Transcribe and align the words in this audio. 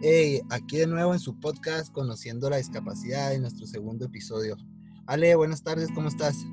Hey, 0.00 0.42
aquí 0.48 0.76
de 0.76 0.86
nuevo 0.86 1.12
en 1.12 1.18
su 1.18 1.40
podcast 1.40 1.92
Conociendo 1.92 2.48
la 2.48 2.58
Discapacidad 2.58 3.34
en 3.34 3.40
nuestro 3.40 3.66
segundo 3.66 4.04
episodio. 4.04 4.56
Ale, 5.06 5.34
buenas 5.34 5.64
tardes, 5.64 5.88
¿cómo 5.92 6.06
estás? 6.06 6.46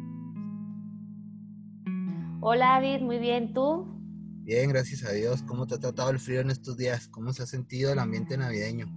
Hola 2.42 2.79
David, 2.81 3.02
muy 3.02 3.20
bien, 3.20 3.53
¿tú? 3.53 3.85
Bien, 4.46 4.70
gracias 4.70 5.03
a 5.03 5.12
Dios. 5.12 5.44
¿Cómo 5.44 5.67
te 5.67 5.76
ha 5.76 5.79
tratado 5.79 6.10
el 6.10 6.17
frío 6.17 6.42
en 6.42 6.49
estos 6.49 6.76
días? 6.76 7.08
¿Cómo 7.08 7.34
se 7.34 7.44
ha 7.44 7.46
sentido 7.46 7.94
el 7.94 7.99
ambiente 7.99 8.35
navideño? 8.35 8.88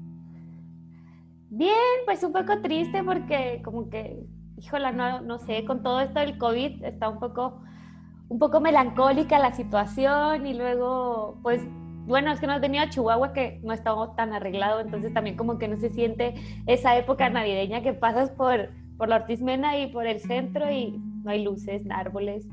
Bien, 1.51 1.75
pues 2.07 2.25
un 2.25 2.33
poco 2.33 2.63
triste 2.63 3.05
porque 3.05 3.61
como 3.63 3.91
que, 3.91 4.19
híjola, 4.57 4.93
no, 4.93 5.21
no 5.21 5.39
sé, 5.41 5.67
con 5.67 5.83
todo 5.83 6.01
esto 6.01 6.21
del 6.21 6.39
COVID 6.39 6.85
está 6.85 7.11
un 7.11 7.21
poco, 7.21 7.61
un 8.31 8.39
poco 8.39 8.63
melancólica 8.63 9.39
la 9.39 9.55
situación 9.55 10.47
y 10.47 10.55
luego, 10.55 11.39
pues 11.43 11.61
bueno, 12.09 12.33
es 12.33 12.41
que 12.41 12.47
no 12.47 12.57
he 12.57 12.61
tenido 12.61 12.83
a 12.83 12.89
Chihuahua 12.89 13.35
que 13.35 13.61
no 13.63 13.73
estaba 13.73 14.17
tan 14.17 14.33
arreglado, 14.33 14.81
entonces 14.81 15.13
también 15.13 15.37
como 15.37 15.59
que 15.59 15.69
no 15.69 15.77
se 15.77 15.91
siente 15.91 16.35
esa 16.67 16.97
época 16.97 17.29
navideña 17.29 17.83
que 17.83 17.93
pasas 17.93 18.31
por, 18.31 18.71
por 18.97 19.09
la 19.09 19.17
Ortiz 19.17 19.43
Mena 19.43 19.79
y 19.79 19.89
por 19.93 20.07
el 20.07 20.19
centro 20.19 20.71
y 20.73 20.99
no 21.23 21.31
hay 21.31 21.45
luces, 21.45 21.83
árboles. 21.91 22.49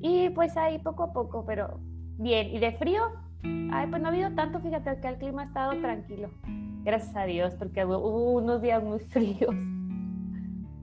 Y 0.00 0.30
pues 0.30 0.56
ahí 0.56 0.78
poco 0.78 1.04
a 1.04 1.12
poco, 1.12 1.44
pero 1.46 1.78
bien. 2.16 2.54
¿Y 2.54 2.58
de 2.58 2.72
frío? 2.72 3.02
Ay, 3.70 3.86
pues 3.88 4.00
no 4.00 4.08
ha 4.08 4.12
habido 4.12 4.32
tanto, 4.34 4.60
fíjate 4.60 4.98
que 5.00 5.08
el 5.08 5.18
clima 5.18 5.42
ha 5.42 5.46
estado 5.46 5.80
tranquilo. 5.80 6.30
Gracias 6.82 7.14
a 7.14 7.24
Dios, 7.24 7.54
porque 7.58 7.84
hubo 7.84 8.32
unos 8.32 8.62
días 8.62 8.82
muy 8.82 8.98
fríos. 9.10 9.54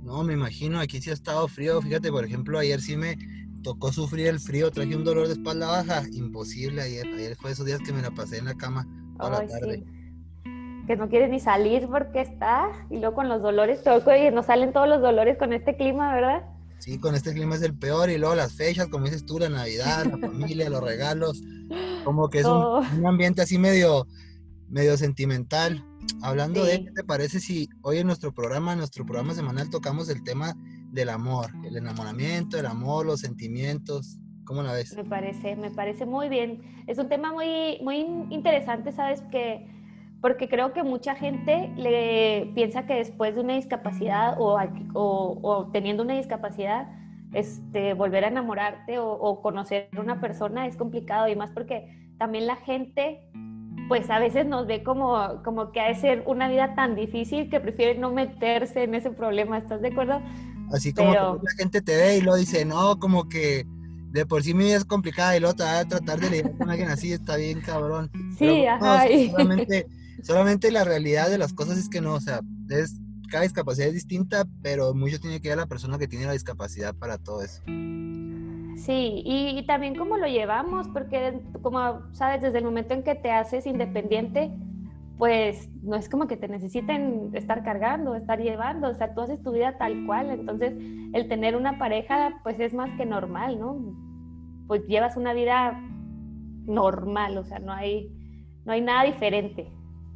No, 0.04 0.24
me 0.24 0.34
imagino, 0.34 0.80
aquí 0.80 1.02
sí 1.02 1.10
ha 1.10 1.14
estado 1.14 1.48
frío. 1.48 1.82
Fíjate, 1.82 2.12
por 2.12 2.24
ejemplo, 2.24 2.60
ayer 2.60 2.80
sí 2.80 2.96
me, 2.96 3.18
tocó 3.64 3.92
sufrir 3.92 4.28
el 4.28 4.40
frío, 4.40 4.72
traje 4.72 4.96
un 4.96 5.04
dolor 5.04 5.28
de 5.28 5.34
espalda 5.34 5.68
baja, 5.68 6.04
imposible 6.12 6.82
ayer. 6.82 7.08
Ayer 7.08 7.36
fue 7.36 7.52
esos 7.52 7.66
días 7.66 7.80
que 7.86 7.94
me 7.94 8.02
la 8.02 8.12
pasé 8.12 8.38
en 8.38 8.46
la 8.46 8.56
cama 8.56 8.88
toda 9.18 9.44
la 9.44 9.48
tarde. 9.48 9.84
Que 10.88 10.96
no 10.96 11.10
quieres 11.10 11.30
ni 11.30 11.40
salir 11.40 11.88
porque 11.88 12.22
está, 12.22 12.72
y 12.90 13.00
luego 13.00 13.16
con 13.16 13.30
los 13.30 13.42
dolores, 13.42 13.82
y 13.86 14.34
nos 14.34 14.46
salen 14.46 14.72
todos 14.72 14.88
los 14.88 15.02
dolores 15.02 15.38
con 15.38 15.52
este 15.52 15.76
clima, 15.76 16.14
¿verdad? 16.14 16.46
Sí, 16.80 16.98
con 16.98 17.16
este 17.16 17.34
clima 17.34 17.56
es 17.56 17.62
el 17.62 17.78
peor, 17.78 18.10
y 18.10 18.18
luego 18.18 18.36
las 18.36 18.54
fechas, 18.54 18.88
como 18.88 19.06
dices 19.06 19.26
tú, 19.26 19.40
la 19.40 19.50
Navidad, 19.50 20.06
la 20.06 20.18
familia, 20.18 20.70
los 20.70 20.82
regalos, 20.82 21.42
como 22.06 22.30
que 22.30 22.40
es 22.40 22.46
un, 22.46 23.06
ambiente 23.06 23.42
así 23.42 23.58
medio, 23.58 24.08
medio 24.70 24.96
sentimental. 24.96 25.84
Hablando 26.22 26.64
de, 26.64 26.86
¿qué 26.86 26.92
te 26.92 27.04
parece 27.04 27.42
si 27.42 27.68
hoy 27.82 27.98
en 27.98 28.08
nuestro 28.08 28.34
programa, 28.34 28.72
en 28.72 28.78
nuestro 28.78 29.06
programa 29.06 29.34
semanal, 29.34 29.70
tocamos 29.70 30.08
el 30.08 30.24
tema 30.24 30.56
del 30.92 31.10
amor, 31.10 31.48
el 31.66 31.78
enamoramiento, 31.78 32.58
el 32.58 32.66
amor, 32.66 33.06
los 33.06 33.20
sentimientos. 33.20 34.20
¿Cómo 34.46 34.64
la 34.64 34.74
ves? 34.74 34.96
Me 34.96 35.04
parece, 35.04 35.56
me 35.56 35.72
parece 35.72 36.06
muy 36.06 36.30
bien. 36.30 36.84
Es 36.88 36.98
un 36.98 37.10
tema 37.10 37.34
muy, 37.34 37.80
muy 37.82 37.98
interesante, 38.30 38.92
¿sabes? 38.92 39.22
Que, 39.30 39.68
porque 40.22 40.48
creo 40.48 40.74
que 40.74 40.84
mucha 40.84 41.16
gente 41.16 41.70
le 41.76 42.52
piensa 42.56 42.86
que 42.86 42.96
después 42.96 43.36
de 43.36 43.42
una 43.42 43.56
discapacidad 43.56 44.38
o, 44.40 44.58
o, 44.94 45.70
teniendo 45.74 46.04
una 46.04 46.16
discapacidad, 46.16 46.88
este, 47.34 47.94
volver 47.94 48.24
a 48.24 48.30
enamorarte 48.30 49.00
o, 49.00 49.12
o 49.12 49.42
conocer 49.42 49.90
a 49.98 50.00
una 50.00 50.22
persona 50.22 50.66
es 50.66 50.78
complicado 50.78 51.28
y 51.28 51.36
más 51.36 51.52
porque 51.52 52.08
también 52.18 52.48
la 52.48 52.56
gente 52.56 53.22
pues 53.88 54.10
a 54.10 54.20
veces 54.20 54.46
nos 54.46 54.68
ve 54.68 54.84
como, 54.84 55.42
como 55.44 55.72
que 55.72 55.80
ha 55.80 55.88
de 55.88 55.96
ser 55.96 56.24
una 56.26 56.50
vida 56.50 56.76
tan 56.76 56.96
difícil 56.96 57.50
que 57.50 57.60
prefiere 57.60 57.98
no 57.98 58.12
meterse 58.12 58.84
en 58.84 58.96
ese 58.96 59.12
problema, 59.12 59.58
¿estás 59.58 59.82
de 59.82 59.90
acuerdo? 59.90 60.22
Así 60.72 60.94
como 60.94 61.14
la 61.14 61.52
gente 61.58 61.82
te 61.82 61.96
ve 61.96 62.18
y 62.18 62.22
lo 62.22 62.36
dice, 62.36 62.66
no, 62.66 63.00
como 63.00 63.30
que 63.30 63.66
de 64.12 64.26
por 64.26 64.44
sí 64.44 64.54
mi 64.54 64.66
vida 64.66 64.78
es 64.78 64.86
complicada 64.86 65.36
y 65.36 65.40
luego 65.40 65.56
te 65.56 65.64
va 65.64 65.80
a 65.80 65.86
tratar 65.86 66.20
de 66.20 66.30
leer 66.30 66.58
con 66.58 66.70
alguien 66.70 66.90
así, 66.90 67.14
está 67.14 67.36
bien 67.36 67.62
cabrón. 67.62 68.10
Sí, 68.38 68.66
ajá. 68.66 69.06
solamente, 69.32 69.88
solamente, 70.24 70.72
la 70.72 70.84
realidad 70.84 71.30
de 71.30 71.38
las 71.38 71.54
cosas 71.54 71.78
es 71.78 71.90
que 71.90 72.02
no, 72.02 72.16
o 72.16 72.20
sea, 72.20 72.42
es, 72.70 73.00
cada 73.30 73.44
discapacidad 73.44 73.88
es 73.88 73.94
distinta, 73.94 74.46
pero 74.62 74.94
mucho 74.94 75.20
tiene 75.20 75.42
que 75.42 75.50
ver 75.50 75.58
la 75.58 75.68
persona 75.68 75.98
que 75.98 76.08
tiene 76.08 76.26
la 76.26 76.34
discapacidad 76.34 76.96
para 76.96 77.18
todo 77.18 77.42
eso. 77.42 77.62
Sí, 77.66 79.22
y, 79.26 79.58
y 79.58 79.66
también 79.66 79.96
cómo 79.96 80.18
lo 80.18 80.28
llevamos, 80.28 80.88
porque 80.90 81.40
como 81.62 82.02
sabes, 82.14 82.42
desde 82.42 82.60
el 82.60 82.64
momento 82.64 82.94
en 82.94 83.04
que 83.04 83.16
te 83.16 83.32
haces 83.32 83.66
independiente, 83.66 84.52
pues 85.18 85.70
no 85.82 85.96
es 85.96 86.10
como 86.10 86.28
que 86.28 86.38
te 86.38 86.48
necesiten 86.48 87.32
estar 87.34 87.64
cargando, 87.64 88.16
estar 88.16 88.40
llevando, 88.40 88.90
o 88.90 88.94
sea, 88.94 89.14
tú 89.14 89.22
haces 89.22 89.42
tu 89.42 89.52
vida 89.52 89.78
tal 89.78 90.06
cual, 90.06 90.30
entonces 90.30 90.74
el 91.14 91.28
tener 91.28 91.56
una 91.56 91.80
pareja 91.80 92.40
pues 92.44 92.60
es 92.60 92.74
más 92.74 92.96
que 92.98 93.06
normal, 93.06 93.60
¿no? 93.60 93.96
Pues 94.68 94.86
llevas 94.88 95.18
una 95.18 95.34
vida 95.34 95.82
normal, 96.66 97.38
o 97.38 97.46
sea, 97.46 97.58
no 97.60 97.74
hay, 97.74 98.12
no 98.66 98.74
hay 98.74 98.82
nada 98.82 99.06
diferente. 99.06 99.72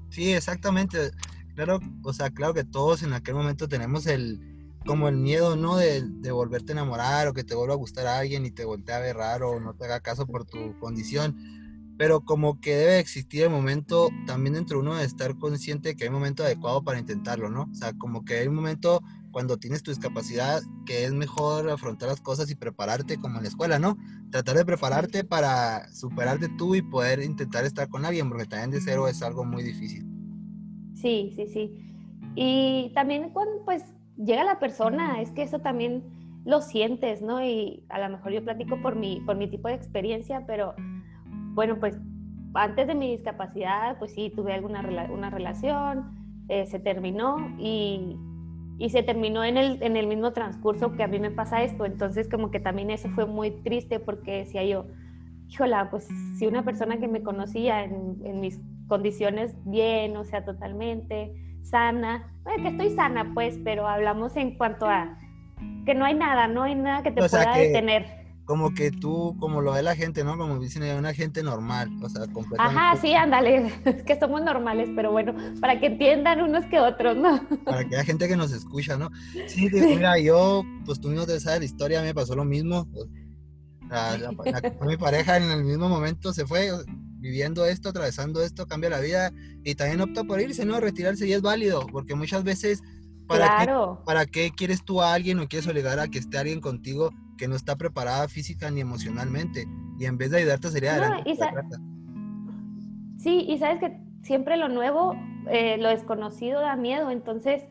Sí, 0.10 0.34
exactamente. 0.34 1.12
Claro, 1.56 1.80
o 2.04 2.14
sea, 2.14 2.30
claro 2.30 2.54
que 2.54 2.64
todos 2.64 3.02
en 3.02 3.14
aquel 3.14 3.34
momento 3.34 3.68
tenemos 3.68 4.06
el, 4.06 4.40
como 4.86 5.08
el 5.08 5.18
miedo, 5.18 5.56
¿no? 5.56 5.78
De, 5.78 6.02
de 6.04 6.32
volverte 6.32 6.74
a 6.74 6.76
enamorar 6.76 7.28
o 7.28 7.34
que 7.34 7.44
te 7.44 7.56
vuelva 7.56 7.74
a 7.74 7.78
gustar 7.78 8.06
a 8.06 8.20
alguien 8.20 8.46
y 8.46 8.52
te 8.52 8.66
voltee 8.66 8.94
a 8.94 9.00
ver 9.00 9.16
raro 9.16 9.52
o 9.52 9.60
no 9.60 9.74
te 9.74 9.86
haga 9.86 10.00
caso 10.00 10.28
por 10.28 10.46
tu 10.46 10.78
condición 10.80 11.61
pero 12.02 12.22
como 12.22 12.60
que 12.60 12.76
debe 12.76 12.98
existir 12.98 13.44
el 13.44 13.52
momento 13.52 14.10
también 14.26 14.56
dentro 14.56 14.80
de 14.80 14.82
uno 14.82 14.96
de 14.96 15.06
estar 15.06 15.38
consciente 15.38 15.90
de 15.90 15.96
que 15.96 16.06
hay 16.06 16.08
un 16.08 16.16
momento 16.16 16.42
adecuado 16.42 16.84
para 16.84 16.98
intentarlo, 16.98 17.52
¿no? 17.52 17.70
O 17.72 17.76
sea, 17.76 17.94
como 17.94 18.26
que 18.26 18.40
hay 18.40 18.48
un 18.48 18.56
momento 18.56 19.04
cuando 19.30 19.58
tienes 19.58 19.84
tu 19.84 19.92
discapacidad 19.92 20.64
que 20.88 21.06
es 21.06 21.14
mejor 21.14 21.70
afrontar 21.70 22.10
las 22.10 22.20
cosas 22.20 22.50
y 22.50 22.56
prepararte 22.56 23.18
como 23.18 23.38
en 23.38 23.44
la 23.44 23.50
escuela, 23.50 23.78
¿no? 23.78 24.00
Tratar 24.32 24.58
de 24.58 24.66
prepararte 24.66 25.24
para 25.24 25.94
superarte 25.94 26.50
tú 26.58 26.74
y 26.74 26.82
poder 26.82 27.22
intentar 27.22 27.66
estar 27.66 27.88
con 27.88 28.04
alguien, 28.04 28.30
porque 28.30 28.48
también 28.48 28.72
de 28.72 28.82
cero 28.82 29.08
es 29.08 29.22
algo 29.22 29.46
muy 29.46 29.62
difícil. 29.62 30.04
Sí, 30.96 31.34
sí, 31.36 31.46
sí. 31.54 31.94
Y 32.34 32.92
también 32.96 33.30
cuando 33.30 33.64
pues 33.64 33.84
llega 34.18 34.44
la 34.44 34.58
persona, 34.58 35.22
es 35.22 35.30
que 35.30 35.44
eso 35.44 35.60
también 35.60 36.04
lo 36.46 36.62
sientes, 36.62 37.22
¿no? 37.22 37.46
Y 37.46 37.86
a 37.90 38.00
lo 38.00 38.10
mejor 38.10 38.32
yo 38.32 38.44
platico 38.44 38.82
por 38.82 38.96
mi, 38.96 39.22
por 39.22 39.36
mi 39.36 39.48
tipo 39.48 39.68
de 39.68 39.76
experiencia, 39.76 40.48
pero 40.48 40.74
bueno, 41.54 41.80
pues 41.80 41.98
antes 42.54 42.88
de 42.88 42.96
mi 42.96 43.12
discapacidad, 43.12 43.98
pues 44.00 44.14
sí, 44.14 44.32
tuve 44.36 44.54
alguna 44.54 44.82
una 45.12 45.30
relación, 45.30 46.12
eh, 46.50 46.66
se 46.66 46.80
terminó 46.80 47.38
y, 47.58 48.18
y, 48.78 48.90
se 48.90 49.04
terminó 49.04 49.44
en 49.44 49.58
el, 49.58 49.82
en 49.82 49.96
el 49.96 50.08
mismo 50.08 50.34
transcurso 50.34 50.94
que 50.94 51.04
a 51.04 51.08
mí 51.08 51.20
me 51.20 51.32
pasa 51.32 51.64
esto. 51.64 51.86
Entonces, 51.86 52.28
como 52.30 52.52
que 52.52 52.60
también 52.60 52.90
eso 52.90 53.10
fue 53.12 53.26
muy 53.26 53.52
triste 53.64 54.00
porque 54.00 54.40
decía 54.40 54.64
yo, 54.66 54.86
híjola, 55.48 55.90
pues 55.90 56.08
si 56.38 56.46
una 56.46 56.64
persona 56.64 56.98
que 56.98 57.08
me 57.08 57.24
conocía 57.24 57.84
en, 57.84 58.18
en 58.26 58.42
mis 58.42 58.60
condiciones 58.88 59.56
bien, 59.66 60.18
o 60.18 60.26
sea, 60.26 60.44
totalmente 60.44 61.34
sana, 61.62 62.34
bueno, 62.44 62.64
que 62.64 62.70
estoy 62.70 62.90
sana, 62.96 63.32
pues, 63.34 63.60
pero 63.64 63.88
hablamos 63.88 64.36
en 64.36 64.58
cuanto 64.58 64.88
a 64.88 65.18
que 65.86 65.94
no 65.94 66.06
hay 66.06 66.16
nada, 66.16 66.48
no 66.48 66.64
hay 66.64 66.76
nada 66.76 67.04
que 67.04 67.12
te 67.12 67.28
pueda 67.28 67.56
detener 67.56 68.21
como 68.52 68.74
que 68.74 68.92
tú, 68.92 69.34
como 69.40 69.62
lo 69.62 69.72
ve 69.72 69.82
la 69.82 69.96
gente, 69.96 70.26
¿no? 70.26 70.38
Como 70.38 70.60
dicen, 70.60 70.84
una 70.84 71.14
gente 71.14 71.42
normal, 71.42 71.90
o 72.04 72.10
sea, 72.10 72.28
completamente. 72.28 72.78
Ajá, 72.78 73.00
sí, 73.00 73.14
ándale, 73.14 73.72
es 73.86 74.04
que 74.04 74.20
somos 74.20 74.44
normales, 74.44 74.90
pero 74.94 75.10
bueno, 75.10 75.34
para 75.62 75.80
que 75.80 75.86
entiendan 75.86 76.42
unos 76.42 76.66
que 76.66 76.78
otros, 76.78 77.16
¿no? 77.16 77.48
Para 77.64 77.88
que 77.88 77.96
haya 77.96 78.04
gente 78.04 78.28
que 78.28 78.36
nos 78.36 78.52
escucha, 78.52 78.98
¿no? 78.98 79.10
Sí, 79.48 79.70
mira, 79.72 80.20
yo, 80.20 80.66
pues 80.86 81.00
tú 81.00 81.12
no 81.12 81.26
te 81.26 81.40
sabes 81.40 81.60
la 81.60 81.66
historia, 81.66 82.00
a 82.00 82.02
mí 82.02 82.10
me 82.10 82.14
pasó 82.14 82.36
lo 82.36 82.44
mismo. 82.44 82.90
mi 84.86 84.98
pareja 84.98 85.38
en 85.38 85.44
el 85.50 85.64
mismo 85.64 85.88
momento 85.88 86.34
se 86.34 86.46
fue 86.46 86.72
viviendo 87.20 87.66
esto, 87.66 87.88
atravesando 87.88 88.44
esto, 88.44 88.68
cambia 88.68 88.90
la 88.90 89.00
vida 89.00 89.32
y 89.64 89.76
también 89.76 90.02
opta 90.02 90.26
por 90.26 90.42
irse, 90.42 90.66
¿no? 90.66 90.82
Retirarse 90.82 91.26
y 91.26 91.32
es 91.32 91.42
válido, 91.42 91.88
porque 91.90 92.16
muchas 92.16 92.44
veces, 92.44 92.82
¿para, 93.28 93.64
claro. 93.64 94.00
qué, 94.00 94.06
¿para 94.06 94.26
qué 94.26 94.52
quieres 94.54 94.84
tú 94.84 95.02
a 95.02 95.14
alguien 95.14 95.40
o 95.40 95.48
quieres 95.48 95.70
obligar 95.70 96.00
a 96.00 96.10
que 96.10 96.20
esté 96.20 96.38
alguien 96.38 96.60
contigo 96.60 97.12
que 97.42 97.48
no 97.48 97.56
está 97.56 97.76
preparada 97.76 98.28
física 98.28 98.70
ni 98.70 98.82
emocionalmente. 98.82 99.68
Y 99.98 100.06
en 100.06 100.16
vez 100.16 100.30
de 100.30 100.38
ayudarte 100.38 100.70
sería 100.70 100.92
adelante. 100.92 101.36
sí, 103.18 103.46
y 103.50 103.58
sabes 103.58 103.80
que 103.80 103.98
siempre 104.22 104.58
lo 104.58 104.68
nuevo, 104.68 105.16
eh, 105.50 105.78
lo 105.80 105.90
desconocido 105.90 106.62
da 106.62 106.76
miedo, 106.76 107.10
entonces, 107.10 107.64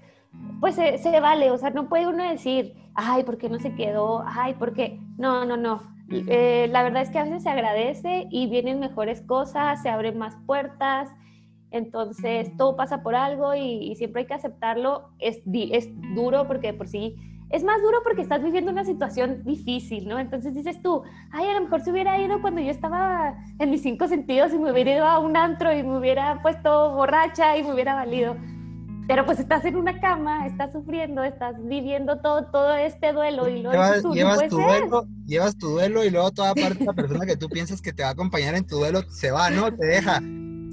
pues 0.59 0.75
se, 0.75 1.21
vale, 1.21 1.53
o 1.53 1.59
sea, 1.59 1.71
no 1.71 1.89
puede 1.89 2.09
uno 2.09 2.29
decir, 2.29 2.75
ay, 2.95 3.23
¿por 3.23 3.39
qué 3.39 3.49
no 3.49 3.61
se 3.61 3.77
quedó? 3.77 4.25
Ay, 4.27 4.55
¿por 4.55 4.73
qué? 4.73 4.99
No, 5.19 5.45
no, 5.45 5.57
no. 5.57 5.83
Eh, 6.11 6.67
la 6.69 6.83
verdad 6.83 7.03
es 7.03 7.11
que 7.11 7.21
a 7.21 7.25
veces 7.25 7.45
se 7.45 7.51
agradece 7.51 8.27
y 8.29 8.51
vienen 8.51 8.81
mejores 8.81 9.23
cosas, 9.23 9.83
se 9.83 9.89
abren 9.89 10.19
más 10.19 10.37
puertas, 10.47 11.09
entonces 11.71 12.57
todo 12.57 12.75
pasa 12.75 13.05
por 13.05 13.15
algo 13.15 13.55
y, 13.55 13.95
siempre 13.95 14.23
hay 14.23 14.27
que 14.27 14.35
aceptarlo. 14.35 15.11
Es, 15.21 15.43
es 15.47 15.91
duro 16.17 16.49
porque 16.49 16.75
por 16.75 16.89
sí 16.89 17.15
es 17.51 17.65
más 17.65 17.83
duro 17.83 17.99
porque 18.05 18.23
estás 18.23 18.43
viviendo 18.43 18.71
una 18.71 18.85
situación 18.85 19.43
difícil, 19.45 20.09
¿no? 20.09 20.19
Entonces 20.19 20.55
dices 20.55 20.81
tú, 20.83 21.03
ay, 21.33 21.47
a 21.49 21.55
lo 21.55 21.63
mejor 21.63 21.83
se 21.83 21.91
hubiera 21.91 22.19
ido 22.21 22.41
cuando 22.41 22.61
yo 22.61 22.71
estaba 22.71 23.35
en 23.59 23.71
mis 23.71 23.83
cinco 23.83 24.07
sentidos 24.07 24.53
y 24.53 24.59
me 24.59 24.71
hubiera 24.71 24.95
ido 24.95 25.07
a 25.07 25.19
un 25.19 25.37
antro 25.37 25.73
y 25.73 25.83
me 25.83 25.99
hubiera 25.99 26.41
puesto 26.43 26.95
borracha 26.95 27.57
y 27.57 27.65
me 27.65 27.75
hubiera 27.75 27.95
valido. 27.95 28.37
Pero 29.09 29.27
pues 29.27 29.41
estás 29.41 29.65
en 29.65 29.75
una 29.75 30.01
cama, 30.01 30.47
estás 30.47 30.71
sufriendo, 30.73 31.25
estás 31.25 31.57
viviendo 31.59 32.21
todo, 32.21 32.45
todo 32.45 32.75
este 32.75 33.13
duelo 33.13 33.49
y 33.49 33.63
luego 33.63 33.73
llevas, 33.73 34.05
llevas 34.15 34.49
tu 34.49 34.57
duelo, 34.57 35.07
llevas 35.27 35.59
tu 35.59 35.69
duelo 35.71 36.05
y 36.05 36.11
luego 36.11 36.31
toda 36.31 36.55
parte 36.55 36.79
de 36.79 36.85
la 36.85 36.93
persona 36.93 37.27
que 37.27 37.37
tú 37.37 37.49
piensas 37.49 37.83
que 37.83 37.93
te 37.93 38.05
va 38.05 38.11
a 38.11 38.13
acompañar 38.13 38.55
en 38.55 38.65
tu 38.65 38.77
duelo 38.77 39.03
se 39.11 39.33
va, 39.33 39.51
¿no? 39.51 39.75
Te 39.75 39.85
deja. 39.85 40.21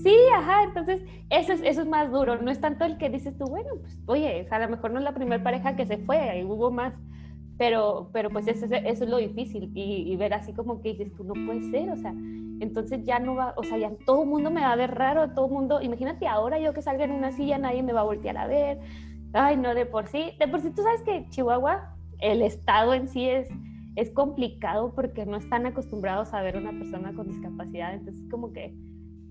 Sí, 0.03 0.15
ajá, 0.35 0.63
entonces 0.63 1.01
eso 1.29 1.53
es, 1.53 1.61
eso 1.63 1.81
es 1.81 1.87
más 1.87 2.11
duro, 2.11 2.41
no 2.41 2.51
es 2.51 2.61
tanto 2.61 2.85
el 2.85 2.97
que 2.97 3.09
dices 3.09 3.37
tú, 3.37 3.45
bueno, 3.45 3.69
pues 3.81 3.99
oye, 4.05 4.47
a 4.49 4.59
lo 4.59 4.69
mejor 4.69 4.91
no 4.91 4.99
es 4.99 5.03
la 5.03 5.13
primera 5.13 5.43
pareja 5.43 5.75
que 5.75 5.85
se 5.85 5.97
fue, 5.97 6.43
hubo 6.45 6.71
más, 6.71 6.93
pero, 7.57 8.09
pero 8.13 8.29
pues 8.29 8.47
eso, 8.47 8.65
eso 8.65 9.03
es 9.03 9.09
lo 9.09 9.17
difícil 9.17 9.71
y, 9.73 10.15
ver 10.15 10.33
así 10.33 10.53
como 10.53 10.81
que 10.81 10.93
dices 10.93 11.13
tú, 11.15 11.23
no 11.23 11.33
puede 11.33 11.63
ser, 11.71 11.89
o 11.89 11.97
sea, 11.97 12.13
entonces 12.59 13.03
ya 13.05 13.19
no 13.19 13.35
va, 13.35 13.53
o 13.57 13.63
sea, 13.63 13.77
ya 13.77 13.91
todo 14.05 14.23
el 14.23 14.29
mundo 14.29 14.51
me 14.51 14.61
va 14.61 14.71
a 14.71 14.75
ver 14.75 14.93
raro, 14.93 15.31
todo 15.31 15.47
el 15.47 15.51
mundo, 15.51 15.81
imagínate 15.81 16.27
ahora 16.27 16.59
yo 16.59 16.73
que 16.73 16.81
salga 16.81 17.05
en 17.05 17.11
una 17.11 17.31
silla, 17.31 17.57
nadie 17.57 17.81
me 17.81 17.93
va 17.93 18.01
a 18.01 18.05
voltear 18.05 18.37
a 18.37 18.47
ver, 18.47 18.79
ay, 19.33 19.57
no, 19.57 19.73
de 19.73 19.85
por 19.87 20.07
sí, 20.07 20.31
de 20.39 20.47
por 20.47 20.61
sí 20.61 20.69
tú 20.69 20.83
sabes 20.83 21.01
que 21.01 21.27
Chihuahua, 21.29 21.95
el 22.19 22.43
estado 22.43 22.93
en 22.93 23.07
sí 23.07 23.27
es, 23.27 23.49
es 23.95 24.11
complicado 24.11 24.93
porque 24.93 25.25
no 25.25 25.37
están 25.37 25.65
acostumbrados 25.65 26.33
a 26.33 26.41
ver 26.43 26.55
a 26.55 26.59
una 26.59 26.71
persona 26.71 27.13
con 27.13 27.27
discapacidad, 27.27 27.95
entonces 27.95 28.23
como 28.29 28.53
que 28.53 28.75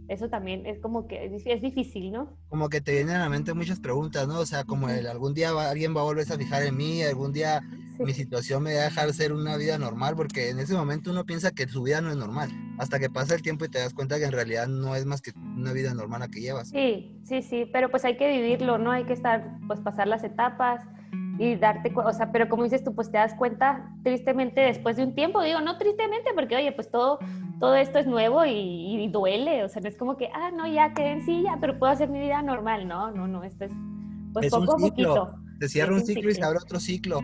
eso 0.09 0.29
también 0.29 0.67
es 0.67 0.79
como 0.79 1.07
que 1.07 1.25
es 1.25 1.63
difícil, 1.63 2.13
¿no? 2.13 2.37
Como 2.49 2.69
que 2.69 2.81
te 2.81 2.93
vienen 2.93 3.17
a 3.17 3.21
la 3.21 3.29
mente 3.29 3.55
muchas 3.55 3.81
preguntas, 3.81 4.27
¿no? 4.29 4.39
O 4.39 4.47
sea, 4.47 4.65
como 4.65 4.89
el, 4.89 5.07
algún 5.07 5.35
día 5.35 5.51
alguien 5.69 5.97
va 5.97 6.01
a 6.01 6.05
volverse 6.05 6.35
a 6.35 6.39
fijar 6.39 6.63
en 6.63 6.77
mí, 6.77 7.03
algún 7.03 7.33
día 7.33 7.63
mi 7.99 8.13
situación 8.13 8.63
me 8.63 8.75
va 8.75 8.83
a 8.83 8.85
dejar 8.85 9.13
ser 9.13 9.33
una 9.33 9.57
vida 9.57 9.79
normal, 9.79 10.15
porque 10.17 10.51
en 10.51 10.59
ese 10.59 10.75
momento 10.75 11.11
uno 11.11 11.25
piensa 11.25 11.51
que 11.51 11.67
su 11.67 11.83
vida 11.83 12.01
no 12.01 12.11
es 12.11 12.17
normal, 12.17 12.51
hasta 12.79 12.99
que 12.99 13.09
pasa 13.09 13.35
el 13.35 13.43
tiempo 13.43 13.65
y 13.65 13.69
te 13.69 13.79
das 13.79 13.95
cuenta 13.95 14.19
que 14.19 14.25
en 14.25 14.33
realidad 14.33 14.67
no 14.69 14.95
es 14.95 15.07
más 15.07 15.23
que 15.23 15.33
una 15.37 15.73
vida 15.73 15.95
normal 15.95 16.21
la 16.21 16.29
que 16.29 16.41
llevas. 16.41 16.69
Sí, 16.69 17.19
sí, 17.25 17.43
sí, 17.43 17.69
pero 17.73 17.91
pues 17.91 18.05
hay 18.05 18.17
que 18.17 18.29
vivirlo, 18.29 18.79
¿no? 18.79 18.91
Hay 18.91 19.05
que 19.05 19.13
estar, 19.13 19.59
pues 19.67 19.81
pasar 19.81 20.09
las 20.09 20.25
etapas 20.25 20.85
y 21.39 21.57
darte, 21.57 21.93
o 21.95 22.13
sea, 22.13 22.33
pero 22.33 22.49
como 22.49 22.65
dices 22.65 22.83
tú, 22.83 22.95
pues 22.95 23.11
te 23.11 23.19
das 23.19 23.35
cuenta 23.35 23.91
tristemente 24.03 24.61
después 24.61 24.97
de 24.97 25.05
un 25.05 25.15
tiempo, 25.15 25.43
digo, 25.43 25.61
no 25.61 25.77
tristemente, 25.77 26.31
porque 26.35 26.57
oye, 26.57 26.73
pues 26.73 26.91
todo, 26.91 27.19
todo 27.61 27.75
esto 27.75 27.99
es 27.99 28.07
nuevo 28.07 28.45
y, 28.47 29.09
duele, 29.09 29.65
o 29.65 29.69
sea, 29.69 29.83
no 29.83 29.89
es 29.89 29.97
como 29.97 30.17
que, 30.17 30.29
ah, 30.35 30.51
no, 30.51 30.67
ya 30.67 30.95
quedé 30.95 31.13
en 31.13 31.25
silla, 31.25 31.59
pero 31.61 31.79
puedo 31.79 31.93
hacer 31.93 32.09
mi 32.09 32.21
vida 32.21 32.43
normal, 32.43 32.89
no, 32.89 33.11
no, 33.11 33.29
no, 33.29 33.45
esto 33.45 33.65
es, 33.65 33.73
pues 34.33 34.51
poco 34.51 34.75
a 34.75 34.77
poquito. 34.77 35.35
Se 35.61 35.69
cierra 35.69 35.95
un, 35.95 36.05
ciclo, 36.05 36.31
y 36.31 36.35
se 36.35 36.45
abre 36.45 36.59
otro 36.59 36.79
ciclo. 36.79 37.21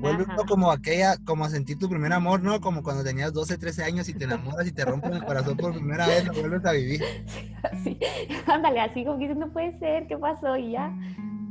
Vuelve 0.00 0.26
como 0.48 0.72
aquella, 0.72 1.16
como 1.24 1.44
a 1.44 1.48
sentir 1.48 1.78
tu 1.78 1.88
primer 1.88 2.12
amor, 2.12 2.42
¿no? 2.42 2.60
Como 2.60 2.82
cuando 2.82 3.02
tenías 3.02 3.32
12, 3.32 3.56
13 3.56 3.84
años 3.84 4.08
y 4.08 4.14
te 4.14 4.24
enamoras 4.24 4.66
y 4.66 4.72
te 4.72 4.84
rompen 4.84 5.14
el 5.14 5.24
corazón 5.24 5.56
por 5.56 5.72
primera 5.72 6.06
vez, 6.06 6.26
lo 6.26 6.32
vuelves 6.34 6.64
a 6.64 6.72
vivir. 6.72 7.00
Sí, 7.82 7.98
ándale, 8.46 8.80
así 8.80 9.04
como 9.04 9.18
que 9.18 9.34
no 9.34 9.52
puede 9.52 9.76
ser, 9.80 10.06
¿qué 10.06 10.16
pasó? 10.16 10.56
Y 10.56 10.72
ya 10.72 10.92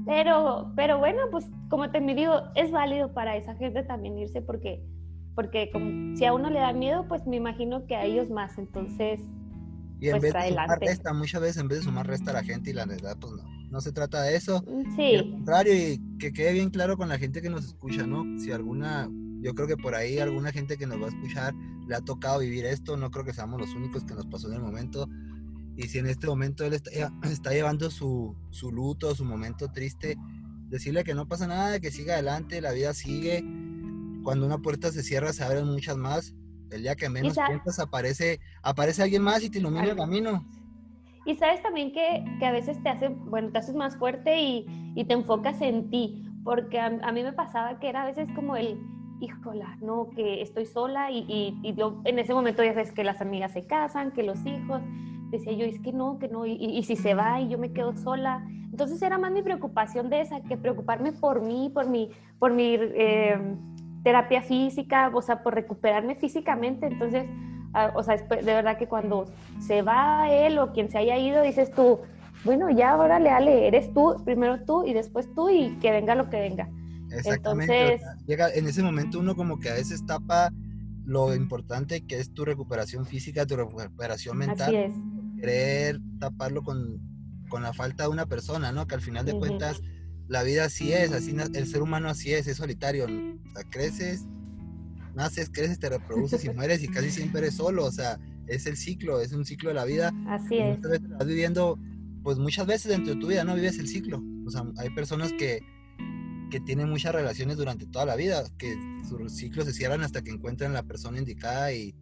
pero, 0.06 0.72
pero 0.76 1.00
bueno, 1.00 1.22
pues 1.32 1.46
como 1.70 1.90
te 1.92 2.00
me 2.00 2.16
digo, 2.16 2.34
es 2.56 2.72
válido 2.72 3.14
para 3.14 3.36
esa 3.36 3.56
gente 3.56 3.84
también 3.84 4.18
irse 4.18 4.42
porque, 4.42 4.84
porque 5.34 5.70
como, 5.72 6.16
si 6.16 6.26
a 6.26 6.34
uno 6.34 6.50
le 6.50 6.60
da 6.60 6.74
miedo, 6.74 7.08
pues 7.08 7.26
me 7.26 7.38
imagino 7.38 7.86
que 7.88 7.96
a 7.96 8.06
ellos 8.06 8.30
más, 8.30 8.58
entonces... 8.58 9.20
Y 10.00 10.08
en 10.08 10.20
pues, 10.20 10.34
vez 10.34 10.34
de 10.34 10.50
sumar 10.50 10.80
resta, 10.80 11.14
muchas 11.14 11.42
veces 11.42 11.58
en 11.58 11.68
vez 11.70 11.80
de 11.80 11.86
sumar 11.86 12.06
resta 12.06 12.32
a 12.32 12.34
la 12.36 12.44
gente 12.44 12.70
y 12.70 12.74
la 12.74 12.86
verdad, 12.86 13.18
pues 13.20 13.34
no, 13.34 13.44
no 13.72 13.82
se 13.82 13.92
trata 13.92 14.22
de 14.24 14.36
eso. 14.36 14.62
Mm, 14.68 14.96
sí. 14.96 15.16
al 15.16 15.32
contrario, 15.32 15.74
y 15.74 16.18
que 16.18 16.34
quede 16.34 16.54
bien 16.54 16.70
claro 16.70 16.98
con 16.98 17.10
la 17.10 17.18
gente 17.18 17.42
que 17.42 17.50
nos 17.50 17.66
escucha, 17.66 18.06
¿no? 18.06 18.24
Si 18.40 18.52
alguna, 18.52 19.10
yo 19.42 19.54
creo 19.56 19.68
que 19.68 19.78
por 19.78 19.96
ahí 19.96 20.20
alguna 20.20 20.52
gente 20.52 20.78
que 20.78 20.86
nos 20.86 21.02
va 21.02 21.06
a 21.06 21.10
escuchar 21.10 21.54
le 21.88 21.96
ha 21.96 22.02
tocado 22.02 22.40
vivir 22.40 22.66
esto, 22.66 22.98
no 22.98 23.10
creo 23.10 23.26
que 23.26 23.34
seamos 23.34 23.60
los 23.60 23.74
únicos 23.74 24.04
que 24.04 24.14
nos 24.14 24.26
pasó 24.28 24.50
en 24.50 24.56
el 24.56 24.62
momento 24.62 25.08
y 25.78 25.84
si 25.84 26.00
en 26.00 26.08
este 26.08 26.28
momento 26.28 26.66
él 26.66 26.74
está, 26.74 26.92
está 27.24 27.52
llevando 27.52 27.90
su, 27.90 28.36
su, 28.50 28.72
luto, 28.72 29.14
su 29.16 29.26
momento 29.26 29.72
triste, 29.72 30.18
decirle 30.70 31.04
que 31.04 31.14
no 31.14 31.28
pasa 31.28 31.48
nada, 31.48 31.80
que 31.80 31.92
siga 31.92 32.14
adelante, 32.14 32.62
la 32.62 32.72
vida 32.72 32.94
sigue. 32.94 33.44
Cuando 34.24 34.46
una 34.46 34.58
puerta 34.58 34.92
se 34.92 35.04
cierra, 35.04 35.34
se 35.34 35.44
abren 35.44 35.68
muchas 35.68 35.98
más. 35.98 36.34
El 36.72 36.82
día 36.82 36.96
que 36.96 37.10
menos 37.10 37.38
piensas, 37.48 37.80
aparece, 37.80 38.40
aparece 38.64 39.04
alguien 39.04 39.22
más 39.22 39.44
y 39.44 39.50
te 39.50 39.60
ilumina 39.60 39.84
el 39.84 39.96
camino. 39.96 40.46
Y 41.26 41.36
sabes 41.36 41.62
también 41.62 41.92
que, 41.92 42.24
que, 42.40 42.46
a 42.46 42.52
veces 42.52 42.82
te 42.82 42.90
hace, 42.90 43.10
bueno, 43.10 43.52
te 43.52 43.60
haces 43.60 43.76
más 43.76 43.98
fuerte 43.98 44.40
y, 44.40 44.66
y 44.96 45.06
te 45.06 45.14
enfocas 45.14 45.62
en 45.62 45.90
ti, 45.90 46.28
porque 46.44 46.80
a, 46.80 46.86
a, 46.86 47.12
mí 47.12 47.24
me 47.24 47.34
pasaba 47.34 47.80
que 47.80 47.90
era 47.90 48.04
a 48.04 48.06
veces 48.06 48.28
como 48.36 48.56
el, 48.56 48.80
híjola, 49.20 49.78
no, 49.82 50.10
que 50.16 50.42
estoy 50.42 50.66
sola 50.66 51.12
y, 51.12 51.20
y, 51.28 51.60
y 51.64 51.74
yo, 51.74 52.02
en 52.06 52.20
ese 52.20 52.34
momento 52.34 52.64
ya 52.64 52.74
sabes 52.74 52.92
que 52.92 53.04
las 53.04 53.22
amigas 53.22 53.54
se 53.54 53.66
casan, 53.66 54.12
que 54.12 54.24
los 54.24 54.46
hijos, 54.46 54.82
decía 55.38 55.54
yo, 55.54 55.66
es 55.66 55.80
que 55.80 55.94
no, 55.94 56.20
que 56.20 56.28
no, 56.28 56.46
y, 56.46 56.82
si 56.84 56.96
se 56.96 57.14
va 57.14 57.40
y 57.42 57.50
yo 57.50 57.58
me 57.58 57.72
quedo 57.72 57.96
sola. 57.96 58.46
Entonces 58.72 59.02
era 59.02 59.18
más 59.18 59.32
mi 59.32 59.42
preocupación 59.42 60.10
de 60.10 60.22
esa 60.22 60.42
que 60.42 60.58
preocuparme 60.58 61.12
por 61.14 61.42
mí, 61.42 61.72
por 61.74 61.88
mi, 61.88 62.10
por 62.40 62.54
mi 62.54 62.76
eh, 62.80 63.40
terapia 64.04 64.42
física, 64.42 65.12
o 65.14 65.22
sea, 65.22 65.42
por 65.44 65.56
recuperarme 65.56 66.16
físicamente. 66.16 66.88
Entonces, 66.88 67.26
ah, 67.74 67.92
o 67.96 68.04
sea, 68.04 68.18
de 68.18 68.42
verdad 68.42 68.78
que 68.78 68.88
cuando 68.88 69.26
se 69.60 69.82
va 69.82 70.30
él 70.30 70.60
o 70.60 70.74
quien 70.74 70.90
se 70.92 70.98
haya 70.98 71.18
ido, 71.18 71.42
dices 71.42 71.72
tú, 71.72 72.00
bueno, 72.44 72.70
ya 72.70 72.92
ahora 72.92 73.20
le 73.20 73.30
ale, 73.30 73.68
eres 73.68 73.94
tú, 73.94 74.16
primero 74.24 74.64
tú 74.64 74.86
y 74.86 74.94
después 74.94 75.34
tú 75.34 75.50
y 75.50 75.76
que 75.80 75.92
venga 75.92 76.14
lo 76.16 76.30
que 76.30 76.40
venga. 76.40 76.70
Exactamente. 77.12 77.94
Entonces, 77.94 78.26
llega 78.28 78.54
en 78.54 78.68
ese 78.68 78.84
momento 78.84 79.20
uno 79.20 79.36
como 79.36 79.60
que 79.60 79.70
a 79.70 79.74
veces 79.74 80.06
tapa 80.06 80.52
lo 81.06 81.34
importante 81.36 82.06
que 82.06 82.20
es 82.20 82.34
tu 82.34 82.46
recuperación 82.46 83.06
física, 83.06 83.46
tu 83.46 83.56
recuperación 83.56 84.38
mental. 84.38 84.68
Así 84.68 84.76
es 84.76 84.94
querer 85.36 86.00
taparlo 86.20 86.64
con, 86.64 87.00
con, 87.50 87.64
la 87.64 87.74
falta 87.74 88.04
de 88.04 88.10
una 88.10 88.26
persona, 88.26 88.72
¿no? 88.72 88.88
Que 88.88 88.96
al 88.96 89.02
final 89.02 89.26
de 89.26 89.34
cuentas 89.34 89.82
la 90.28 90.44
vida 90.44 90.66
así 90.66 90.92
es, 90.92 91.12
así 91.12 91.36
el 91.54 91.68
ser 91.68 91.82
humano 91.82 92.10
así 92.10 92.34
es, 92.34 92.48
es 92.48 92.58
solitario. 92.58 93.06
O 93.06 93.52
sea, 93.54 93.64
creces, 93.70 94.26
naces, 95.14 95.50
creces, 95.52 95.80
te 95.80 95.90
reproduces 95.90 96.44
y 96.46 96.50
mueres 96.50 96.84
y 96.84 96.88
casi 96.88 97.12
siempre 97.12 97.42
eres 97.42 97.56
solo. 97.56 97.86
O 97.86 97.92
sea, 97.92 98.20
es 98.48 98.66
el 98.66 98.78
ciclo, 98.78 99.22
es 99.22 99.34
un 99.34 99.46
ciclo 99.46 99.70
de 99.70 99.76
la 99.76 99.86
vida. 99.86 100.12
Así 100.28 100.58
es. 100.58 100.80
Estás 100.84 101.28
viviendo, 101.28 101.80
pues 102.24 102.38
muchas 102.38 102.66
veces 102.66 102.92
dentro 102.92 103.14
de 103.14 103.20
tu 103.20 103.28
vida 103.28 103.44
no 103.44 103.56
vives 103.56 103.78
el 103.78 103.88
ciclo. 103.88 104.22
O 104.46 104.50
sea, 104.50 104.64
hay 104.78 104.90
personas 104.92 105.32
que, 105.34 105.60
que 106.50 106.60
tienen 106.60 106.90
muchas 106.90 107.14
relaciones 107.14 107.58
durante 107.58 107.86
toda 107.86 108.06
la 108.06 108.16
vida, 108.16 108.44
que 108.58 108.76
sus 109.08 109.32
ciclos 109.32 109.66
se 109.66 109.74
cierran 109.74 110.02
hasta 110.02 110.22
que 110.24 110.32
encuentran 110.32 110.74
la 110.74 110.84
persona 110.84 111.20
indicada 111.20 111.72
y, 111.74 111.96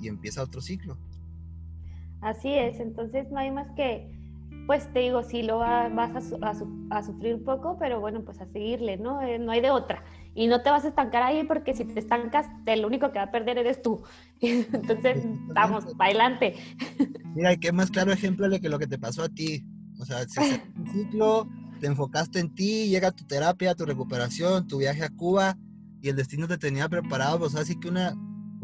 y 0.00 0.08
empieza 0.08 0.42
otro 0.42 0.60
ciclo. 0.60 0.98
Así 2.26 2.52
es, 2.52 2.80
entonces 2.80 3.30
no 3.30 3.38
hay 3.38 3.52
más 3.52 3.68
que, 3.76 4.10
pues 4.66 4.92
te 4.92 4.98
digo, 4.98 5.22
sí 5.22 5.44
lo 5.44 5.58
vas 5.58 6.12
a, 6.90 7.02
sufrir 7.04 7.34
un 7.36 7.44
poco, 7.44 7.76
pero 7.78 8.00
bueno, 8.00 8.24
pues 8.24 8.40
a 8.40 8.46
seguirle, 8.46 8.96
¿no? 8.96 9.22
Eh, 9.22 9.38
no 9.38 9.52
hay 9.52 9.60
de 9.60 9.70
otra. 9.70 10.02
Y 10.34 10.48
no 10.48 10.60
te 10.60 10.70
vas 10.70 10.84
a 10.84 10.88
estancar 10.88 11.22
ahí 11.22 11.44
porque 11.44 11.72
si 11.72 11.84
te 11.84 12.00
estancas, 12.00 12.48
el 12.66 12.84
único 12.84 13.12
que 13.12 13.20
va 13.20 13.26
a 13.26 13.30
perder 13.30 13.58
eres 13.58 13.80
tú. 13.80 14.02
Entonces, 14.40 15.22
vamos, 15.54 15.84
para 15.96 16.10
adelante. 16.10 16.56
Mira, 17.36 17.52
y 17.52 17.58
qué 17.58 17.70
más 17.70 17.92
claro 17.92 18.10
ejemplo 18.10 18.48
de 18.48 18.60
que 18.60 18.70
lo 18.70 18.80
que 18.80 18.88
te 18.88 18.98
pasó 18.98 19.22
a 19.22 19.28
ti. 19.28 19.64
O 20.00 20.04
sea, 20.04 20.26
se 20.26 20.40
un 20.76 20.86
ciclo, 20.92 21.48
te 21.78 21.86
enfocaste 21.86 22.40
en 22.40 22.52
ti, 22.52 22.88
llega 22.88 23.12
tu 23.12 23.24
terapia, 23.24 23.76
tu 23.76 23.86
recuperación, 23.86 24.66
tu 24.66 24.78
viaje 24.78 25.04
a 25.04 25.10
Cuba 25.10 25.56
y 26.02 26.08
el 26.08 26.16
destino 26.16 26.48
te 26.48 26.58
tenía 26.58 26.88
preparado, 26.88 27.38
pues 27.38 27.54
así 27.54 27.78
que 27.78 27.88
una, 27.88 28.16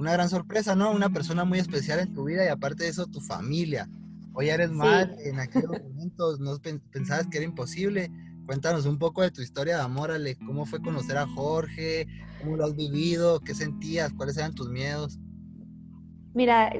una 0.03 0.13
gran 0.13 0.29
sorpresa, 0.29 0.75
¿no? 0.75 0.91
Una 0.91 1.11
persona 1.11 1.45
muy 1.45 1.61
especial 1.61 2.01
en 2.01 2.13
tu 2.13 2.25
vida 2.25 2.45
y 2.45 2.49
aparte 2.49 2.85
de 2.85 2.91
eso, 2.91 3.07
tu 3.07 3.21
familia. 3.21 3.89
Hoy 4.35 4.49
eres 4.49 4.73
mal, 4.73 5.15
en 5.25 5.39
aquellos 5.39 5.71
momentos 5.71 6.41
no 6.41 6.59
pensabas 6.91 7.29
que 7.29 7.39
era 7.39 7.47
imposible. 7.47 8.11
Cuéntanos 8.45 8.85
un 8.85 8.99
poco 8.99 9.23
de 9.23 9.31
tu 9.31 9.43
historia 9.43 9.77
de 9.77 9.83
amor, 9.83 10.11
Ale. 10.11 10.37
¿Cómo 10.45 10.67
fue 10.67 10.83
conocer 10.83 11.17
a 11.17 11.29
Jorge? 11.29 12.09
¿Cómo 12.41 12.57
lo 12.57 12.65
has 12.65 12.75
vivido? 12.75 13.39
¿Qué 13.41 13.55
sentías? 13.55 14.13
¿Cuáles 14.13 14.37
eran 14.37 14.55
tus 14.55 14.69
miedos? 14.69 15.21
Mira, 16.35 16.73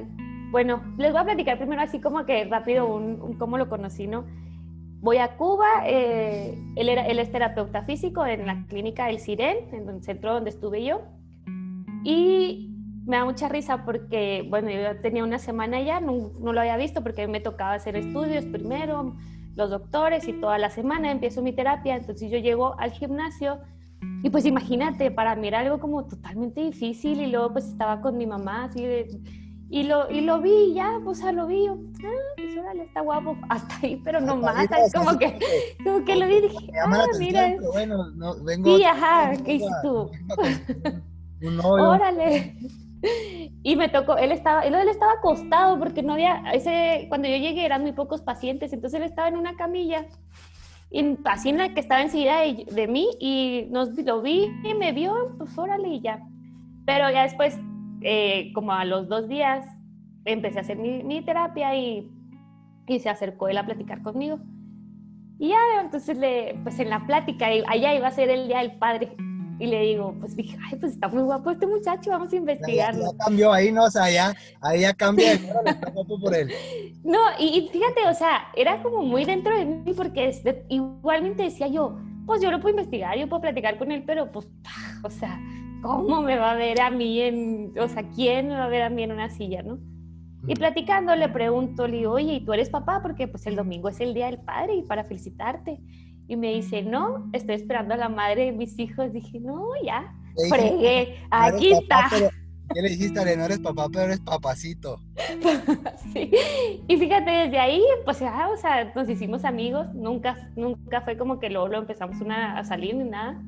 bueno, 0.51 0.83
les 0.97 1.13
voy 1.13 1.21
a 1.21 1.23
platicar 1.23 1.57
primero 1.57 1.81
así 1.81 2.01
como 2.01 2.25
que 2.25 2.43
rápido 2.45 2.93
un, 2.93 3.37
cómo 3.37 3.57
lo 3.57 3.69
conocí, 3.69 4.05
¿no? 4.05 4.25
Voy 4.99 5.17
a 5.17 5.37
Cuba, 5.37 5.65
eh, 5.85 6.61
él, 6.75 6.89
era, 6.89 7.07
él 7.07 7.19
es 7.19 7.31
terapeuta 7.31 7.83
físico 7.83 8.25
en 8.25 8.45
la 8.45 8.65
clínica 8.67 9.05
del 9.05 9.19
Siren, 9.19 9.73
en 9.73 9.87
el 9.87 10.03
centro 10.03 10.33
donde 10.33 10.49
estuve 10.49 10.83
yo. 10.83 11.03
Y 12.03 12.72
me 13.05 13.17
da 13.17 13.25
mucha 13.25 13.49
risa 13.49 13.83
porque, 13.85 14.45
bueno, 14.49 14.69
yo 14.71 15.01
tenía 15.01 15.23
una 15.23 15.39
semana 15.39 15.81
ya, 15.81 15.99
no, 15.99 16.31
no, 16.39 16.53
lo 16.53 16.59
había 16.59 16.77
visto 16.77 17.03
porque 17.03 17.27
me 17.27 17.39
tocaba 17.39 17.73
hacer 17.73 17.95
estudios 17.95 18.45
primero, 18.45 19.15
los 19.55 19.69
doctores 19.69 20.27
y 20.27 20.33
toda 20.33 20.57
la 20.57 20.69
semana 20.69 21.11
empiezo 21.11 21.41
mi 21.41 21.53
terapia, 21.53 21.95
entonces 21.95 22.31
yo 22.31 22.37
llego 22.37 22.79
al 22.79 22.91
gimnasio 22.91 23.59
y 24.23 24.29
pues 24.29 24.45
imagínate, 24.45 25.11
para 25.11 25.35
mí 25.35 25.47
era 25.47 25.59
algo 25.59 25.79
como 25.79 26.05
totalmente 26.05 26.61
difícil 26.61 27.21
y 27.21 27.27
luego 27.27 27.53
pues 27.53 27.65
estaba 27.65 28.01
con 28.01 28.17
mi 28.17 28.25
mamá 28.25 28.65
así 28.65 28.83
de... 28.83 29.07
Y 29.69 29.83
lo, 29.83 30.07
y 30.11 30.21
lo 30.21 30.39
vi 30.39 30.75
ya, 30.75 30.99
o 31.03 31.15
sea, 31.15 31.31
lo 31.31 31.47
vi 31.47 31.65
yo, 31.65 31.73
ah, 31.73 32.33
pues 32.35 32.55
órale, 32.55 32.83
está 32.83 33.01
guapo, 33.01 33.35
hasta 33.49 33.75
ahí, 33.81 33.99
pero 34.03 34.21
no 34.21 34.35
más, 34.35 34.67
como 34.93 35.17
que, 35.17 35.39
como 35.83 36.05
que 36.05 36.15
lo 36.15 36.27
vi 36.27 36.35
y 36.35 36.41
dije, 36.41 36.67
ah, 36.79 37.05
mira. 37.17 37.55
Bueno, 37.71 38.11
no, 38.11 38.35
vengo 38.43 38.77
sí, 38.77 38.83
ajá, 38.83 39.33
¿qué 39.43 39.55
hiciste 39.55 39.75
tú? 39.81 40.11
Un 41.41 41.59
Órale. 41.59 42.55
Y 43.65 43.77
me 43.77 43.87
tocó, 43.87 44.17
él 44.17 44.33
estaba, 44.33 44.61
él, 44.61 44.75
estaba 44.89 45.13
acostado 45.13 45.79
porque 45.79 46.03
no 46.03 46.13
había, 46.13 46.43
ese, 46.53 47.05
cuando 47.07 47.29
yo 47.29 47.37
llegué 47.37 47.65
eran 47.65 47.81
muy 47.81 47.93
pocos 47.93 48.21
pacientes, 48.21 48.73
entonces 48.73 48.99
él 48.99 49.05
estaba 49.05 49.29
en 49.29 49.37
una 49.37 49.55
camilla, 49.55 50.05
y 50.91 51.17
así 51.23 51.49
en 51.49 51.59
la 51.59 51.73
que 51.73 51.79
estaba 51.79 52.01
enseguida 52.01 52.41
de, 52.41 52.87
mí, 52.87 53.07
y 53.21 53.67
nos, 53.71 53.89
lo 53.95 54.21
vi 54.21 54.49
y 54.65 54.73
me 54.73 54.91
vio, 54.91 55.13
pues 55.37 55.57
órale 55.57 55.87
y 55.87 56.01
ya. 56.01 56.19
Pero 56.85 57.09
ya 57.09 57.23
después, 57.23 57.57
eh, 58.01 58.51
como 58.53 58.73
a 58.73 58.83
los 58.83 59.07
dos 59.07 59.29
días, 59.29 59.65
empecé 60.25 60.57
a 60.57 60.61
hacer 60.61 60.77
mi, 60.77 61.01
mi 61.03 61.23
terapia 61.23 61.73
y 61.75 62.11
y 62.87 62.99
se 62.99 63.09
acercó 63.09 63.47
él 63.47 63.57
a 63.57 63.65
platicar 63.65 64.01
conmigo. 64.01 64.39
Y 65.39 65.49
ya, 65.49 65.57
entonces, 65.81 66.17
le, 66.17 66.59
pues 66.63 66.79
en 66.79 66.89
la 66.89 67.05
plática, 67.05 67.47
allá 67.67 67.95
iba 67.95 68.07
a 68.07 68.11
ser 68.11 68.29
el 68.29 68.47
Día 68.47 68.59
del 68.59 68.77
Padre. 68.77 69.15
Y 69.63 69.67
le 69.67 69.79
digo, 69.79 70.13
pues 70.19 70.35
dije, 70.35 70.57
ay, 70.65 70.77
pues 70.77 70.91
está 70.91 71.07
muy 71.07 71.23
guapo 71.23 71.49
este 71.49 71.65
muchacho, 71.65 72.09
vamos 72.09 72.33
a 72.33 72.35
investigarlo. 72.35 73.13
Ya, 73.13 73.17
cambió 73.17 73.53
ahí, 73.53 73.71
¿no? 73.71 73.85
O 73.85 73.89
sea, 73.89 74.11
ya, 74.11 74.35
ahí 74.59 74.81
ya 74.81 74.93
cambia 74.93 75.39
por 76.21 76.35
él. 76.35 76.51
No, 77.01 77.17
y, 77.39 77.69
fíjate, 77.71 78.05
o 78.09 78.13
sea, 78.13 78.49
era 78.57 78.83
como 78.83 79.03
muy 79.03 79.23
dentro 79.23 79.57
de 79.57 79.63
mí 79.63 79.93
porque 79.93 80.37
igualmente 80.67 81.43
decía 81.43 81.69
yo, 81.69 81.97
pues 82.25 82.41
yo 82.41 82.51
lo 82.51 82.59
puedo 82.59 82.75
investigar, 82.75 83.17
yo 83.17 83.29
puedo 83.29 83.43
platicar 83.43 83.77
con 83.77 83.93
él, 83.93 84.03
pero 84.05 84.33
pues, 84.33 84.49
o 85.01 85.09
sea, 85.09 85.39
¿cómo 85.81 86.21
me 86.21 86.37
va 86.37 86.51
a 86.51 86.55
ver 86.55 86.81
a 86.81 86.89
mí 86.89 87.21
en, 87.21 87.73
o 87.79 87.87
sea, 87.87 88.03
quién 88.09 88.49
me 88.49 88.55
va 88.55 88.65
a 88.65 88.67
ver 88.67 88.81
a 88.81 88.89
mí 88.89 89.03
en 89.03 89.13
una 89.13 89.29
silla, 89.29 89.63
no? 89.63 89.79
Y 90.45 90.55
platicando 90.55 91.15
le 91.15 91.29
pregunto, 91.29 91.87
le 91.87 91.99
digo, 91.99 92.11
oye, 92.11 92.33
¿y 92.33 92.43
tú 92.43 92.51
eres 92.51 92.69
papá? 92.69 92.99
Porque 93.01 93.29
pues 93.29 93.47
el 93.47 93.55
domingo 93.55 93.87
es 93.87 94.01
el 94.01 94.13
Día 94.13 94.25
del 94.25 94.39
Padre 94.39 94.75
y 94.75 94.81
para 94.81 95.05
felicitarte. 95.05 95.79
Y 96.27 96.35
me 96.35 96.53
dice, 96.53 96.81
no, 96.83 97.29
estoy 97.33 97.55
esperando 97.55 97.93
a 97.93 97.97
la 97.97 98.09
madre 98.09 98.45
de 98.45 98.51
mis 98.51 98.77
hijos. 98.79 99.11
Dije, 99.11 99.39
no, 99.39 99.69
ya, 99.83 100.13
fregué, 100.49 101.19
aquí 101.29 101.73
está. 101.73 102.09
¿Qué 102.73 102.81
le 102.81 102.89
dijiste? 102.89 103.35
No 103.35 103.45
eres 103.45 103.59
papá, 103.59 103.87
pero 103.91 104.05
eres 104.05 104.21
papacito. 104.21 104.99
sí. 106.13 106.31
Y 106.87 106.97
fíjate, 106.97 107.29
desde 107.29 107.59
ahí, 107.59 107.83
pues 108.05 108.19
ya, 108.19 108.49
o 108.49 108.57
sea, 108.57 108.91
nos 108.95 109.09
hicimos 109.09 109.43
amigos. 109.43 109.93
Nunca, 109.93 110.49
nunca 110.55 111.01
fue 111.01 111.17
como 111.17 111.39
que 111.39 111.49
luego 111.49 111.67
lo 111.67 111.79
empezamos 111.79 112.19
una, 112.21 112.57
a 112.57 112.63
salir 112.63 112.95
ni 112.95 113.03
nada. 113.03 113.39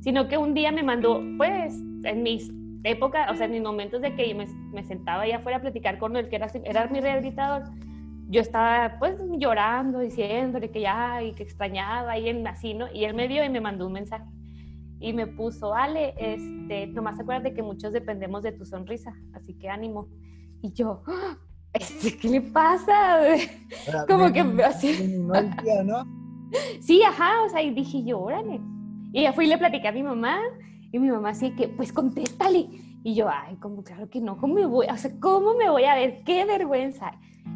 Sino 0.00 0.28
que 0.28 0.38
un 0.38 0.54
día 0.54 0.72
me 0.72 0.82
mandó, 0.82 1.22
pues, 1.36 1.74
en 2.04 2.22
mis 2.22 2.50
época, 2.84 3.28
o 3.30 3.36
sea, 3.36 3.46
en 3.46 3.52
mis 3.52 3.62
momentos 3.62 4.00
de 4.00 4.14
que 4.14 4.34
me, 4.34 4.46
me 4.72 4.84
sentaba 4.84 5.22
allá 5.22 5.38
afuera 5.38 5.58
a 5.58 5.60
platicar 5.60 5.98
con 5.98 6.16
el 6.16 6.28
que 6.28 6.36
era, 6.36 6.50
era 6.64 6.86
mi 6.86 7.00
rehabilitador, 7.00 7.64
yo 8.28 8.42
estaba 8.42 8.98
pues 8.98 9.18
llorando, 9.38 10.00
diciéndole 10.00 10.70
que 10.70 10.82
ya, 10.82 11.22
y 11.22 11.32
que 11.32 11.42
extrañaba, 11.42 12.18
y 12.18 12.28
él 12.28 12.46
así, 12.46 12.74
¿no? 12.74 12.86
Y 12.92 13.04
él 13.04 13.14
me 13.14 13.26
vio 13.26 13.42
y 13.44 13.48
me 13.48 13.60
mandó 13.60 13.86
un 13.86 13.94
mensaje. 13.94 14.24
Y 15.00 15.12
me 15.12 15.26
puso, 15.26 15.74
Ale, 15.74 16.14
este, 16.18 16.88
nomás 16.88 17.18
acuérdate 17.18 17.54
que 17.54 17.62
muchos 17.62 17.92
dependemos 17.92 18.42
de 18.42 18.52
tu 18.52 18.66
sonrisa, 18.66 19.14
así 19.32 19.54
que 19.54 19.70
ánimo. 19.70 20.08
Y 20.60 20.72
yo, 20.72 21.02
¡Ah! 21.06 21.38
este, 21.72 22.18
¿qué 22.18 22.28
le 22.28 22.40
pasa? 22.42 23.20
Como 24.06 24.30
que 24.30 24.40
así. 24.62 25.16
¿no? 25.84 26.04
Sí, 26.80 27.02
ajá, 27.02 27.44
o 27.46 27.48
sea, 27.48 27.62
y 27.62 27.72
dije 27.72 28.04
yo, 28.04 28.20
órale. 28.20 28.60
Y 29.12 29.22
ya 29.22 29.32
fui 29.32 29.46
y 29.46 29.48
le 29.48 29.56
platicé 29.56 29.88
a 29.88 29.92
mi 29.92 30.02
mamá, 30.02 30.38
y 30.92 30.98
mi 30.98 31.10
mamá 31.10 31.30
así 31.30 31.54
que, 31.54 31.68
pues 31.68 31.92
contéstale. 31.92 32.68
Y 33.08 33.14
yo, 33.14 33.26
ay, 33.30 33.56
como 33.56 33.82
claro 33.82 34.10
que 34.10 34.20
no, 34.20 34.36
¿cómo 34.36 34.52
me 34.52 34.66
voy? 34.66 34.86
O 34.92 34.96
sea, 34.98 35.10
¿cómo 35.18 35.54
me 35.54 35.70
voy 35.70 35.84
a 35.84 35.94
ver? 35.94 36.22
¡Qué 36.24 36.44
vergüenza! 36.44 37.12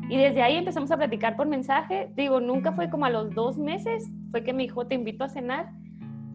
Y 0.08 0.16
desde 0.16 0.40
ahí 0.40 0.56
empezamos 0.56 0.90
a 0.90 0.96
platicar 0.96 1.36
por 1.36 1.46
mensaje. 1.46 2.10
Digo, 2.16 2.40
nunca 2.40 2.72
fue 2.72 2.88
como 2.88 3.04
a 3.04 3.10
los 3.10 3.34
dos 3.34 3.58
meses, 3.58 4.10
fue 4.30 4.44
que 4.44 4.54
me 4.54 4.62
dijo, 4.62 4.86
te 4.86 4.94
invito 4.94 5.24
a 5.24 5.28
cenar. 5.28 5.70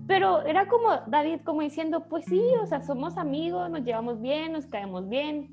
Pero 0.06 0.46
era 0.46 0.68
como, 0.68 0.90
David, 1.08 1.40
como 1.44 1.62
diciendo, 1.62 2.08
pues 2.08 2.26
sí, 2.26 2.44
o 2.62 2.68
sea, 2.68 2.84
somos 2.84 3.18
amigos, 3.18 3.72
nos 3.72 3.84
llevamos 3.84 4.22
bien, 4.22 4.52
nos 4.52 4.68
caemos 4.68 5.10
bien. 5.10 5.50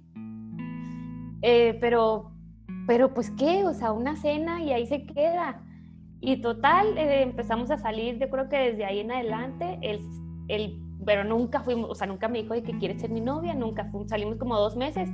Eh, 1.41 1.79
pero, 1.81 2.33
pero 2.87 3.15
pues 3.15 3.31
qué, 3.31 3.65
o 3.65 3.73
sea, 3.73 3.93
una 3.93 4.15
cena 4.17 4.63
y 4.63 4.75
ahí 4.75 4.87
se 4.87 5.07
queda. 5.07 5.63
Y 6.21 6.43
total, 6.43 6.99
eh, 6.99 7.23
empezamos 7.23 7.71
a 7.71 7.79
salir, 7.79 8.19
yo 8.19 8.29
creo 8.29 8.51
que 8.51 8.59
desde 8.59 8.85
ahí 8.85 9.01
en 9.01 9.11
adelante, 9.11 9.79
el, 9.81 10.03
el 10.49 10.84
pero 11.05 11.25
nunca 11.25 11.61
fuimos, 11.61 11.91
o 11.91 11.95
sea, 11.95 12.07
nunca 12.07 12.29
me 12.29 12.43
dijo 12.43 12.55
de 12.55 12.63
que 12.63 12.79
quiere 12.79 12.99
ser 12.99 13.11
mi 13.11 13.21
novia, 13.21 13.55
nunca 13.55 13.85
fuimos, 13.87 14.09
salimos 14.09 14.37
como 14.37 14.59
dos 14.59 14.77
meses. 14.77 15.11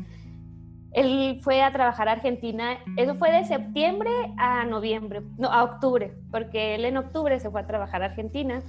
Él 0.92 1.38
fue 1.42 1.62
a 1.62 1.73
trabajar 1.73 2.09
a 2.09 2.12
Argentina, 2.12 2.78
eso 2.97 3.14
fue 3.14 3.30
de 3.30 3.44
septiembre 3.44 4.11
a 4.38 4.64
noviembre, 4.64 5.23
no, 5.38 5.49
a 5.49 5.62
octubre, 5.62 6.16
porque 6.30 6.75
él 6.75 6.85
en 6.85 6.97
octubre 6.97 7.38
se 7.38 7.50
fue 7.50 7.61
a 7.61 7.66
trabajar 7.66 8.02
a 8.02 8.06
Argentina 8.06 8.61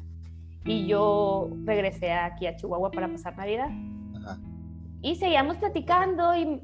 y 0.64 0.86
yo 0.86 1.50
regresé 1.66 2.14
aquí 2.14 2.46
a 2.46 2.56
Chihuahua 2.56 2.92
para 2.92 3.08
pasar 3.08 3.36
Navidad. 3.38 3.70
Ajá. 4.16 4.40
Y 5.02 5.16
seguíamos 5.16 5.58
platicando 5.58 6.36
y... 6.36 6.62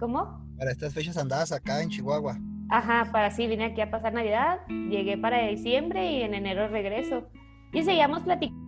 ¿Cómo? 0.00 0.40
Para 0.58 0.72
estas 0.72 0.92
fechas 0.92 1.16
andabas 1.16 1.52
acá 1.52 1.80
en 1.82 1.90
Chihuahua. 1.90 2.36
Ajá, 2.68 3.10
para 3.12 3.30
sí, 3.30 3.46
vine 3.46 3.64
aquí 3.66 3.80
a 3.80 3.90
pasar 3.90 4.12
Navidad, 4.12 4.60
llegué 4.68 5.18
para 5.18 5.46
diciembre 5.46 6.12
y 6.12 6.22
en 6.22 6.34
enero 6.34 6.68
regreso. 6.68 7.28
Y 7.72 7.82
seguíamos 7.82 8.22
platicando, 8.22 8.59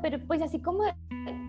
pero 0.00 0.18
pues 0.26 0.42
así 0.42 0.60
como, 0.60 0.84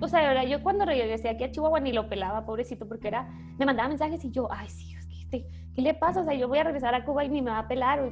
o 0.02 0.08
sea, 0.08 0.44
yo 0.44 0.62
cuando 0.62 0.86
regresé 0.86 1.30
aquí 1.30 1.44
a 1.44 1.52
Chihuahua 1.52 1.80
ni 1.80 1.94
lo 1.94 2.10
pelaba, 2.10 2.46
pobrecito, 2.46 2.88
porque 2.88 3.08
era, 3.08 3.30
me 3.58 3.66
mandaba 3.66 3.90
mensajes 3.90 4.24
y 4.26 4.32
yo, 4.32 4.48
ay, 4.52 4.70
sí, 4.70 4.96
¿qué, 5.32 5.48
¿qué 5.74 5.82
le 5.82 5.94
pasa? 5.94 6.22
O 6.22 6.26
sea, 6.26 6.34
yo 6.34 6.48
voy 6.48 6.60
a 6.60 6.64
regresar 6.64 6.94
a 6.96 7.06
Cuba 7.06 7.26
y 7.26 7.30
ni 7.30 7.42
me 7.42 7.52
va 7.52 7.60
a 7.60 7.68
pelar, 7.68 8.02
o, 8.02 8.12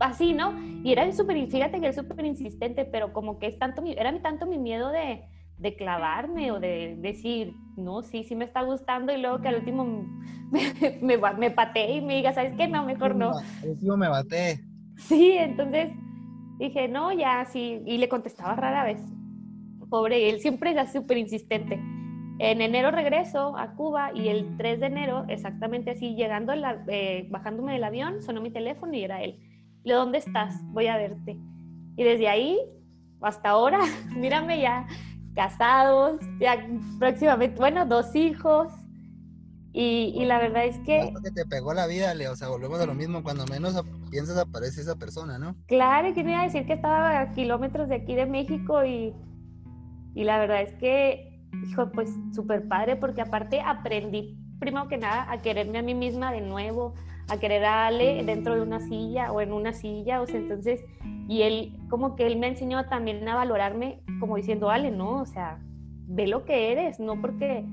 así, 0.00 0.32
¿no? 0.32 0.58
Y 0.82 0.92
era 0.92 1.10
súper, 1.12 1.36
fíjate 1.48 1.80
que 1.80 1.88
es 1.88 1.96
súper 1.96 2.24
insistente, 2.24 2.84
pero 2.84 3.12
como 3.12 3.38
que 3.38 3.46
es 3.46 3.58
tanto, 3.58 3.82
era 3.84 4.18
tanto 4.22 4.46
mi 4.46 4.58
miedo 4.58 4.90
de, 4.90 5.22
de 5.58 5.76
clavarme 5.76 6.52
o 6.52 6.60
de 6.60 6.96
decir, 6.98 7.54
no, 7.76 8.02
sí, 8.02 8.24
sí 8.24 8.34
me 8.34 8.46
está 8.46 8.62
gustando 8.62 9.12
y 9.12 9.20
luego 9.20 9.40
que 9.40 9.48
al 9.48 9.56
último 9.56 9.84
me, 10.50 10.72
me, 11.02 11.18
me 11.18 11.50
pateé 11.50 11.96
y 11.96 12.00
me 12.00 12.16
diga, 12.16 12.32
¿sabes 12.32 12.54
qué? 12.56 12.66
No, 12.66 12.84
mejor 12.84 13.14
no. 13.14 13.36
Al 13.62 13.68
último 13.68 13.96
me 13.96 14.08
baté. 14.08 14.60
Sí, 14.96 15.32
entonces 15.32 15.90
Dije, 16.60 16.88
no, 16.88 17.10
ya, 17.10 17.44
sí. 17.46 17.82
Y 17.86 17.96
le 17.96 18.08
contestaba 18.08 18.54
rara 18.54 18.84
vez. 18.84 19.00
Pobre, 19.88 20.28
él 20.28 20.40
siempre 20.40 20.78
es 20.78 20.92
súper 20.92 21.16
insistente. 21.16 21.80
En 22.38 22.60
enero 22.60 22.90
regreso 22.90 23.56
a 23.56 23.74
Cuba 23.74 24.12
y 24.14 24.28
el 24.28 24.56
3 24.56 24.78
de 24.78 24.86
enero, 24.86 25.24
exactamente 25.28 25.90
así, 25.90 26.14
llegando, 26.14 26.54
la, 26.54 26.84
eh, 26.88 27.26
bajándome 27.30 27.72
del 27.72 27.84
avión, 27.84 28.22
sonó 28.22 28.40
mi 28.40 28.50
teléfono 28.50 28.92
y 28.92 29.02
era 29.02 29.22
él. 29.22 29.38
Le 29.84 29.94
¿dónde 29.94 30.18
estás? 30.18 30.62
Voy 30.72 30.86
a 30.86 30.96
verte. 30.96 31.38
Y 31.96 32.04
desde 32.04 32.28
ahí 32.28 32.58
hasta 33.22 33.50
ahora, 33.50 33.78
mírame 34.14 34.60
ya, 34.60 34.86
casados, 35.34 36.20
ya 36.38 36.66
próximamente, 36.98 37.58
bueno, 37.58 37.86
dos 37.86 38.14
hijos, 38.14 38.70
y, 39.72 40.24
la 40.24 40.38
verdad 40.38 40.64
es 40.64 40.78
que... 40.78 41.12
que 41.22 41.30
te 41.30 41.46
pegó 41.46 41.72
la 41.72 41.86
vida, 41.86 42.12
Leo, 42.14 42.32
o 42.32 42.36
sea, 42.36 42.48
volvemos 42.48 42.80
a 42.80 42.86
lo 42.86 42.94
mismo, 42.94 43.22
cuando 43.22 43.46
menos 43.46 43.80
piensas 44.10 44.36
aparece 44.36 44.80
esa 44.80 44.96
persona, 44.96 45.38
¿no? 45.38 45.54
Claro, 45.66 46.12
que 46.12 46.24
me 46.24 46.32
iba 46.32 46.40
a 46.40 46.44
decir 46.44 46.66
que 46.66 46.72
estaba 46.72 47.20
a 47.20 47.32
kilómetros 47.32 47.88
de 47.88 47.96
aquí 47.96 48.16
de 48.16 48.26
México 48.26 48.84
y, 48.84 49.14
y 50.14 50.24
la 50.24 50.38
verdad 50.38 50.62
es 50.62 50.72
que, 50.74 51.40
hijo, 51.68 51.90
pues 51.92 52.10
súper 52.34 52.66
padre, 52.66 52.96
porque 52.96 53.20
aparte 53.20 53.60
aprendí, 53.60 54.36
primero 54.58 54.88
que 54.88 54.98
nada, 54.98 55.30
a 55.30 55.38
quererme 55.38 55.78
a 55.78 55.82
mí 55.82 55.94
misma 55.94 56.32
de 56.32 56.40
nuevo, 56.40 56.94
a 57.28 57.38
querer 57.38 57.64
a 57.64 57.86
Ale 57.86 58.24
dentro 58.24 58.56
de 58.56 58.62
una 58.62 58.80
silla 58.80 59.30
o 59.30 59.40
en 59.40 59.52
una 59.52 59.72
silla, 59.72 60.20
o 60.20 60.26
sea, 60.26 60.40
entonces, 60.40 60.84
y 61.28 61.42
él, 61.42 61.78
como 61.88 62.16
que 62.16 62.26
él 62.26 62.38
me 62.40 62.48
enseñó 62.48 62.84
también 62.86 63.26
a 63.28 63.36
valorarme, 63.36 64.02
como 64.18 64.34
diciendo, 64.34 64.68
Ale, 64.68 64.90
no, 64.90 65.20
o 65.20 65.26
sea, 65.26 65.60
ve 66.08 66.26
lo 66.26 66.44
que 66.44 66.72
eres, 66.72 66.98
no 66.98 67.20
porque 67.20 67.64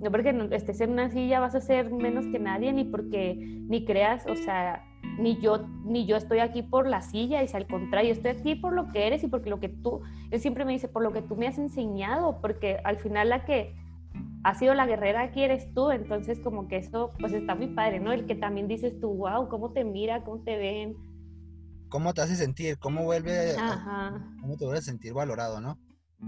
no 0.00 0.10
porque 0.10 0.48
estés 0.52 0.80
en 0.80 0.90
una 0.90 1.10
silla 1.10 1.40
vas 1.40 1.54
a 1.54 1.60
ser 1.60 1.90
menos 1.90 2.26
que 2.26 2.38
nadie, 2.38 2.72
ni 2.72 2.84
porque 2.84 3.34
ni 3.36 3.84
creas, 3.84 4.26
o 4.26 4.36
sea, 4.36 4.84
ni 5.18 5.38
yo, 5.40 5.66
ni 5.84 6.06
yo 6.06 6.16
estoy 6.16 6.40
aquí 6.40 6.62
por 6.62 6.88
la 6.88 7.02
silla, 7.02 7.42
y 7.42 7.48
al 7.52 7.66
contrario, 7.66 8.12
estoy 8.12 8.32
aquí 8.32 8.54
por 8.54 8.72
lo 8.72 8.90
que 8.90 9.06
eres 9.06 9.22
y 9.22 9.28
porque 9.28 9.50
lo 9.50 9.60
que 9.60 9.68
tú, 9.68 10.02
él 10.30 10.40
siempre 10.40 10.64
me 10.64 10.72
dice, 10.72 10.88
por 10.88 11.02
lo 11.02 11.12
que 11.12 11.22
tú 11.22 11.36
me 11.36 11.46
has 11.46 11.58
enseñado, 11.58 12.40
porque 12.40 12.78
al 12.84 12.98
final 12.98 13.28
la 13.28 13.44
que 13.44 13.74
ha 14.44 14.54
sido 14.54 14.74
la 14.74 14.86
guerrera 14.86 15.22
aquí 15.22 15.42
eres 15.42 15.72
tú, 15.72 15.90
entonces 15.90 16.40
como 16.40 16.68
que 16.68 16.76
eso, 16.76 17.10
pues 17.18 17.32
está 17.32 17.54
muy 17.54 17.68
padre, 17.68 18.00
¿no? 18.00 18.12
El 18.12 18.26
que 18.26 18.34
también 18.34 18.68
dices 18.68 18.98
tú, 19.00 19.14
wow, 19.14 19.48
cómo 19.48 19.72
te 19.72 19.84
mira, 19.84 20.22
cómo 20.22 20.42
te 20.42 20.56
ven. 20.58 20.96
¿Cómo 21.88 22.12
te 22.12 22.22
hace 22.22 22.36
sentir? 22.36 22.78
¿Cómo 22.78 23.04
vuelve, 23.04 23.54
cómo 24.40 24.56
te 24.56 24.64
vuelve 24.64 24.80
a 24.80 24.82
sentir 24.82 25.14
valorado, 25.14 25.60
¿no? 25.60 25.78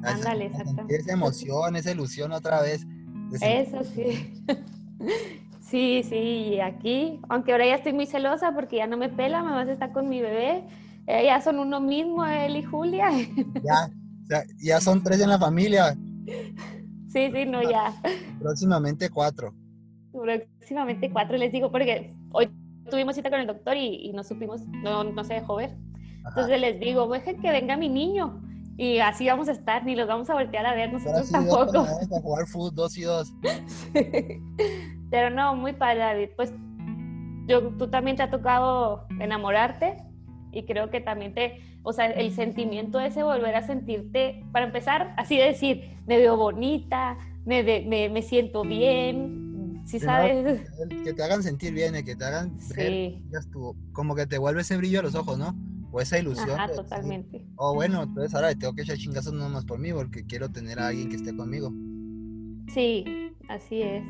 Ándale, 0.02 0.46
exactamente. 0.46 0.96
Esa 0.96 1.12
emoción, 1.12 1.76
esa 1.76 1.90
ilusión 1.90 2.32
otra 2.32 2.62
vez 2.62 2.87
eso 3.40 3.85
sí. 3.85 4.33
Sí, 5.61 6.04
sí, 6.04 6.61
aquí, 6.61 7.18
aunque 7.28 7.50
ahora 7.50 7.66
ya 7.66 7.75
estoy 7.75 7.92
muy 7.92 8.06
celosa 8.06 8.52
porque 8.54 8.76
ya 8.76 8.87
no 8.87 8.97
me 8.97 9.09
pela, 9.09 9.40
a 9.40 9.62
estar 9.64 9.92
con 9.92 10.09
mi 10.09 10.21
bebé. 10.21 10.64
Eh, 11.09 11.25
ya 11.25 11.40
son 11.40 11.59
uno 11.59 11.80
mismo, 11.80 12.25
él 12.25 12.56
y 12.56 12.62
Julia. 12.62 13.11
Ya, 14.28 14.42
ya 14.59 14.80
son 14.80 15.02
tres 15.02 15.21
en 15.21 15.28
la 15.28 15.38
familia. 15.38 15.97
Sí, 17.09 17.30
sí, 17.33 17.47
no, 17.47 17.62
ya. 17.68 17.95
Próximamente 18.40 19.09
cuatro. 19.11 19.54
Próximamente 20.12 21.11
cuatro, 21.11 21.37
les 21.37 21.52
digo, 21.52 21.71
porque 21.71 22.14
hoy 22.33 22.49
tuvimos 22.90 23.14
cita 23.14 23.30
con 23.30 23.40
el 23.40 23.47
doctor 23.47 23.76
y, 23.76 24.09
y 24.09 24.12
no 24.12 24.23
supimos, 24.25 24.66
no, 24.66 25.04
no 25.04 25.25
se 25.25 25.35
dejó 25.35 25.56
ver. 25.56 25.76
Entonces 26.28 26.61
les 26.61 26.80
digo, 26.80 27.09
dejen 27.09 27.40
que 27.40 27.50
venga 27.50 27.76
mi 27.76 27.88
niño. 27.88 28.40
Y 28.78 28.99
así 28.99 29.26
vamos 29.26 29.49
a 29.49 29.52
estar, 29.52 29.85
ni 29.85 29.97
los 29.97 30.06
vamos 30.06 30.28
a 30.28 30.35
voltear 30.35 30.66
a 30.66 30.75
ver 30.75 30.92
nosotros 30.92 31.30
tampoco. 31.30 31.73
Vamos 31.73 32.12
a 32.12 32.21
jugar 32.21 32.47
fútbol 32.47 32.75
dos 32.75 32.99
y 32.99 33.02
dos. 33.02 33.33
Pero 35.11 35.30
no, 35.30 35.54
muy 35.54 35.73
padre, 35.73 36.00
David. 36.00 36.28
Pues 36.37 36.52
yo, 37.47 37.68
tú 37.78 37.88
también 37.88 38.16
te 38.16 38.23
ha 38.23 38.30
tocado 38.30 39.06
enamorarte 39.18 39.97
y 40.52 40.64
creo 40.64 40.90
que 40.90 41.00
también 41.00 41.33
te, 41.35 41.61
o 41.83 41.92
sea, 41.92 42.06
el 42.06 42.33
sentimiento 42.35 43.00
ese 43.00 43.23
volver 43.23 43.54
a 43.54 43.62
sentirte, 43.62 44.45
para 44.52 44.66
empezar, 44.66 45.14
así 45.16 45.37
de 45.37 45.45
decir, 45.45 45.97
me 46.06 46.18
veo 46.18 46.37
bonita, 46.37 47.16
me, 47.45 47.62
me, 47.62 48.09
me 48.09 48.23
siento 48.23 48.62
bien, 48.62 49.83
sí 49.87 50.00
sabes. 50.00 50.62
Que 51.04 51.12
te 51.12 51.23
hagan 51.23 51.42
sentir 51.42 51.73
bien, 51.73 51.92
que 52.04 52.16
te 52.16 52.25
hagan 52.25 52.59
sí. 52.61 53.23
como 53.92 54.14
que 54.14 54.26
te 54.26 54.38
vuelve 54.38 54.62
ese 54.62 54.76
brillo 54.76 55.00
a 55.00 55.02
los 55.02 55.14
ojos, 55.14 55.38
¿no? 55.38 55.54
O 55.96 56.00
esa 56.02 56.18
ilusión. 56.18 56.50
Ajá, 56.50 56.70
totalmente. 56.74 57.46
O 57.56 57.72
bueno, 57.72 58.02
entonces 58.02 58.34
ahora 58.34 58.54
tengo 58.54 58.74
que 58.74 58.82
echar 58.82 58.98
chingazos 58.98 59.32
no 59.32 59.48
más 59.48 59.64
por 59.64 59.78
mí, 59.78 59.94
porque 59.94 60.26
quiero 60.26 60.50
tener 60.50 60.78
a 60.78 60.88
alguien 60.88 61.08
que 61.08 61.16
esté 61.16 61.34
conmigo. 61.34 61.72
Sí, 62.68 63.32
así 63.48 63.80
es. 63.80 64.04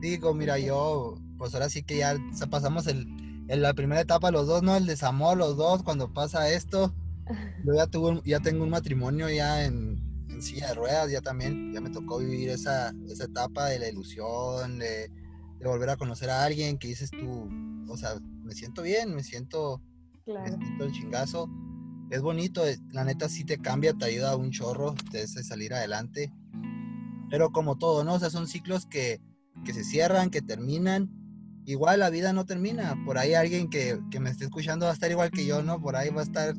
Digo, 0.00 0.34
mira, 0.34 0.60
yo, 0.60 1.16
pues 1.38 1.52
ahora 1.54 1.68
sí 1.68 1.82
que 1.82 1.96
ya 1.96 2.16
pasamos 2.48 2.86
el, 2.86 3.08
en 3.48 3.60
la 3.60 3.74
primera 3.74 4.00
etapa 4.00 4.30
los 4.30 4.46
dos, 4.46 4.62
¿no? 4.62 4.76
El 4.76 4.86
desamor, 4.86 5.36
los 5.36 5.56
dos, 5.56 5.82
cuando 5.82 6.12
pasa 6.12 6.48
esto. 6.48 6.94
Yo 7.64 7.74
ya, 7.74 7.88
tuve, 7.88 8.20
ya 8.24 8.38
tengo 8.38 8.62
un 8.62 8.70
matrimonio 8.70 9.28
ya 9.28 9.64
en, 9.64 9.98
en 10.28 10.42
silla 10.42 10.68
de 10.68 10.74
ruedas, 10.74 11.10
ya 11.10 11.22
también, 11.22 11.72
ya 11.72 11.80
me 11.80 11.90
tocó 11.90 12.18
vivir 12.18 12.50
esa, 12.50 12.94
esa 13.08 13.24
etapa 13.24 13.66
de 13.66 13.80
la 13.80 13.88
ilusión, 13.88 14.78
de, 14.78 15.10
de, 15.58 15.66
volver 15.66 15.90
a 15.90 15.96
conocer 15.96 16.30
a 16.30 16.44
alguien 16.44 16.78
que 16.78 16.86
dices 16.86 17.10
tú, 17.10 17.48
o 17.88 17.96
sea, 17.96 18.20
me 18.44 18.52
siento 18.52 18.82
bien, 18.82 19.14
me 19.14 19.22
siento, 19.22 19.80
claro. 20.24 20.56
me 20.56 20.64
siento 20.64 20.84
el 20.84 20.92
chingazo. 20.92 21.48
Es 22.10 22.20
bonito, 22.20 22.62
la 22.90 23.04
neta 23.04 23.28
sí 23.28 23.44
te 23.44 23.58
cambia, 23.58 23.94
te 23.94 24.04
ayuda 24.04 24.32
a 24.32 24.36
un 24.36 24.50
chorro, 24.50 24.94
te 25.10 25.22
hace 25.22 25.42
salir 25.42 25.72
adelante. 25.72 26.32
Pero 27.30 27.50
como 27.50 27.78
todo, 27.78 28.04
¿no? 28.04 28.14
O 28.14 28.18
sea, 28.18 28.28
son 28.28 28.46
ciclos 28.46 28.86
que, 28.86 29.20
que 29.64 29.72
se 29.72 29.84
cierran, 29.84 30.30
que 30.30 30.42
terminan. 30.42 31.10
Igual 31.64 32.00
la 32.00 32.10
vida 32.10 32.32
no 32.32 32.44
termina. 32.44 33.02
Por 33.06 33.16
ahí 33.16 33.32
alguien 33.32 33.70
que, 33.70 33.98
que 34.10 34.20
me 34.20 34.28
esté 34.28 34.44
escuchando 34.44 34.84
va 34.84 34.90
a 34.90 34.94
estar 34.94 35.10
igual 35.10 35.30
que 35.30 35.46
yo, 35.46 35.62
¿no? 35.62 35.80
Por 35.80 35.96
ahí 35.96 36.10
va 36.10 36.20
a 36.20 36.24
estar 36.24 36.54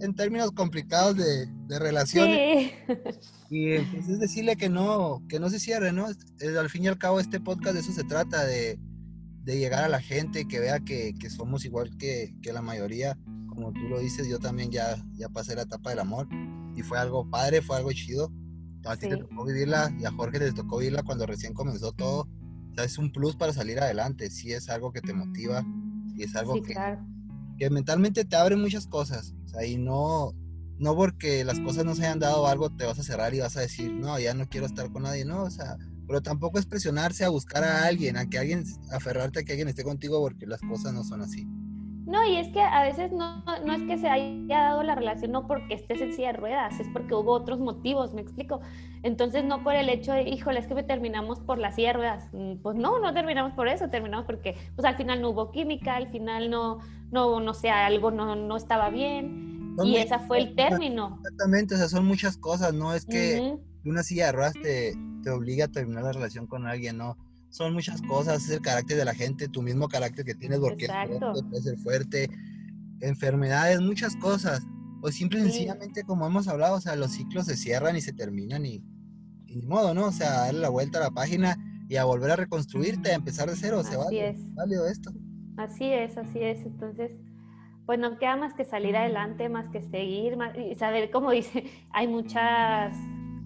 en 0.00 0.14
términos 0.14 0.52
complicados 0.52 1.16
de, 1.16 1.46
de 1.66 1.78
relaciones. 1.78 2.72
Y 3.50 3.78
pues 3.78 4.08
es 4.08 4.20
decirle 4.20 4.56
que 4.56 4.68
no, 4.68 5.22
que 5.28 5.40
no 5.40 5.48
se 5.48 5.58
cierre, 5.58 5.92
¿no? 5.92 6.06
al 6.06 6.70
fin 6.70 6.84
y 6.84 6.88
al 6.88 6.98
cabo 6.98 7.18
este 7.18 7.40
podcast 7.40 7.74
de 7.74 7.80
eso 7.80 7.92
se 7.92 8.04
trata, 8.04 8.44
de, 8.44 8.78
de 9.48 9.58
llegar 9.58 9.82
a 9.82 9.88
la 9.88 10.02
gente, 10.02 10.46
que 10.46 10.60
vea 10.60 10.80
que, 10.80 11.14
que 11.18 11.30
somos 11.30 11.64
igual 11.64 11.96
que, 11.96 12.34
que, 12.42 12.52
la 12.52 12.60
mayoría. 12.60 13.16
Como 13.48 13.72
tú 13.72 13.80
lo 13.88 13.98
dices, 13.98 14.28
yo 14.28 14.38
también 14.38 14.70
ya, 14.70 15.02
ya 15.14 15.30
pasé 15.30 15.56
la 15.56 15.62
etapa 15.62 15.88
del 15.88 16.00
amor 16.00 16.28
y 16.76 16.82
fue 16.82 16.98
algo 16.98 17.28
padre, 17.30 17.62
fue 17.62 17.78
algo 17.78 17.90
chido. 17.92 18.30
A 18.84 18.94
ti 18.96 19.06
sí. 19.06 19.08
te 19.08 19.16
tocó 19.16 19.46
vivirla 19.46 19.90
y 19.98 20.04
a 20.04 20.12
Jorge 20.12 20.38
le 20.38 20.52
tocó 20.52 20.76
vivirla 20.76 21.02
cuando 21.02 21.24
recién 21.24 21.54
comenzó 21.54 21.92
todo. 21.92 22.28
O 22.70 22.74
sea, 22.74 22.84
es 22.84 22.98
un 22.98 23.10
plus 23.10 23.36
para 23.36 23.54
salir 23.54 23.80
adelante, 23.80 24.28
sí 24.28 24.52
es 24.52 24.68
algo 24.68 24.92
que 24.92 25.00
te 25.00 25.14
motiva 25.14 25.64
y 26.14 26.24
es 26.24 26.36
algo 26.36 26.56
sí, 26.56 26.62
que, 26.62 26.74
claro. 26.74 27.00
que 27.56 27.70
mentalmente 27.70 28.26
te 28.26 28.36
abre 28.36 28.54
muchas 28.54 28.86
cosas. 28.86 29.34
O 29.46 29.48
sea, 29.48 29.64
y 29.64 29.78
no, 29.78 30.34
no 30.78 30.94
porque 30.94 31.42
las 31.42 31.58
cosas 31.60 31.86
no 31.86 31.94
se 31.94 32.04
hayan 32.04 32.18
dado 32.18 32.46
algo 32.46 32.68
te 32.76 32.84
vas 32.84 32.98
a 32.98 33.02
cerrar 33.02 33.32
y 33.32 33.40
vas 33.40 33.56
a 33.56 33.62
decir, 33.62 33.94
no, 33.94 34.18
ya 34.20 34.34
no 34.34 34.46
quiero 34.46 34.66
estar 34.66 34.92
con 34.92 35.04
nadie, 35.04 35.24
no, 35.24 35.44
o 35.44 35.50
sea, 35.50 35.78
pero 36.08 36.22
tampoco 36.22 36.58
es 36.58 36.66
presionarse 36.66 37.24
a 37.24 37.28
buscar 37.28 37.62
a 37.62 37.84
alguien, 37.84 38.16
a 38.16 38.28
que 38.28 38.38
alguien, 38.38 38.64
aferrarte 38.90 39.40
a 39.40 39.44
que 39.44 39.52
alguien 39.52 39.68
esté 39.68 39.84
contigo 39.84 40.20
porque 40.20 40.46
las 40.46 40.60
cosas 40.62 40.94
no 40.94 41.04
son 41.04 41.20
así. 41.20 41.46
No, 42.06 42.24
y 42.24 42.36
es 42.36 42.48
que 42.48 42.62
a 42.62 42.82
veces 42.84 43.12
no, 43.12 43.44
no 43.66 43.72
es 43.74 43.82
que 43.82 43.98
se 43.98 44.08
haya 44.08 44.60
dado 44.60 44.82
la 44.82 44.94
relación 44.94 45.30
no 45.30 45.46
porque 45.46 45.74
estés 45.74 46.00
en 46.00 46.14
silla 46.14 46.28
de 46.28 46.38
ruedas, 46.38 46.80
es 46.80 46.88
porque 46.88 47.14
hubo 47.14 47.32
otros 47.32 47.60
motivos, 47.60 48.14
me 48.14 48.22
explico. 48.22 48.62
Entonces 49.02 49.44
no 49.44 49.62
por 49.62 49.74
el 49.74 49.90
hecho 49.90 50.14
de, 50.14 50.22
híjole, 50.22 50.58
es 50.58 50.66
que 50.66 50.74
me 50.74 50.82
terminamos 50.82 51.38
por 51.40 51.58
la 51.58 51.70
silla 51.70 51.88
de 51.88 51.92
ruedas. 51.92 52.28
Pues 52.62 52.76
no, 52.76 52.98
no 52.98 53.12
terminamos 53.12 53.52
por 53.52 53.68
eso, 53.68 53.90
terminamos 53.90 54.24
porque 54.24 54.56
pues 54.74 54.86
al 54.86 54.96
final 54.96 55.20
no 55.20 55.28
hubo 55.28 55.52
química, 55.52 55.96
al 55.96 56.08
final 56.08 56.48
no, 56.48 56.78
no, 57.10 57.40
no 57.40 57.52
sé, 57.52 57.68
algo 57.68 58.10
no, 58.10 58.34
no 58.34 58.56
estaba 58.56 58.88
bien. 58.88 59.57
Y 59.84 59.96
ese 59.96 60.18
fue 60.20 60.38
el 60.38 60.54
término. 60.54 61.18
Exactamente, 61.22 61.74
o 61.74 61.78
sea, 61.78 61.88
son 61.88 62.06
muchas 62.06 62.36
cosas, 62.36 62.74
no 62.74 62.94
es 62.94 63.04
que 63.04 63.38
uh 63.40 63.44
-huh. 63.44 63.90
una 63.90 64.02
silla 64.02 64.26
de 64.26 64.32
ruedas 64.32 64.54
te, 64.54 64.94
te 65.22 65.30
obliga 65.30 65.66
a 65.66 65.68
terminar 65.68 66.02
la 66.02 66.12
relación 66.12 66.46
con 66.46 66.66
alguien, 66.66 66.98
no 66.98 67.16
son 67.50 67.72
muchas 67.72 68.02
cosas, 68.02 68.44
es 68.44 68.50
el 68.50 68.60
carácter 68.60 68.96
de 68.96 69.04
la 69.04 69.14
gente, 69.14 69.48
tu 69.48 69.62
mismo 69.62 69.88
carácter 69.88 70.24
que 70.24 70.34
tienes, 70.34 70.58
porque 70.58 70.84
Exacto. 70.84 71.32
puede 71.48 71.62
ser 71.62 71.78
fuerte, 71.78 72.28
enfermedades, 73.00 73.80
muchas 73.80 74.16
cosas. 74.16 74.62
O 75.00 75.10
simple 75.10 75.38
y 75.38 75.42
sí. 75.44 75.50
sencillamente, 75.50 76.02
como 76.02 76.26
hemos 76.26 76.48
hablado, 76.48 76.76
o 76.76 76.80
sea, 76.80 76.96
los 76.96 77.12
ciclos 77.12 77.46
se 77.46 77.56
cierran 77.56 77.96
y 77.96 78.00
se 78.00 78.12
terminan 78.12 78.66
y, 78.66 78.82
y 79.46 79.56
ni 79.56 79.66
modo, 79.66 79.94
¿no? 79.94 80.06
O 80.06 80.12
sea, 80.12 80.46
darle 80.46 80.60
la 80.60 80.68
vuelta 80.68 80.98
a 80.98 81.02
la 81.02 81.10
página 81.10 81.56
y 81.88 81.96
a 81.96 82.04
volver 82.04 82.32
a 82.32 82.36
reconstruirte, 82.36 83.12
a 83.12 83.14
empezar 83.14 83.48
de 83.48 83.56
cero, 83.56 83.78
así 83.80 83.92
se 83.92 83.96
vale, 83.96 84.30
es. 84.30 84.54
válido 84.54 84.86
esto. 84.88 85.12
Así 85.56 85.84
es, 85.84 86.16
así 86.18 86.40
es. 86.40 86.66
Entonces, 86.66 87.12
pues 87.88 87.98
no 87.98 88.18
queda 88.18 88.36
más 88.36 88.52
que 88.52 88.66
salir 88.66 88.94
adelante, 88.98 89.48
más 89.48 89.70
que 89.70 89.80
seguir, 89.80 90.36
más, 90.36 90.54
y 90.58 90.74
saber, 90.74 91.10
como 91.10 91.30
dice, 91.30 91.64
hay 91.90 92.06
muchas, 92.06 92.94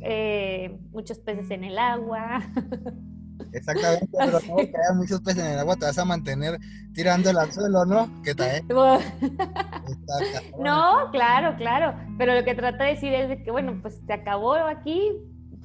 eh, 0.00 0.80
muchos 0.90 1.20
peces 1.20 1.48
en 1.52 1.62
el 1.62 1.78
agua. 1.78 2.42
Exactamente, 3.52 4.08
pero 4.10 4.32
no 4.32 4.56
que 4.56 4.62
haya 4.62 4.94
muchos 4.96 5.20
peces 5.20 5.44
en 5.44 5.52
el 5.52 5.60
agua, 5.60 5.76
te 5.76 5.84
vas 5.84 5.96
a 5.96 6.04
mantener 6.04 6.58
tirando 6.92 7.30
al 7.30 7.52
suelo, 7.52 7.84
¿no? 7.84 8.10
¿Qué 8.24 8.34
tal? 8.34 8.66
no, 10.58 11.10
claro, 11.12 11.56
claro. 11.56 11.94
Pero 12.18 12.34
lo 12.34 12.42
que 12.42 12.56
trata 12.56 12.82
de 12.82 12.90
decir 12.94 13.14
es 13.14 13.28
de 13.28 13.44
que, 13.44 13.52
bueno, 13.52 13.78
pues 13.80 14.00
se 14.04 14.12
acabó 14.12 14.54
aquí, 14.54 15.12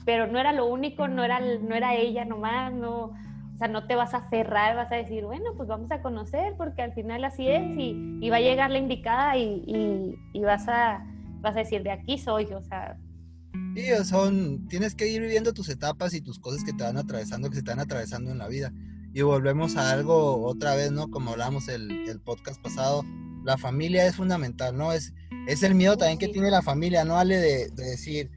pero 0.05 0.27
no 0.27 0.37
era 0.37 0.53
lo 0.53 0.67
único, 0.67 1.07
no 1.07 1.23
era, 1.23 1.39
no 1.39 1.73
era 1.73 1.95
ella 1.95 2.25
nomás, 2.25 2.71
no. 2.71 3.15
O 3.57 3.59
sea, 3.59 3.67
no 3.67 3.87
te 3.87 3.95
vas 3.95 4.13
a 4.13 4.17
aferrar, 4.17 4.75
vas 4.75 4.91
a 4.91 4.97
decir, 4.97 5.25
bueno, 5.25 5.45
pues 5.57 5.67
vamos 5.67 5.89
a 5.89 6.03
conocer, 6.03 6.53
porque 6.57 6.83
al 6.83 6.93
final 6.93 7.23
así 7.23 7.47
es, 7.47 7.63
y, 7.75 8.19
y 8.21 8.29
va 8.29 8.35
a 8.35 8.39
llegar 8.39 8.69
la 8.69 8.77
indicada 8.77 9.35
y, 9.35 9.63
y, 9.65 10.15
y 10.31 10.41
vas, 10.41 10.67
a, 10.67 11.03
vas 11.41 11.55
a 11.55 11.59
decir, 11.59 11.81
de 11.81 11.89
aquí 11.89 12.19
soy, 12.19 12.45
o 12.53 12.61
sea, 12.61 12.97
Sí, 13.75 13.87
son, 14.05 14.67
tienes 14.67 14.93
que 14.93 15.07
ir 15.07 15.21
viviendo 15.21 15.53
tus 15.53 15.69
etapas 15.69 16.13
y 16.13 16.21
tus 16.21 16.37
cosas 16.37 16.63
que 16.63 16.71
te 16.71 16.83
van 16.83 16.97
atravesando, 16.97 17.49
que 17.49 17.55
se 17.55 17.61
están 17.61 17.79
atravesando 17.79 18.29
en 18.29 18.37
la 18.37 18.47
vida. 18.47 18.71
Y 19.11 19.23
volvemos 19.23 19.75
a 19.75 19.91
algo 19.91 20.45
otra 20.45 20.75
vez, 20.75 20.91
¿no? 20.91 21.09
Como 21.09 21.31
hablamos 21.31 21.67
el, 21.67 22.07
el 22.07 22.19
podcast 22.19 22.61
pasado, 22.61 23.03
la 23.43 23.57
familia 23.57 24.05
es 24.05 24.15
fundamental, 24.15 24.77
¿no? 24.77 24.93
Es, 24.93 25.15
es 25.47 25.63
el 25.63 25.73
miedo 25.73 25.97
también 25.97 26.19
que 26.19 26.27
tiene 26.27 26.51
la 26.51 26.61
familia, 26.61 27.05
¿no? 27.05 27.17
Ale 27.17 27.37
de, 27.37 27.69
de 27.69 27.83
decir, 27.85 28.29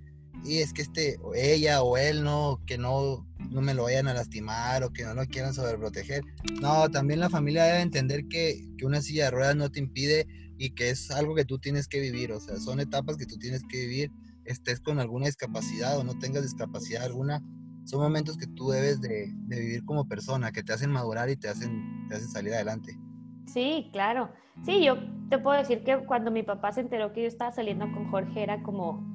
y 0.45 0.59
es 0.59 0.73
que 0.73 0.83
este, 0.83 1.19
ella 1.35 1.83
o 1.83 1.97
él, 1.97 2.23
¿no? 2.25 2.61
Que 2.67 2.79
no, 2.79 3.27
no 3.51 3.61
me 3.61 3.75
lo 3.75 3.85
vayan 3.85 4.09
a 4.09 4.15
lastimar 4.15 4.83
o 4.85 4.93
que 4.93 5.05
no 5.05 5.15
lo 5.15 5.27
quieran 5.27 5.55
sobreproteger. 5.55 6.23
No, 6.61 6.89
también 6.91 7.21
la 7.21 7.31
familia 7.31 7.65
debe 7.65 7.81
entender 7.81 8.27
que, 8.29 8.61
que 8.79 8.87
una 8.87 9.03
silla 9.03 9.27
de 9.27 9.31
ruedas 9.31 9.57
no 9.57 9.71
te 9.71 9.81
impide 9.81 10.27
y 10.59 10.71
que 10.71 10.91
es 10.91 11.11
algo 11.11 11.35
que 11.35 11.45
tú 11.45 11.59
tienes 11.59 11.89
que 11.89 12.01
vivir, 12.01 12.33
o 12.33 12.41
sea, 12.41 12.57
son 12.57 12.81
etapas 12.81 13.17
que 13.17 13.27
tú 13.27 13.39
tienes 13.39 13.63
que 13.69 13.79
vivir 13.79 14.11
estés 14.45 14.81
con 14.81 14.99
alguna 14.99 15.27
discapacidad 15.27 15.99
o 15.99 16.05
no 16.05 16.19
tengas 16.19 16.43
discapacidad 16.43 17.05
alguna, 17.05 17.43
son 17.85 18.01
momentos 18.01 18.37
que 18.37 18.47
tú 18.47 18.71
debes 18.71 19.01
de, 19.01 19.33
de, 19.33 19.59
vivir 19.59 19.85
como 19.85 20.07
persona, 20.07 20.53
que 20.53 20.63
te 20.63 20.73
hacen 20.73 20.91
madurar 20.91 21.31
y 21.31 21.37
te 21.37 21.49
hacen, 21.49 22.07
te 22.09 22.17
hacen 22.17 22.29
salir 22.29 22.55
adelante. 22.55 22.99
Sí, 23.47 23.89
claro. 23.93 24.31
Sí, 24.65 24.85
yo 24.85 24.97
te 25.29 25.39
puedo 25.39 25.59
decir 25.59 25.83
que 25.83 25.99
cuando 26.07 26.31
mi 26.31 26.43
papá 26.43 26.73
se 26.73 26.81
enteró 26.81 27.13
que 27.13 27.23
yo 27.23 27.29
estaba 27.29 27.53
saliendo 27.53 27.91
con 27.93 28.11
Jorge 28.11 28.43
era 28.43 28.63
como... 28.63 29.10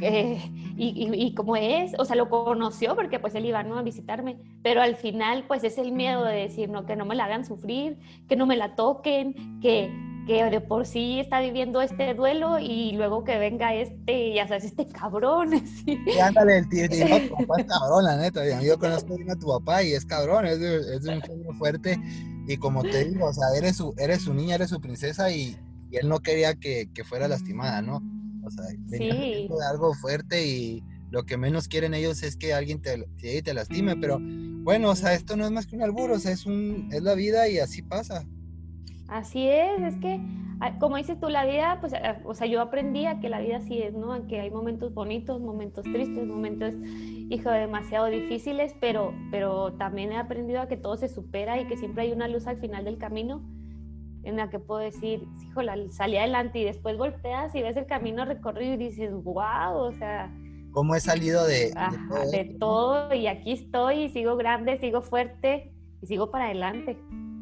Eh, 0.00 0.38
y, 0.76 0.86
y, 0.86 1.26
y, 1.26 1.34
como 1.34 1.56
es, 1.56 1.92
o 1.98 2.04
sea, 2.04 2.16
lo 2.16 2.30
conoció 2.30 2.94
porque 2.94 3.18
pues 3.18 3.34
él 3.34 3.44
iba 3.44 3.62
¿no? 3.62 3.78
a 3.78 3.82
visitarme, 3.82 4.38
pero 4.62 4.80
al 4.80 4.96
final 4.96 5.44
pues 5.46 5.62
es 5.62 5.76
el 5.76 5.92
miedo 5.92 6.24
de 6.24 6.36
decir, 6.36 6.70
no, 6.70 6.86
que 6.86 6.96
no 6.96 7.04
me 7.04 7.14
la 7.14 7.26
hagan 7.26 7.44
sufrir, 7.44 7.98
que 8.28 8.36
no 8.36 8.46
me 8.46 8.56
la 8.56 8.76
toquen, 8.76 9.60
que, 9.60 9.90
que 10.26 10.42
de 10.44 10.60
por 10.60 10.86
sí 10.86 11.20
está 11.20 11.40
viviendo 11.40 11.82
este 11.82 12.14
duelo 12.14 12.58
y 12.58 12.92
luego 12.92 13.24
que 13.24 13.36
venga 13.38 13.74
este, 13.74 14.34
ya 14.34 14.48
sabes, 14.48 14.64
este 14.64 14.86
cabrón. 14.86 15.50
¿sí? 15.84 15.98
Y 16.06 16.18
ándale, 16.18 16.58
el 16.58 16.68
tío, 16.68 16.88
tío, 16.88 17.06
tu 17.28 17.36
papá 17.36 17.60
es 17.60 17.66
cabrón, 17.68 18.04
la 18.04 18.16
neta. 18.16 18.62
Yo 18.62 18.78
conozco 18.78 19.16
bien 19.16 19.30
a 19.30 19.36
tu 19.36 19.48
papá 19.48 19.82
y 19.82 19.92
es 19.92 20.06
cabrón, 20.06 20.46
es, 20.46 20.58
es 20.60 21.04
un 21.06 21.20
genio 21.20 21.52
fuerte. 21.58 21.98
Y 22.46 22.56
como 22.56 22.82
te 22.82 23.04
digo, 23.04 23.26
o 23.26 23.32
sea, 23.32 23.46
eres 23.56 23.76
su, 23.76 23.94
eres 23.98 24.22
su 24.22 24.34
niña, 24.34 24.56
eres 24.56 24.70
su 24.70 24.80
princesa 24.80 25.30
y, 25.30 25.56
y 25.90 25.96
él 25.96 26.08
no 26.08 26.20
quería 26.20 26.54
que, 26.54 26.90
que, 26.92 27.04
fuera 27.04 27.28
lastimada, 27.28 27.80
¿no? 27.80 28.02
O 28.44 28.50
sea, 28.50 28.64
sí. 28.88 28.98
de 28.98 29.48
algo 29.70 29.94
fuerte 29.94 30.46
y 30.46 30.82
lo 31.10 31.24
que 31.24 31.36
menos 31.36 31.68
quieren 31.68 31.94
ellos 31.94 32.22
es 32.22 32.36
que 32.36 32.52
alguien 32.52 32.82
te, 32.82 33.06
te, 33.20 33.40
te 33.42 33.54
lastime. 33.54 33.96
Pero 33.96 34.18
bueno, 34.20 34.90
o 34.90 34.96
sea, 34.96 35.14
esto 35.14 35.36
no 35.36 35.44
es 35.44 35.50
más 35.52 35.66
que 35.66 35.76
un 35.76 35.82
albur, 35.82 36.10
o 36.10 36.18
sea, 36.18 36.32
es, 36.32 36.44
un, 36.46 36.88
es 36.92 37.02
la 37.02 37.14
vida 37.14 37.48
y 37.48 37.58
así 37.58 37.82
pasa. 37.82 38.24
Así 39.08 39.46
es, 39.46 39.82
es 39.82 39.96
que, 39.96 40.18
ah, 40.60 40.78
como 40.78 40.96
dices 40.96 41.20
tú, 41.20 41.28
la 41.28 41.44
vida, 41.44 41.78
pues, 41.80 41.92
ah, 41.94 42.18
o 42.24 42.34
sea, 42.34 42.46
yo 42.46 42.60
aprendí 42.60 43.06
a 43.06 43.20
que 43.20 43.28
la 43.28 43.38
vida 43.40 43.58
así 43.58 43.80
es, 43.80 43.94
¿no? 43.94 44.12
A 44.12 44.26
que 44.26 44.40
hay 44.40 44.50
momentos 44.50 44.92
bonitos, 44.94 45.40
momentos 45.40 45.84
tristes, 45.84 46.26
momentos, 46.26 46.74
hijo, 47.28 47.50
demasiado 47.50 48.06
difíciles, 48.06 48.74
pero, 48.80 49.14
pero 49.30 49.74
también 49.74 50.10
he 50.10 50.16
aprendido 50.16 50.60
a 50.60 50.68
que 50.68 50.76
todo 50.76 50.96
se 50.96 51.08
supera 51.08 51.60
y 51.60 51.66
que 51.66 51.76
siempre 51.76 52.04
hay 52.04 52.12
una 52.12 52.26
luz 52.26 52.46
al 52.46 52.58
final 52.58 52.84
del 52.84 52.98
camino 52.98 53.42
en 54.24 54.36
la 54.36 54.50
que 54.50 54.58
puedo 54.58 54.80
decir, 54.80 55.26
híjole, 55.42 55.90
salí 55.90 56.16
adelante 56.16 56.58
y 56.58 56.64
después 56.64 56.96
volteas 56.96 57.54
y 57.54 57.62
ves 57.62 57.76
el 57.76 57.86
camino 57.86 58.24
recorrido 58.24 58.74
y 58.74 58.76
dices, 58.76 59.12
wow, 59.12 59.74
o 59.76 59.92
sea... 59.92 60.34
¿Cómo 60.72 60.94
he 60.94 61.00
salido 61.00 61.46
de, 61.46 61.66
de, 61.66 61.72
todo, 62.08 62.30
de 62.30 62.56
todo 62.58 63.14
y 63.14 63.28
aquí 63.28 63.52
estoy 63.52 64.04
y 64.04 64.08
sigo 64.08 64.36
grande, 64.36 64.78
sigo 64.80 65.02
fuerte 65.02 65.72
y 66.02 66.06
sigo 66.06 66.30
para 66.30 66.46
adelante. 66.46 66.98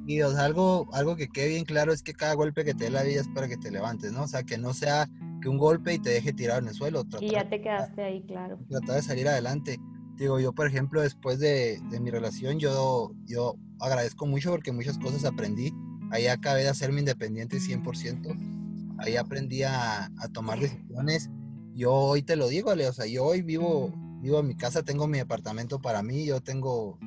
Y 0.06 0.20
o 0.22 0.30
sea, 0.32 0.44
algo, 0.44 0.88
algo 0.92 1.16
que 1.16 1.28
quede 1.28 1.48
bien 1.48 1.64
claro 1.64 1.92
es 1.92 2.02
que 2.02 2.12
cada 2.12 2.34
golpe 2.34 2.64
que 2.64 2.74
te 2.74 2.84
dé 2.84 2.90
la 2.90 3.02
vida 3.02 3.20
es 3.20 3.28
para 3.28 3.48
que 3.48 3.56
te 3.56 3.70
levantes, 3.70 4.12
¿no? 4.12 4.24
O 4.24 4.28
sea, 4.28 4.42
que 4.42 4.58
no 4.58 4.74
sea 4.74 5.08
que 5.40 5.48
un 5.48 5.58
golpe 5.58 5.94
y 5.94 5.98
te 5.98 6.10
deje 6.10 6.32
tirado 6.32 6.60
en 6.60 6.68
el 6.68 6.74
suelo. 6.74 7.04
y 7.20 7.30
ya 7.30 7.48
te 7.48 7.60
quedaste 7.60 8.02
ahí, 8.02 8.22
claro. 8.22 8.58
Tratar 8.68 8.96
de 8.96 9.02
salir 9.02 9.28
adelante. 9.28 9.78
Digo, 10.16 10.38
yo, 10.38 10.52
por 10.52 10.66
ejemplo, 10.66 11.00
después 11.00 11.38
de, 11.38 11.80
de 11.90 12.00
mi 12.00 12.10
relación, 12.10 12.58
yo, 12.58 13.12
yo 13.24 13.56
agradezco 13.80 14.26
mucho 14.26 14.50
porque 14.50 14.72
muchas 14.72 14.98
cosas 14.98 15.24
aprendí. 15.24 15.72
Ahí 16.12 16.28
acabé 16.28 16.62
de 16.62 16.68
hacerme 16.68 17.00
independiente 17.00 17.58
100%. 17.58 18.96
Ahí 18.98 19.16
aprendí 19.16 19.64
a, 19.64 20.04
a 20.04 20.28
tomar 20.32 20.60
decisiones. 20.60 21.30
Yo 21.74 21.92
hoy 21.92 22.22
te 22.22 22.36
lo 22.36 22.46
digo, 22.46 22.70
Ale, 22.70 22.86
o 22.86 22.92
sea, 22.92 23.06
yo 23.06 23.24
hoy 23.24 23.42
vivo, 23.42 23.92
vivo 24.20 24.38
en 24.38 24.46
mi 24.46 24.54
casa, 24.54 24.84
tengo 24.84 25.08
mi 25.08 25.18
apartamento 25.18 25.80
para 25.80 26.02
mí, 26.02 26.24
yo 26.24 26.40
tengo, 26.40 26.98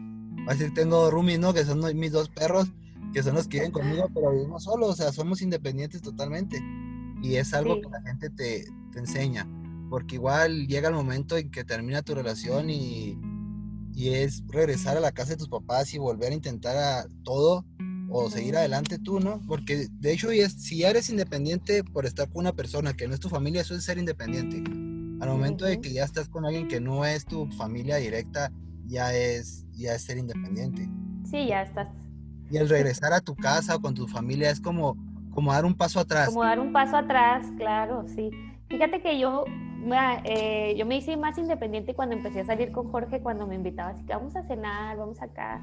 a 0.47 0.53
decir, 0.53 0.73
tengo 0.73 1.09
roomies, 1.09 1.39
¿no? 1.39 1.53
Que 1.53 1.63
son 1.63 1.81
mis 1.97 2.11
dos 2.11 2.29
perros, 2.29 2.73
que 3.13 3.23
son 3.23 3.35
los 3.35 3.47
que 3.47 3.59
viven 3.59 3.71
conmigo, 3.71 4.09
pero 4.13 4.31
vivimos 4.31 4.63
solos, 4.63 4.89
o 4.89 4.95
sea, 4.95 5.13
somos 5.13 5.41
independientes 5.41 6.01
totalmente. 6.01 6.59
Y 7.21 7.35
es 7.35 7.53
algo 7.53 7.79
que 7.79 7.89
la 7.89 8.01
gente 8.01 8.29
te, 8.31 8.65
te 8.91 8.99
enseña 8.99 9.47
porque 9.89 10.15
igual 10.15 10.67
llega 10.67 10.89
el 10.89 10.95
momento 10.95 11.37
en 11.37 11.51
que 11.51 11.63
termina 11.63 12.01
tu 12.01 12.15
relación 12.15 12.69
y, 12.69 13.17
y 13.93 14.09
es 14.09 14.43
regresar 14.47 14.97
a 14.97 14.99
la 14.99 15.11
casa 15.11 15.31
de 15.31 15.37
tus 15.37 15.49
papás 15.49 15.93
y 15.93 15.97
volver 15.97 16.31
a 16.31 16.35
intentar 16.35 16.77
a 16.77 17.07
todo 17.23 17.65
o 18.17 18.29
seguir 18.29 18.55
adelante 18.55 18.97
tú, 18.97 19.19
¿no? 19.19 19.41
Porque 19.45 19.87
de 19.91 20.13
hecho, 20.13 20.29
si 20.57 20.83
eres 20.83 21.09
independiente 21.09 21.83
por 21.83 22.05
estar 22.05 22.29
con 22.29 22.39
una 22.39 22.53
persona 22.53 22.93
que 22.93 23.09
no 23.09 23.13
es 23.13 23.19
tu 23.19 23.27
familia, 23.27 23.61
eso 23.61 23.75
es 23.75 23.83
ser 23.83 23.97
independiente. 23.97 24.63
Al 25.21 25.29
momento 25.29 25.65
de 25.65 25.81
que 25.81 25.91
ya 25.91 26.05
estás 26.05 26.29
con 26.29 26.45
alguien 26.45 26.69
que 26.69 26.79
no 26.79 27.03
es 27.03 27.25
tu 27.25 27.45
familia 27.47 27.97
directa, 27.97 28.53
ya 28.85 29.13
es, 29.13 29.65
ya 29.73 29.95
es 29.95 30.03
ser 30.03 30.17
independiente. 30.17 30.87
Sí, 31.29 31.47
ya 31.47 31.63
estás. 31.63 31.89
Y 32.49 32.55
el 32.55 32.69
regresar 32.69 33.11
a 33.11 33.19
tu 33.19 33.35
casa 33.35 33.75
o 33.75 33.81
con 33.81 33.93
tu 33.93 34.07
familia 34.07 34.49
es 34.49 34.61
como, 34.61 34.95
como 35.31 35.51
dar 35.51 35.65
un 35.65 35.75
paso 35.75 35.99
atrás. 35.99 36.29
Como 36.29 36.43
dar 36.43 36.61
un 36.61 36.71
paso 36.71 36.95
atrás, 36.95 37.45
claro, 37.57 38.05
sí. 38.07 38.29
Fíjate 38.69 39.01
que 39.01 39.19
yo 39.19 39.43
eh, 40.23 40.73
yo 40.77 40.85
me 40.85 40.97
hice 40.97 41.15
más 41.15 41.37
independiente 41.37 41.93
cuando 41.93 42.15
empecé 42.15 42.39
a 42.39 42.45
salir 42.45 42.71
con 42.71 42.91
Jorge, 42.91 43.19
cuando 43.19 43.45
me 43.45 43.55
invitaba, 43.55 43.89
así 43.89 44.03
que 44.05 44.13
vamos 44.13 44.35
a 44.35 44.43
cenar, 44.43 44.97
vamos 44.97 45.21
acá, 45.21 45.61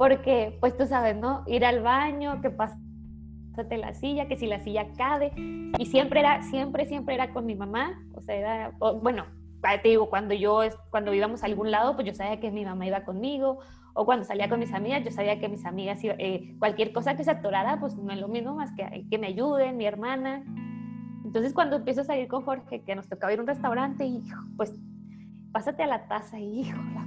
porque 0.00 0.56
pues 0.60 0.74
tú 0.78 0.86
sabes, 0.86 1.14
¿no? 1.14 1.44
Ir 1.46 1.62
al 1.62 1.82
baño, 1.82 2.40
que 2.40 2.48
pásate 2.48 3.76
la 3.76 3.92
silla, 3.92 4.28
que 4.28 4.38
si 4.38 4.46
la 4.46 4.58
silla 4.60 4.86
cabe, 4.96 5.30
y 5.36 5.84
siempre 5.84 6.20
era, 6.20 6.40
siempre, 6.40 6.86
siempre 6.86 7.16
era 7.16 7.34
con 7.34 7.44
mi 7.44 7.54
mamá, 7.54 8.02
o 8.14 8.22
sea, 8.22 8.34
era, 8.34 8.72
bueno, 9.02 9.26
te 9.60 9.88
digo, 9.90 10.08
cuando 10.08 10.32
yo, 10.32 10.62
cuando 10.88 11.12
íbamos 11.12 11.42
a 11.42 11.46
algún 11.46 11.70
lado, 11.70 11.96
pues 11.96 12.06
yo 12.06 12.14
sabía 12.14 12.40
que 12.40 12.50
mi 12.50 12.64
mamá 12.64 12.86
iba 12.86 13.04
conmigo, 13.04 13.58
o 13.92 14.06
cuando 14.06 14.24
salía 14.24 14.48
con 14.48 14.58
mis 14.60 14.72
amigas, 14.72 15.04
yo 15.04 15.10
sabía 15.10 15.38
que 15.38 15.50
mis 15.50 15.66
amigas, 15.66 15.98
eh, 16.02 16.56
cualquier 16.58 16.94
cosa 16.94 17.14
que 17.14 17.22
se 17.22 17.32
atorara, 17.32 17.78
pues 17.78 17.94
no 17.98 18.10
es 18.10 18.18
lo 18.18 18.28
mismo 18.28 18.54
más 18.54 18.72
que 18.72 19.04
que 19.10 19.18
me 19.18 19.26
ayuden, 19.26 19.76
mi 19.76 19.84
hermana, 19.84 20.42
entonces 21.26 21.52
cuando 21.52 21.76
empiezo 21.76 22.00
a 22.00 22.04
salir 22.04 22.26
con 22.26 22.42
Jorge, 22.42 22.80
que 22.84 22.94
nos 22.94 23.06
tocaba 23.06 23.34
ir 23.34 23.38
a 23.38 23.42
un 23.42 23.48
restaurante, 23.48 24.06
y 24.06 24.22
pues 24.56 24.80
pásate 25.52 25.82
a 25.82 25.86
la 25.86 26.06
taza, 26.06 26.38
y 26.38 26.60
híjola, 26.60 27.06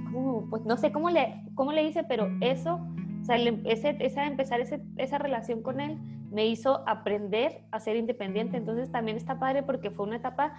pues 0.50 0.64
no 0.64 0.76
sé 0.76 0.92
cómo 0.92 1.10
le, 1.10 1.42
cómo 1.54 1.72
le 1.72 1.84
hice, 1.84 2.04
pero 2.04 2.28
eso, 2.40 2.80
o 3.20 3.24
sea, 3.24 3.36
ese, 3.36 3.96
esa, 4.00 4.26
empezar 4.26 4.60
ese, 4.60 4.82
esa 4.96 5.18
relación 5.18 5.62
con 5.62 5.80
él 5.80 5.98
me 6.30 6.46
hizo 6.46 6.86
aprender 6.88 7.62
a 7.70 7.80
ser 7.80 7.96
independiente. 7.96 8.56
Entonces 8.56 8.90
también 8.90 9.16
está 9.16 9.38
padre 9.38 9.62
porque 9.62 9.90
fue 9.90 10.06
una 10.06 10.16
etapa, 10.16 10.52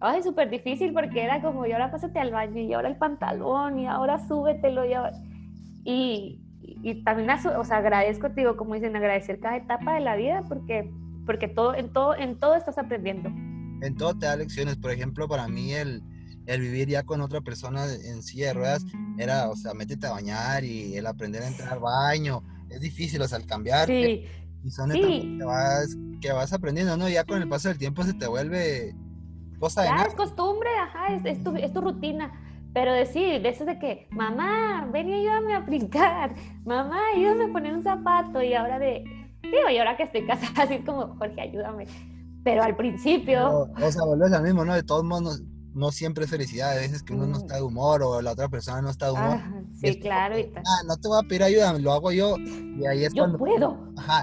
ay, 0.00 0.22
súper 0.22 0.50
difícil 0.50 0.92
porque 0.92 1.22
era 1.22 1.40
como, 1.40 1.66
y 1.66 1.72
ahora 1.72 1.90
pásate 1.90 2.18
al 2.18 2.30
baño, 2.30 2.60
y 2.60 2.72
ahora 2.72 2.88
el 2.88 2.96
pantalón, 2.96 3.78
y 3.78 3.86
ahora 3.86 4.18
súbetelo, 4.26 4.84
y, 4.84 4.92
y, 5.84 6.40
y 6.82 7.04
también, 7.04 7.30
o 7.30 7.64
sea, 7.64 7.78
agradezco, 7.78 8.28
digo, 8.28 8.56
como 8.56 8.74
dicen, 8.74 8.94
agradecer 8.94 9.40
cada 9.40 9.56
etapa 9.56 9.94
de 9.94 10.00
la 10.00 10.16
vida 10.16 10.44
porque 10.48 10.90
porque 11.26 11.48
todo, 11.48 11.74
en, 11.74 11.92
todo, 11.92 12.16
en 12.16 12.38
todo 12.38 12.54
estás 12.54 12.78
aprendiendo. 12.78 13.28
En 13.80 13.94
todo 13.96 14.14
te 14.16 14.26
da 14.26 14.36
lecciones. 14.36 14.76
Por 14.76 14.90
ejemplo, 14.90 15.28
para 15.28 15.48
mí 15.48 15.72
el, 15.72 16.02
el 16.46 16.60
vivir 16.60 16.88
ya 16.88 17.02
con 17.04 17.20
otra 17.20 17.40
persona 17.40 17.86
en 17.92 18.22
silla 18.22 18.48
de 18.48 18.54
ruedas 18.54 18.84
era, 19.18 19.50
o 19.50 19.56
sea, 19.56 19.74
métete 19.74 20.06
a 20.06 20.12
bañar 20.12 20.64
y 20.64 20.96
el 20.96 21.06
aprender 21.06 21.42
a 21.42 21.48
entrar 21.48 21.72
al 21.72 21.80
baño. 21.80 22.42
Es 22.70 22.80
difícil, 22.80 23.20
o 23.22 23.28
sea, 23.28 23.38
el 23.38 23.46
cambiar. 23.46 23.86
Sí. 23.86 24.24
Y 24.64 24.70
son 24.70 24.90
sí. 24.92 25.36
que 25.38 25.44
vas, 25.44 25.96
que 26.20 26.32
vas 26.32 26.52
aprendiendo, 26.52 26.96
¿no? 26.96 27.08
Ya 27.08 27.24
con 27.24 27.40
el 27.40 27.48
paso 27.48 27.68
del 27.68 27.78
tiempo 27.78 28.04
se 28.04 28.14
te 28.14 28.26
vuelve 28.26 28.94
cosa 29.58 29.82
de 29.82 29.88
Ya 29.88 30.04
es 30.04 30.14
costumbre, 30.14 30.68
ajá, 30.80 31.14
es, 31.14 31.24
es, 31.24 31.44
tu, 31.44 31.54
es 31.56 31.72
tu 31.72 31.80
rutina. 31.80 32.32
Pero 32.72 32.92
decir, 32.92 33.42
de 33.42 33.48
eso 33.48 33.64
de 33.64 33.78
que, 33.78 34.08
mamá, 34.10 34.88
ven 34.92 35.08
y 35.08 35.14
ayúdame 35.14 35.54
a 35.54 35.60
brincar, 35.60 36.34
mamá, 36.64 37.00
ayúdame 37.14 37.44
a 37.44 37.52
poner 37.52 37.74
un 37.74 37.82
zapato, 37.82 38.42
y 38.42 38.54
ahora 38.54 38.78
de, 38.78 39.04
Digo, 39.42 39.68
y 39.70 39.78
ahora 39.78 39.96
que 39.96 40.04
estoy 40.04 40.22
casada, 40.26 40.62
así 40.62 40.78
como, 40.78 41.16
Jorge, 41.16 41.40
ayúdame. 41.40 41.86
Pero 42.44 42.62
al 42.62 42.76
principio... 42.76 43.68
o 43.76 43.90
sea, 43.90 44.04
vuelves 44.04 44.32
al 44.32 44.42
mismo, 44.42 44.64
¿no? 44.64 44.74
De 44.74 44.82
todos 44.82 45.04
modos, 45.04 45.42
no, 45.74 45.90
siempre 45.90 46.24
es 46.24 46.30
felicidad. 46.30 46.72
A 46.72 46.76
veces 46.76 47.02
que 47.02 47.14
uno 47.14 47.26
no 47.26 47.38
mm. 47.38 47.40
está 47.40 47.56
de 47.56 47.62
humor 47.62 48.02
o 48.02 48.20
la 48.20 48.32
otra 48.32 48.48
persona 48.48 48.82
no 48.82 48.90
está 48.90 49.06
de 49.06 49.12
humor. 49.12 49.38
Ah, 49.40 49.62
sí, 49.74 49.98
claro. 49.98 50.36
ah, 50.56 50.82
no 50.86 50.96
te 50.96 51.08
voy 51.08 51.18
a 51.18 51.28
pedir 51.28 51.42
ayuda, 51.42 51.72
lo 51.78 51.92
hago 51.92 52.12
yo. 52.12 52.36
Y 52.38 52.86
ahí 52.86 53.04
es 53.04 53.12
yo 53.12 53.22
cuando... 53.22 53.38
puedo. 53.38 53.92
Ajá. 53.96 54.22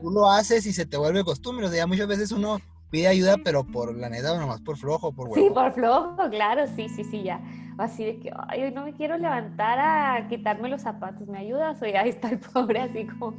Tú 0.00 0.10
lo 0.10 0.28
haces 0.30 0.66
y 0.66 0.72
se 0.72 0.86
te 0.86 0.96
vuelve 0.96 1.24
costumbre. 1.24 1.66
O 1.66 1.68
sea, 1.68 1.78
ya 1.78 1.86
muchas 1.86 2.06
veces 2.06 2.32
uno 2.32 2.58
pide 2.90 3.08
ayuda, 3.08 3.36
pero 3.44 3.64
por 3.64 3.94
la 3.96 4.08
neta, 4.08 4.36
nomás 4.36 4.60
por 4.60 4.76
flojo, 4.76 5.12
por 5.12 5.32
Sí, 5.34 5.48
por 5.52 5.72
flojo, 5.72 6.16
claro, 6.30 6.66
sí, 6.74 6.88
sí, 6.88 7.04
sí, 7.04 7.22
ya. 7.22 7.40
Así 7.76 8.04
de 8.04 8.18
que, 8.18 8.30
ay, 8.48 8.64
hoy 8.64 8.72
no 8.72 8.84
me 8.84 8.94
quiero 8.94 9.16
levantar 9.18 9.78
a 9.78 10.28
quitarme 10.28 10.68
los 10.68 10.82
zapatos, 10.82 11.28
¿me 11.28 11.38
ayudas? 11.38 11.80
O 11.80 11.86
ya 11.86 12.02
está 12.02 12.30
el 12.30 12.40
pobre 12.40 12.80
así 12.80 13.06
como, 13.06 13.34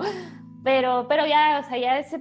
pero, 0.63 1.07
pero 1.09 1.25
ya, 1.25 1.61
o 1.63 1.67
sea, 1.67 1.77
ya 1.77 1.99
es, 1.99 2.15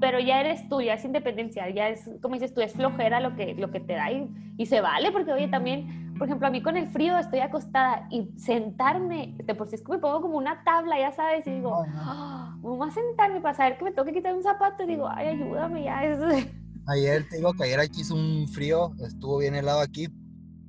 pero 0.00 0.20
ya 0.20 0.40
eres 0.40 0.68
tú, 0.68 0.80
ya 0.80 0.94
es 0.94 1.04
independencia, 1.04 1.68
ya 1.70 1.88
es, 1.88 2.10
como 2.20 2.34
dices 2.34 2.52
tú, 2.52 2.60
es 2.60 2.72
flojera 2.72 3.20
lo 3.20 3.34
que, 3.34 3.54
lo 3.54 3.70
que 3.70 3.80
te 3.80 3.94
da 3.94 4.10
y, 4.10 4.28
y 4.56 4.66
se 4.66 4.80
vale, 4.80 5.10
porque 5.10 5.32
oye, 5.32 5.48
también, 5.48 6.14
por 6.18 6.26
ejemplo, 6.26 6.48
a 6.48 6.50
mí 6.50 6.62
con 6.62 6.76
el 6.76 6.88
frío 6.88 7.18
estoy 7.18 7.40
acostada 7.40 8.06
y 8.10 8.30
sentarme, 8.38 9.34
de 9.42 9.54
por 9.54 9.68
si 9.68 9.76
es 9.76 9.82
que 9.82 9.92
me 9.92 9.98
pongo 9.98 10.20
como 10.20 10.36
una 10.36 10.62
tabla, 10.64 10.98
ya 10.98 11.12
sabes, 11.12 11.46
y 11.46 11.50
digo, 11.50 11.70
oh, 11.70 11.86
vamos 12.62 12.88
a 12.88 12.92
sentarme 12.92 13.40
para 13.40 13.54
saber 13.54 13.78
que 13.78 13.84
me 13.84 13.90
tengo 13.92 14.04
que 14.04 14.14
quitar 14.14 14.34
un 14.34 14.42
zapato 14.42 14.82
y 14.82 14.86
digo, 14.86 15.08
ay, 15.08 15.28
ayúdame 15.28 15.84
ya. 15.84 16.00
Ayer 16.88 17.28
te 17.28 17.38
digo 17.38 17.52
que 17.54 17.64
ayer 17.64 17.80
aquí 17.80 18.02
hizo 18.02 18.14
un 18.14 18.46
frío, 18.46 18.92
estuvo 19.00 19.38
bien 19.38 19.56
helado 19.56 19.80
aquí 19.80 20.06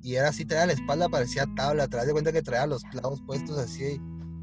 y 0.02 0.16
era 0.16 0.30
así, 0.30 0.44
traía 0.44 0.66
la 0.66 0.72
espalda, 0.72 1.08
parecía 1.08 1.46
tabla, 1.54 1.86
das 1.86 2.06
de 2.06 2.12
cuenta 2.12 2.32
que 2.32 2.42
traía 2.42 2.66
los 2.66 2.82
clavos 2.84 3.22
puestos 3.22 3.56
así. 3.56 4.00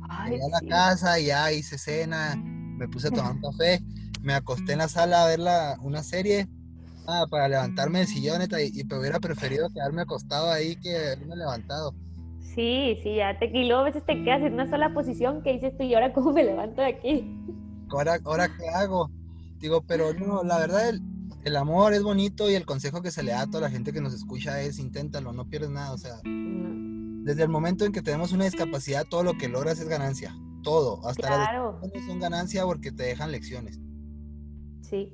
Ay, 0.08 0.36
a 0.36 0.50
la 0.50 0.70
casa 0.70 1.20
y 1.20 1.26
ya 1.26 1.52
hice 1.52 1.78
cena, 1.78 2.36
me 2.38 2.88
puse 2.88 3.10
a 3.10 3.12
tomar 3.12 3.34
un 3.34 3.42
café, 3.52 3.82
me 4.26 4.34
acosté 4.34 4.74
en 4.74 4.80
la 4.80 4.88
sala 4.88 5.24
a 5.24 5.28
ver 5.28 5.40
la, 5.40 5.78
una 5.82 6.04
serie 6.04 6.48
ah, 7.08 7.26
para 7.30 7.48
levantarme 7.48 8.00
del 8.00 8.08
sillón 8.08 8.42
y, 8.42 8.82
y 8.82 8.94
hubiera 8.94 9.20
preferido 9.20 9.70
quedarme 9.70 10.02
acostado 10.02 10.52
ahí 10.52 10.76
que 10.78 10.98
haberme 10.98 11.36
levantado. 11.36 11.94
Sí, 12.42 12.98
sí, 13.04 13.16
ya 13.16 13.38
te 13.38 13.46
y 13.48 13.72
a 13.72 13.82
veces 13.84 14.06
te 14.06 14.24
quedas 14.24 14.42
en 14.42 14.54
una 14.54 14.70
sola 14.70 14.94
posición 14.94 15.44
que 15.44 15.54
dices 15.54 15.78
tú, 15.78 15.84
¿y 15.84 15.94
ahora 15.94 16.12
cómo 16.14 16.32
me 16.32 16.44
levanto 16.44 16.82
de 16.82 16.88
aquí? 16.88 17.38
¿Ahora, 17.90 18.18
ahora 18.26 18.48
qué 18.48 18.68
hago? 18.70 19.10
Digo, 19.60 19.84
pero 19.88 20.14
no, 20.14 20.44
la 20.44 20.58
verdad, 20.58 20.90
el, 20.90 21.02
el, 21.44 21.56
amor 21.56 21.94
es 21.94 22.02
bonito 22.02 22.50
y 22.50 22.56
el 22.56 22.66
consejo 22.66 23.02
que 23.02 23.12
se 23.12 23.24
le 23.24 23.32
da 23.32 23.42
a 23.42 23.48
toda 23.48 23.62
la 23.62 23.70
gente 23.70 23.94
que 23.94 24.02
nos 24.02 24.14
escucha 24.14 24.62
es 24.62 24.80
inténtalo, 24.80 25.34
no 25.34 25.48
pierdes 25.48 25.70
nada, 25.70 25.92
o 25.94 25.98
sea, 25.98 26.16
desde 26.24 27.44
el 27.44 27.50
momento 27.50 27.86
en 27.86 27.92
que 27.92 28.02
tenemos 28.02 28.32
una 28.32 28.46
discapacidad, 28.46 29.06
todo 29.08 29.24
lo 29.24 29.38
que 29.38 29.50
logras 29.50 29.80
es 29.80 29.88
ganancia 29.88 30.36
todo, 30.66 31.00
hasta 31.08 31.28
claro. 31.28 31.80
las 31.82 32.06
son 32.06 32.20
ganancia 32.20 32.66
porque 32.66 32.92
te 32.92 33.04
dejan 33.04 33.32
lecciones. 33.32 33.80
Sí, 34.90 35.14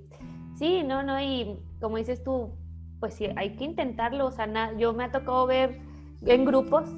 sí, 0.56 0.84
no, 0.84 1.02
no, 1.04 1.20
y 1.20 1.58
como 1.80 1.98
dices 1.98 2.24
tú, 2.24 2.52
pues 3.00 3.16
sí, 3.16 3.28
hay 3.36 3.56
que 3.56 3.64
intentarlo, 3.64 4.28
o 4.28 4.32
sea, 4.32 4.76
yo 4.78 4.94
me 4.94 5.06
ha 5.06 5.12
tocado 5.12 5.48
ver 5.48 5.80
en 6.22 6.46
grupos, 6.46 6.90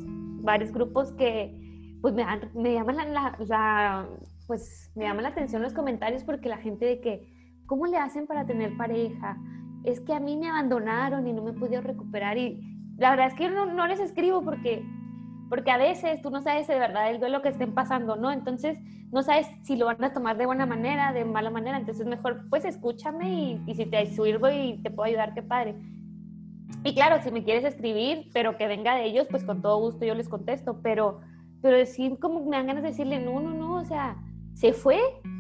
varios 0.42 0.72
grupos 0.72 1.12
que 1.14 1.60
pues 2.02 2.14
me, 2.14 2.26
me 2.54 2.74
llaman 2.74 3.14
la, 3.14 4.10
pues 4.48 4.92
me 4.96 5.06
llaman 5.06 5.24
la 5.24 5.30
atención 5.30 5.62
los 5.62 5.74
comentarios 5.74 6.24
porque 6.24 6.50
la 6.50 6.58
gente 6.58 6.86
de 6.86 7.00
que, 7.00 7.62
¿cómo 7.66 7.86
le 7.86 7.98
hacen 7.98 8.28
para 8.28 8.46
tener 8.46 8.76
pareja? 8.76 9.38
Es 9.86 10.02
que 10.02 10.14
a 10.14 10.20
mí 10.20 10.36
me 10.36 10.50
abandonaron 10.50 11.26
y 11.28 11.34
no 11.34 11.44
me 11.44 11.52
he 11.52 11.54
podido 11.54 11.82
recuperar 11.82 12.38
y 12.38 12.60
la 12.98 13.12
verdad 13.12 13.28
es 13.28 13.34
que 13.36 13.44
yo 13.44 13.52
no, 13.52 13.66
no 13.68 13.88
les 13.88 14.02
escribo 14.02 14.44
porque 14.44 14.84
porque 15.50 15.72
a 15.72 15.78
veces 15.78 16.22
tú 16.22 16.30
no 16.30 16.42
sabes 16.42 16.68
de 16.68 16.80
verdad 16.80 17.10
el 17.10 17.20
duelo 17.20 17.42
que 17.42 17.50
estén 17.50 17.74
pasando, 17.74 18.16
¿no? 18.16 18.32
Entonces 18.32 18.80
no 19.12 19.22
sabes 19.22 19.48
si 19.64 19.76
lo 19.76 19.86
van 19.86 20.04
a 20.04 20.14
tomar 20.14 20.38
de 20.38 20.46
buena 20.46 20.66
manera, 20.66 21.14
de 21.14 21.26
mala 21.26 21.50
manera, 21.50 21.78
entonces 21.78 22.06
mejor 22.08 22.50
pues 22.50 22.66
escúchame 22.66 23.60
y, 23.68 23.76
si 23.76 23.86
te 23.86 24.06
sirvo 24.08 24.50
y 24.50 24.82
te 24.82 24.90
puedo 24.90 25.08
ayudar, 25.08 25.34
qué 25.34 25.44
padre. 25.44 25.76
Y 26.84 26.94
claro, 26.94 27.22
si 27.22 27.32
me 27.32 27.44
quieres 27.44 27.64
escribir, 27.64 28.30
pero 28.34 28.58
que 28.58 28.68
venga 28.68 28.96
de 28.96 29.06
ellos, 29.06 29.28
pues 29.30 29.44
con 29.44 29.62
todo 29.62 29.80
gusto 29.80 30.06
yo 30.06 30.16
les 30.16 30.28
contesto, 30.28 30.82
pero, 30.82 31.22
pero 31.62 31.78
decir 31.78 32.18
como 32.20 32.44
me 32.44 32.58
dan 32.58 32.68
ganas 32.68 32.84
de 32.84 32.90
decirle, 32.90 33.20
no, 33.20 33.40
no, 33.40 33.54
no, 33.54 33.76
o 33.76 33.86
sea, 33.86 34.18
se 34.54 34.74
fue, 34.74 35.00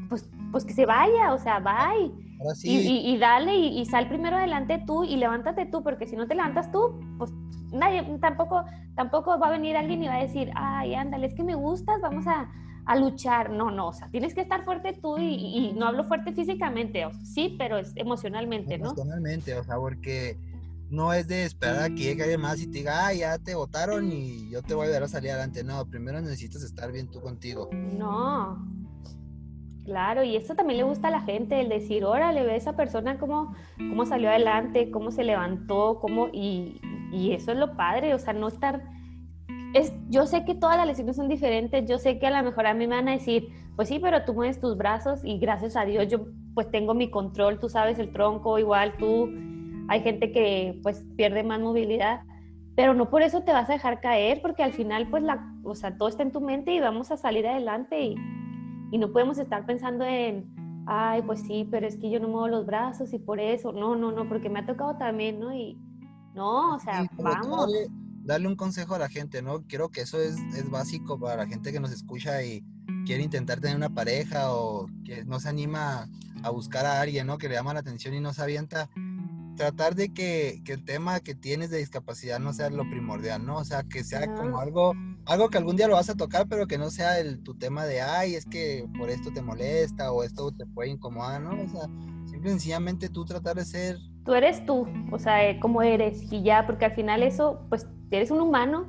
pues, 0.10 0.30
pues 0.52 0.66
que 0.66 0.74
se 0.74 0.86
vaya, 0.86 1.34
o 1.34 1.40
sea, 1.40 1.60
bye. 1.60 2.23
Y, 2.64 3.18
dale 3.18 3.56
y, 3.56 3.80
y, 3.80 3.86
sal 3.86 4.08
primero 4.08 4.38
adelante 4.38 4.82
tú 4.86 5.04
y 5.04 5.16
levántate 5.16 5.66
tú, 5.66 5.84
porque 5.84 6.08
si 6.08 6.16
no 6.16 6.28
te 6.28 6.36
levantas 6.36 6.72
tú, 6.72 7.00
pues 7.18 7.32
nadie, 7.72 8.04
tampoco, 8.20 8.66
tampoco 8.96 9.38
va 9.40 9.48
a 9.48 9.52
venir 9.52 9.76
alguien 9.76 10.04
y 10.04 10.08
va 10.08 10.16
a 10.16 10.22
decir, 10.24 10.52
ay, 10.56 10.96
ándale, 10.96 11.28
es 11.28 11.34
que 11.34 11.44
me 11.44 11.56
gustas, 11.56 12.02
vamos 12.02 12.26
a, 12.28 12.50
a 12.86 12.96
luchar. 12.96 13.50
No, 13.50 13.72
no, 13.72 13.88
o 13.88 13.94
sea, 13.94 14.10
tienes 14.10 14.34
que 14.34 14.42
estar 14.42 14.64
fuerte 14.66 14.98
tú 15.02 15.18
y, 15.18 15.74
no 15.76 15.88
hablo 15.88 16.06
fuerte 16.06 16.34
físicamente, 16.34 17.06
sí, 17.24 17.56
pero 17.58 17.78
es 17.78 17.94
emocionalmente, 17.96 18.78
¿no? 18.78 18.92
Emocionalmente, 18.92 19.56
o 19.56 19.64
sea, 19.64 19.78
porque 19.78 20.38
no 20.90 21.14
es 21.14 21.28
de 21.28 21.46
esperar 21.46 21.84
a 21.84 21.90
que 21.90 22.04
llegue 22.04 22.24
alguien 22.24 22.42
más 22.42 22.62
y 22.62 22.68
te 22.68 22.80
diga, 22.80 23.08
ah, 23.08 23.14
ya 23.14 23.40
te 23.40 23.56
votaron 23.56 24.12
y 24.12 24.50
yo 24.50 24.62
te 24.62 24.76
voy 24.76 24.84
a 24.84 24.86
ayudar 24.86 25.04
a 25.04 25.08
salir 25.08 25.32
adelante. 25.32 25.64
No, 25.64 25.86
primero 25.86 26.22
necesitas 26.22 26.64
estar 26.64 26.92
bien 26.92 27.10
tú 27.10 27.20
contigo. 27.20 27.70
No. 27.74 28.64
Claro, 29.86 30.24
y 30.24 30.36
esto 30.36 30.56
también 30.56 30.78
le 30.78 30.84
gusta 30.84 31.10
a 31.10 31.12
la 31.12 31.22
gente, 31.22 31.60
el 31.60 31.68
decir, 31.68 32.06
órale, 32.06 32.44
ve 32.44 32.54
a 32.54 32.56
esa 32.56 32.76
persona 32.76 33.18
cómo, 33.18 33.54
cómo 33.78 34.06
salió 34.06 34.30
adelante, 34.30 34.90
cómo 34.92 35.12
se 35.12 35.26
levantó, 35.26 36.00
cómo, 36.00 36.30
y, 36.32 36.80
y 37.12 37.34
eso 37.34 37.52
es 37.52 37.58
lo 37.58 37.76
padre, 37.76 38.14
o 38.14 38.20
sea, 38.20 38.34
no 38.34 38.48
estar 38.48 38.82
es, 39.74 39.92
yo 40.10 40.26
sé 40.28 40.46
que 40.46 40.56
todas 40.56 40.78
las 40.78 40.88
lesiones 40.88 41.16
son 41.16 41.28
diferentes, 41.28 41.86
yo 41.88 41.98
sé 41.98 42.20
que 42.20 42.28
a 42.28 42.42
lo 42.42 42.44
mejor 42.44 42.68
a 42.68 42.74
mí 42.74 42.88
me 42.88 42.96
van 42.96 43.10
a 43.10 43.14
decir, 43.14 43.50
pues 43.76 43.90
sí, 43.90 44.00
pero 44.00 44.24
tú 44.24 44.34
mueves 44.34 44.60
tus 44.60 44.78
brazos 44.78 45.22
y 45.24 45.40
gracias 45.40 45.76
a 45.76 45.84
Dios 45.84 46.08
yo 46.08 46.28
pues 46.54 46.70
tengo 46.70 46.94
mi 46.94 47.10
control, 47.10 47.60
tú 47.60 47.70
sabes 47.70 47.98
el 47.98 48.12
tronco, 48.12 48.60
igual 48.60 48.96
tú, 48.98 49.30
hay 49.90 50.02
gente 50.02 50.32
que 50.32 50.80
pues 50.84 51.04
pierde 51.18 51.44
más 51.44 51.60
movilidad, 51.60 52.22
pero 52.76 52.94
no 52.94 53.10
por 53.10 53.24
eso 53.24 53.42
te 53.42 53.52
vas 53.52 53.70
a 53.70 53.74
dejar 53.74 54.00
caer, 54.00 54.42
porque 54.42 54.62
al 54.62 54.74
final 54.74 55.10
pues 55.10 55.24
la, 55.24 55.52
o 55.64 55.74
sea, 55.74 55.98
todo 55.98 56.08
está 56.08 56.22
en 56.22 56.32
tu 56.32 56.42
mente 56.42 56.72
y 56.72 56.80
vamos 56.80 57.10
a 57.10 57.18
salir 57.18 57.48
adelante 57.48 58.00
y, 58.00 58.16
y 58.94 59.00
no 59.00 59.12
podemos 59.12 59.40
estar 59.40 59.66
pensando 59.66 60.06
en, 60.06 60.46
ay, 60.86 61.24
pues 61.24 61.42
sí, 61.42 61.68
pero 61.72 61.88
es 61.88 61.98
que 61.98 62.12
yo 62.12 62.20
no 62.20 62.28
muevo 62.28 62.48
los 62.48 62.68
brazos 62.68 63.12
y 63.12 63.18
por 63.18 63.40
eso, 63.40 63.72
no, 63.72 63.96
no, 63.96 64.12
no, 64.12 64.30
porque 64.30 64.52
me 64.52 64.60
ha 64.60 64.68
tocado 64.68 64.96
también, 64.98 65.40
¿no? 65.40 65.52
Y 65.52 65.80
no, 66.36 66.76
o 66.76 66.80
sea, 66.80 67.10
vamos 67.18 67.72
darle 68.24 68.48
un 68.48 68.56
consejo 68.56 68.94
a 68.94 69.00
la 69.00 69.10
gente, 69.10 69.42
¿no? 69.42 69.64
Creo 69.64 69.90
que 69.90 70.02
eso 70.02 70.22
es, 70.22 70.38
es, 70.56 70.70
básico 70.70 71.20
para 71.20 71.38
la 71.38 71.48
gente 71.48 71.72
que 71.72 71.80
nos 71.80 71.92
escucha 71.92 72.44
y 72.44 72.64
quiere 73.08 73.24
intentar 73.24 73.60
tener 73.60 73.76
una 73.76 73.90
pareja 73.90 74.54
o 74.54 74.86
que 75.04 75.26
no 75.26 75.40
se 75.40 75.50
anima 75.50 76.08
a 76.44 76.50
buscar 76.52 76.86
a 76.86 77.02
alguien, 77.02 77.26
¿no? 77.26 77.40
Que 77.40 77.50
le 77.50 77.56
llama 77.56 77.74
la 77.74 77.80
atención 77.80 78.14
y 78.14 78.20
no 78.20 78.32
se 78.32 78.44
avienta. 78.44 78.92
Tratar 79.56 79.96
de 79.96 80.14
que, 80.14 80.62
que 80.66 80.74
el 80.74 80.84
tema 80.84 81.20
que 81.20 81.36
tienes 81.36 81.70
de 81.70 81.78
discapacidad 81.78 82.40
no 82.40 82.54
sea 82.54 82.70
lo 82.70 82.90
primordial, 82.90 83.46
¿no? 83.46 83.58
O 83.58 83.66
sea, 83.66 83.84
que 83.84 84.04
sea 84.04 84.34
como 84.34 84.60
algo, 84.60 84.94
algo 85.26 85.50
que 85.50 85.58
algún 85.58 85.76
día 85.76 85.88
lo 85.88 85.96
vas 85.96 86.10
a 86.10 86.16
tocar, 86.16 86.48
pero 86.50 86.68
que 86.68 86.78
no 86.78 86.90
sea 86.90 87.20
el, 87.20 87.44
tu 87.44 87.56
tema 87.56 87.86
de, 87.86 88.02
ay, 88.02 88.36
es 88.36 88.46
que 88.46 88.88
por 88.98 89.10
esto 89.10 89.32
te 89.32 89.42
molesta 89.42 90.12
o 90.12 90.24
esto 90.24 90.52
te 90.52 90.66
puede 90.66 90.90
incomodar, 90.90 91.42
¿no? 91.42 91.52
O 91.52 91.68
sea, 91.68 91.84
simple 92.26 92.50
y 92.50 92.54
sencillamente 92.54 93.10
tú 93.10 93.26
tratar 93.26 93.56
de 93.56 93.66
ser 93.66 93.98
tú 94.26 94.34
eres 94.34 94.66
tú, 94.66 94.88
o 95.12 95.20
sea, 95.20 95.50
eh, 95.50 95.60
como 95.60 95.82
eres 95.82 96.32
y 96.32 96.44
ya, 96.44 96.66
porque 96.66 96.86
al 96.86 96.94
final 96.94 97.24
eso, 97.24 97.66
pues 97.70 97.88
eres 98.12 98.32
un 98.32 98.42
humano, 98.42 98.88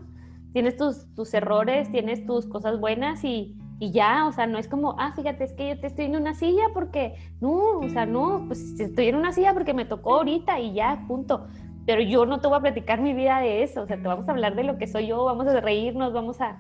tienes 0.53 0.77
tus, 0.77 1.13
tus 1.15 1.35
errores, 1.35 1.91
tienes 1.91 2.25
tus 2.27 2.47
cosas 2.47 2.79
buenas 2.79 3.25
y, 3.25 3.57
y, 3.79 3.91
ya, 3.91 4.27
o 4.27 4.33
sea, 4.33 4.47
no 4.47 4.59
es 4.59 4.69
como, 4.69 4.97
ah, 4.99 5.13
fíjate, 5.15 5.45
es 5.45 5.53
que 5.53 5.69
yo 5.71 5.81
te 5.81 5.87
estoy 5.87 6.07
en 6.07 6.17
una 6.17 6.35
silla 6.35 6.65
porque, 6.73 7.15
no, 7.41 7.79
o 7.79 7.89
sea, 7.89 8.07
no, 8.07 8.45
pues 8.47 8.79
estoy 8.79 9.09
en 9.09 9.17
una 9.17 9.33
silla 9.33 9.53
porque 9.53 9.75
me 9.75 9.85
tocó 9.85 10.15
ahorita 10.17 10.61
y 10.61 10.75
ya, 10.75 11.05
punto. 11.07 11.47
Pero 11.87 12.01
yo 12.01 12.25
no 12.25 12.41
te 12.41 12.49
voy 12.49 12.59
a 12.59 12.63
platicar 12.63 13.01
mi 13.01 13.13
vida 13.13 13.41
de 13.41 13.63
eso, 13.63 13.83
o 13.83 13.87
sea, 13.87 13.97
te 13.97 14.09
vamos 14.09 14.29
a 14.29 14.33
hablar 14.33 14.55
de 14.55 14.65
lo 14.65 14.79
que 14.79 14.87
soy 14.87 15.09
yo, 15.09 15.25
vamos 15.25 15.47
a 15.47 15.61
reírnos, 15.61 16.13
vamos 16.13 16.41
a 16.41 16.59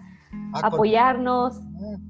ah, 0.52 0.60
apoyarnos. 0.64 1.60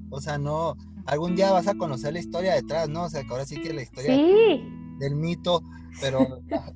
O 0.09 0.19
sea, 0.19 0.37
no, 0.37 0.75
algún 1.05 1.35
día 1.35 1.51
vas 1.51 1.67
a 1.67 1.75
conocer 1.75 2.13
la 2.13 2.19
historia 2.19 2.53
detrás, 2.55 2.89
¿no? 2.89 3.03
O 3.03 3.09
sea, 3.09 3.23
que 3.23 3.29
ahora 3.29 3.45
sí 3.45 3.61
que 3.61 3.73
la 3.73 3.83
historia 3.83 4.13
sí. 4.15 4.69
del 4.99 5.15
mito 5.15 5.61
pero 6.01 6.19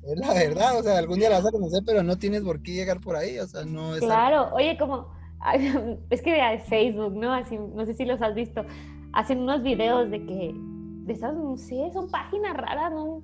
es 0.02 0.18
la 0.18 0.34
verdad, 0.34 0.78
o 0.78 0.82
sea, 0.82 0.98
algún 0.98 1.18
día 1.18 1.30
la 1.30 1.38
vas 1.38 1.46
a 1.46 1.52
conocer, 1.52 1.82
pero 1.84 2.02
no 2.02 2.18
tienes 2.18 2.42
por 2.42 2.62
qué 2.62 2.72
llegar 2.72 3.00
por 3.00 3.16
ahí, 3.16 3.38
o 3.38 3.46
sea, 3.46 3.64
no 3.64 3.94
es... 3.94 4.00
Claro, 4.00 4.48
oye, 4.54 4.76
como, 4.78 5.08
es 6.10 6.22
que 6.22 6.32
de 6.32 6.58
Facebook, 6.58 7.14
¿no? 7.14 7.32
Así, 7.32 7.58
no 7.58 7.84
sé 7.86 7.94
si 7.94 8.04
los 8.04 8.20
has 8.22 8.34
visto, 8.34 8.64
hacen 9.12 9.40
unos 9.40 9.62
videos 9.62 10.10
de 10.10 10.24
que, 10.24 10.54
de 10.54 11.12
esas, 11.12 11.34
no 11.34 11.56
sé, 11.56 11.90
son 11.92 12.10
páginas 12.10 12.56
raras, 12.56 12.92
¿no? 12.92 13.22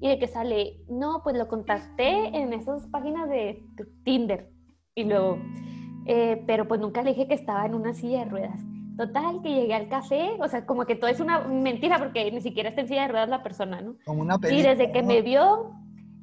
Y 0.00 0.08
de 0.08 0.18
que 0.18 0.28
sale, 0.28 0.78
no, 0.88 1.22
pues 1.22 1.36
lo 1.36 1.48
contacté 1.48 2.36
en 2.36 2.52
esas 2.52 2.86
páginas 2.88 3.28
de 3.28 3.62
Tinder, 4.04 4.50
y 4.94 5.04
luego, 5.04 5.38
eh, 6.06 6.42
pero 6.46 6.66
pues 6.66 6.80
nunca 6.80 7.02
le 7.02 7.10
dije 7.10 7.28
que 7.28 7.34
estaba 7.34 7.66
en 7.66 7.74
una 7.74 7.92
silla 7.92 8.20
de 8.20 8.30
ruedas. 8.30 8.60
Total, 8.96 9.42
que 9.42 9.52
llegué 9.52 9.74
al 9.74 9.90
café, 9.90 10.30
o 10.40 10.48
sea, 10.48 10.64
como 10.64 10.86
que 10.86 10.94
todo 10.94 11.10
es 11.10 11.20
una 11.20 11.40
mentira 11.40 11.98
porque 11.98 12.30
ni 12.32 12.40
siquiera 12.40 12.70
está 12.70 12.80
en 12.80 12.88
silla 12.88 13.02
de 13.02 13.08
ruedas 13.08 13.28
la 13.28 13.42
persona, 13.42 13.82
¿no? 13.82 13.96
Como 14.06 14.22
una 14.22 14.38
Y 14.50 14.62
desde 14.62 14.90
que 14.90 15.02
me 15.02 15.20
vio, 15.20 15.70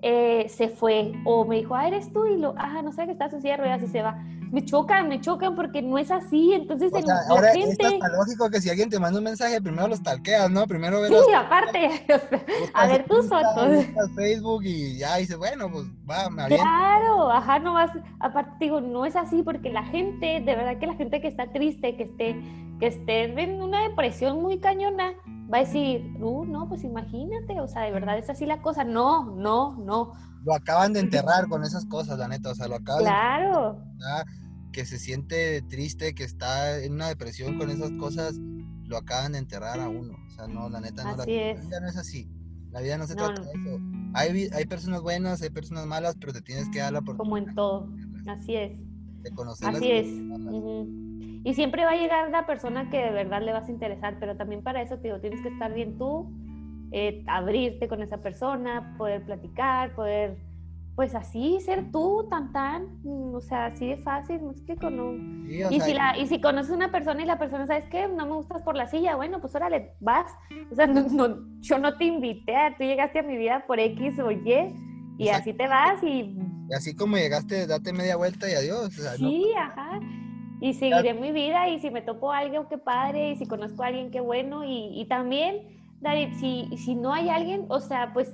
eh, 0.04 0.48
se 0.50 0.68
fue. 0.68 1.14
O 1.26 1.46
me 1.46 1.56
dijo, 1.56 1.74
ah, 1.76 1.88
eres 1.88 2.12
tú, 2.12 2.26
y 2.26 2.38
lo, 2.38 2.54
ah, 2.58 2.82
no 2.84 2.92
sé 2.92 3.06
que 3.06 3.14
estás 3.14 3.34
en 3.34 3.42
silla 3.42 3.54
de 3.54 3.64
ruedas 3.64 3.84
y 3.84 3.88
se 3.88 4.02
va. 4.02 4.22
Me 4.52 4.64
chocan, 4.64 5.08
me 5.08 5.20
chocan 5.20 5.56
porque 5.56 5.82
no 5.82 5.98
es 5.98 6.12
así. 6.12 6.54
Entonces, 6.54 6.92
o 6.94 7.02
sea, 7.02 7.22
ahora 7.30 7.54
gente. 7.54 7.88
Es 7.88 8.18
lógico 8.18 8.50
que 8.52 8.62
si 8.62 8.70
alguien 8.70 8.90
te 8.90 9.00
manda 9.00 9.18
un 9.18 9.24
mensaje, 9.24 9.60
primero 9.62 9.88
los 9.88 10.04
talqueas, 10.04 10.52
¿no? 10.52 10.68
Primero 10.68 11.02
ves. 11.02 11.10
Sí, 11.10 11.34
aparte. 11.34 12.06
a 12.74 12.88
ver 12.88 13.06
tus 13.08 13.28
fotos. 13.28 13.86
Facebook 14.14 14.64
y 14.66 14.98
ya 14.98 15.16
dices, 15.16 15.38
bueno, 15.38 15.72
pues 15.72 15.86
va, 16.08 16.30
me 16.30 16.46
Claro, 16.48 17.32
ajá, 17.32 17.60
no 17.60 17.74
vas. 17.74 17.92
Aparte, 18.20 18.52
digo, 18.60 18.82
no 18.82 19.06
es 19.06 19.16
así 19.16 19.42
porque 19.42 19.72
la 19.72 19.84
gente, 19.86 20.42
de 20.42 20.56
verdad 20.56 20.78
que 20.78 20.86
la 20.86 20.96
gente 20.96 21.22
que 21.22 21.30
está 21.30 21.52
triste, 21.52 21.96
que 21.96 22.04
esté 22.04 22.36
que 22.80 22.88
esté 22.88 23.24
en 23.42 23.62
una 23.62 23.88
depresión 23.88 24.42
muy 24.42 24.60
cañona, 24.60 25.14
va 25.54 25.60
a 25.60 25.62
decir, 25.62 26.16
uh, 26.20 26.46
no, 26.46 26.68
pues 26.68 26.84
imagínate, 26.84 27.62
o 27.62 27.68
sea, 27.68 27.84
de 27.84 27.92
verdad 27.92 28.18
es 28.18 28.30
así 28.30 28.46
la 28.46 28.62
cosa. 28.62 28.84
No, 28.84 29.36
no, 29.36 29.78
no. 29.78 30.14
Lo 30.44 30.54
acaban 30.54 30.94
de 30.94 31.00
enterrar 31.00 31.48
con 31.48 31.64
esas 31.64 31.86
cosas, 31.86 32.18
la 32.18 32.28
neta, 32.28 32.50
o 32.52 32.56
sea, 32.56 32.68
lo 32.68 32.76
acaban 32.76 33.04
claro. 33.04 33.74
de 33.98 34.72
que 34.72 34.86
se 34.86 34.98
siente 34.98 35.62
triste, 35.62 36.16
que 36.16 36.24
está 36.24 36.80
en 36.80 36.94
una 36.94 37.08
depresión 37.08 37.58
con 37.60 37.70
esas 37.70 37.92
cosas, 37.92 38.36
lo 38.86 38.98
acaban 38.98 39.34
de 39.34 39.38
enterrar 39.38 39.80
a 39.80 39.88
uno. 39.88 40.16
O 40.28 40.32
sea, 40.32 40.48
no, 40.48 40.68
la 40.70 40.82
neta, 40.82 41.04
no, 41.04 41.16
la, 41.16 41.26
vida 41.26 41.80
no 41.80 41.88
es 41.88 41.98
así. 41.98 42.28
La 42.72 42.82
vida 42.82 42.98
no 42.98 43.06
se 43.06 43.14
trata 43.14 43.40
de 43.40 43.52
eso. 43.52 43.80
Hay, 44.16 44.50
hay 44.52 44.66
personas 44.66 45.02
buenas, 45.02 45.42
hay 45.44 45.52
personas 45.52 45.86
malas, 45.86 46.18
pero 46.20 46.34
te 46.34 46.42
tienes 46.42 46.68
que 46.70 46.80
dar 46.80 46.92
la 46.92 47.00
oportunidad. 47.00 47.24
Como 47.24 47.38
en 47.38 47.56
todo, 47.56 47.90
así 48.28 48.56
es. 48.56 48.72
De 49.22 49.32
conocerlas. 49.32 49.78
Así 49.78 49.92
es. 49.92 51.13
Y 51.44 51.54
siempre 51.56 51.84
va 51.84 51.92
a 51.92 51.98
llegar 51.98 52.30
la 52.30 52.46
persona 52.46 52.90
que 52.90 52.98
de 52.98 53.12
verdad 53.12 53.42
le 53.42 53.52
vas 53.52 53.68
a 53.68 53.72
interesar, 53.72 54.16
pero 54.20 54.38
también 54.38 54.64
para 54.64 54.82
eso, 54.82 54.98
digo, 54.98 55.20
tienes 55.20 55.42
que 55.42 55.50
estar 55.50 55.74
bien 55.74 55.98
tú, 55.98 56.32
eh, 56.92 57.24
abrirte 57.28 57.88
con 57.90 58.02
esa 58.02 58.20
persona, 58.20 58.96
poder 58.98 59.26
platicar, 59.26 59.94
poder, 59.94 60.38
pues 60.96 61.16
así, 61.16 61.60
ser 61.60 61.92
tú, 61.92 62.28
tan 62.30 62.54
tan, 62.54 63.02
o 63.06 63.42
sea, 63.42 63.66
así 63.66 63.88
de 63.88 63.98
fácil, 63.98 64.42
me 64.42 64.52
explico, 64.52 64.90
¿no? 64.90 65.14
y, 65.70 65.82
si 65.82 65.94
la, 65.94 66.18
y 66.18 66.28
si 66.28 66.40
conoces 66.40 66.72
una 66.72 66.92
persona 66.92 67.22
y 67.22 67.26
la 67.26 67.38
persona, 67.38 67.68
¿sabes 67.68 67.86
qué? 67.90 68.08
No 68.08 68.26
me 68.26 68.36
gustas 68.36 68.62
por 68.62 68.78
la 68.78 68.88
silla, 68.88 69.18
bueno, 69.18 69.42
pues 69.42 69.54
órale, 69.54 69.96
vas. 70.00 70.32
O 70.72 70.76
sea, 70.76 70.88
no, 70.88 71.60
yo 71.60 71.78
no 71.78 71.98
te 71.98 72.06
invité, 72.06 72.56
tú 72.78 72.86
llegaste 72.86 73.20
a 73.20 73.24
mi 73.24 73.36
vida 73.36 73.66
por 73.68 73.82
X 73.82 74.18
o 74.20 74.32
Y, 74.32 74.74
y 75.18 75.28
así 75.28 75.54
te 75.54 75.68
vas 75.68 76.02
y... 76.04 76.38
Y 76.70 76.74
así 76.74 76.96
como 76.96 77.18
llegaste, 77.18 77.68
date 77.68 77.92
media 77.92 78.16
vuelta 78.16 78.50
y 78.50 78.54
adiós. 78.54 78.94
sí, 79.18 79.52
ajá 79.58 80.00
y 80.64 80.74
seguiré 80.76 81.14
mi 81.14 81.34
vida 81.34 81.68
y 81.68 81.80
si 81.80 81.92
me 81.92 82.02
topo 82.02 82.32
a 82.32 82.38
alguien, 82.38 82.64
qué 82.70 82.78
padre, 82.78 83.32
y 83.32 83.36
si 83.36 83.46
conozco 83.46 83.84
a 83.84 83.88
alguien, 83.88 84.12
qué 84.12 84.22
bueno, 84.22 84.64
y, 84.64 84.98
y 84.98 85.06
también, 85.10 85.58
David, 86.00 86.30
si, 86.40 86.70
si 86.78 86.96
no 86.96 87.12
hay 87.12 87.28
alguien, 87.28 87.66
o 87.68 87.82
sea, 87.82 88.14
pues 88.14 88.34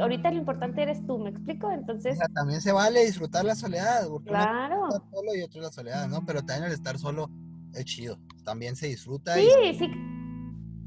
ahorita 0.00 0.32
lo 0.32 0.38
importante 0.38 0.82
eres 0.82 1.06
tú, 1.06 1.20
¿me 1.20 1.30
explico? 1.30 1.70
Entonces... 1.70 2.18
también 2.34 2.60
se 2.60 2.72
vale 2.72 3.04
disfrutar 3.04 3.44
la 3.44 3.54
soledad, 3.54 4.08
porque 4.10 4.30
claro. 4.30 4.88
solo 4.90 5.32
y 5.36 5.42
otro 5.42 5.62
la 5.62 5.70
soledad, 5.70 6.08
¿no? 6.08 6.26
Pero 6.26 6.42
también 6.42 6.64
el 6.64 6.72
estar 6.72 6.98
solo 6.98 7.30
es 7.72 7.84
chido, 7.84 8.18
también 8.44 8.74
se 8.74 8.88
disfruta. 8.88 9.34
Sí, 9.34 9.48
sí, 9.78 9.88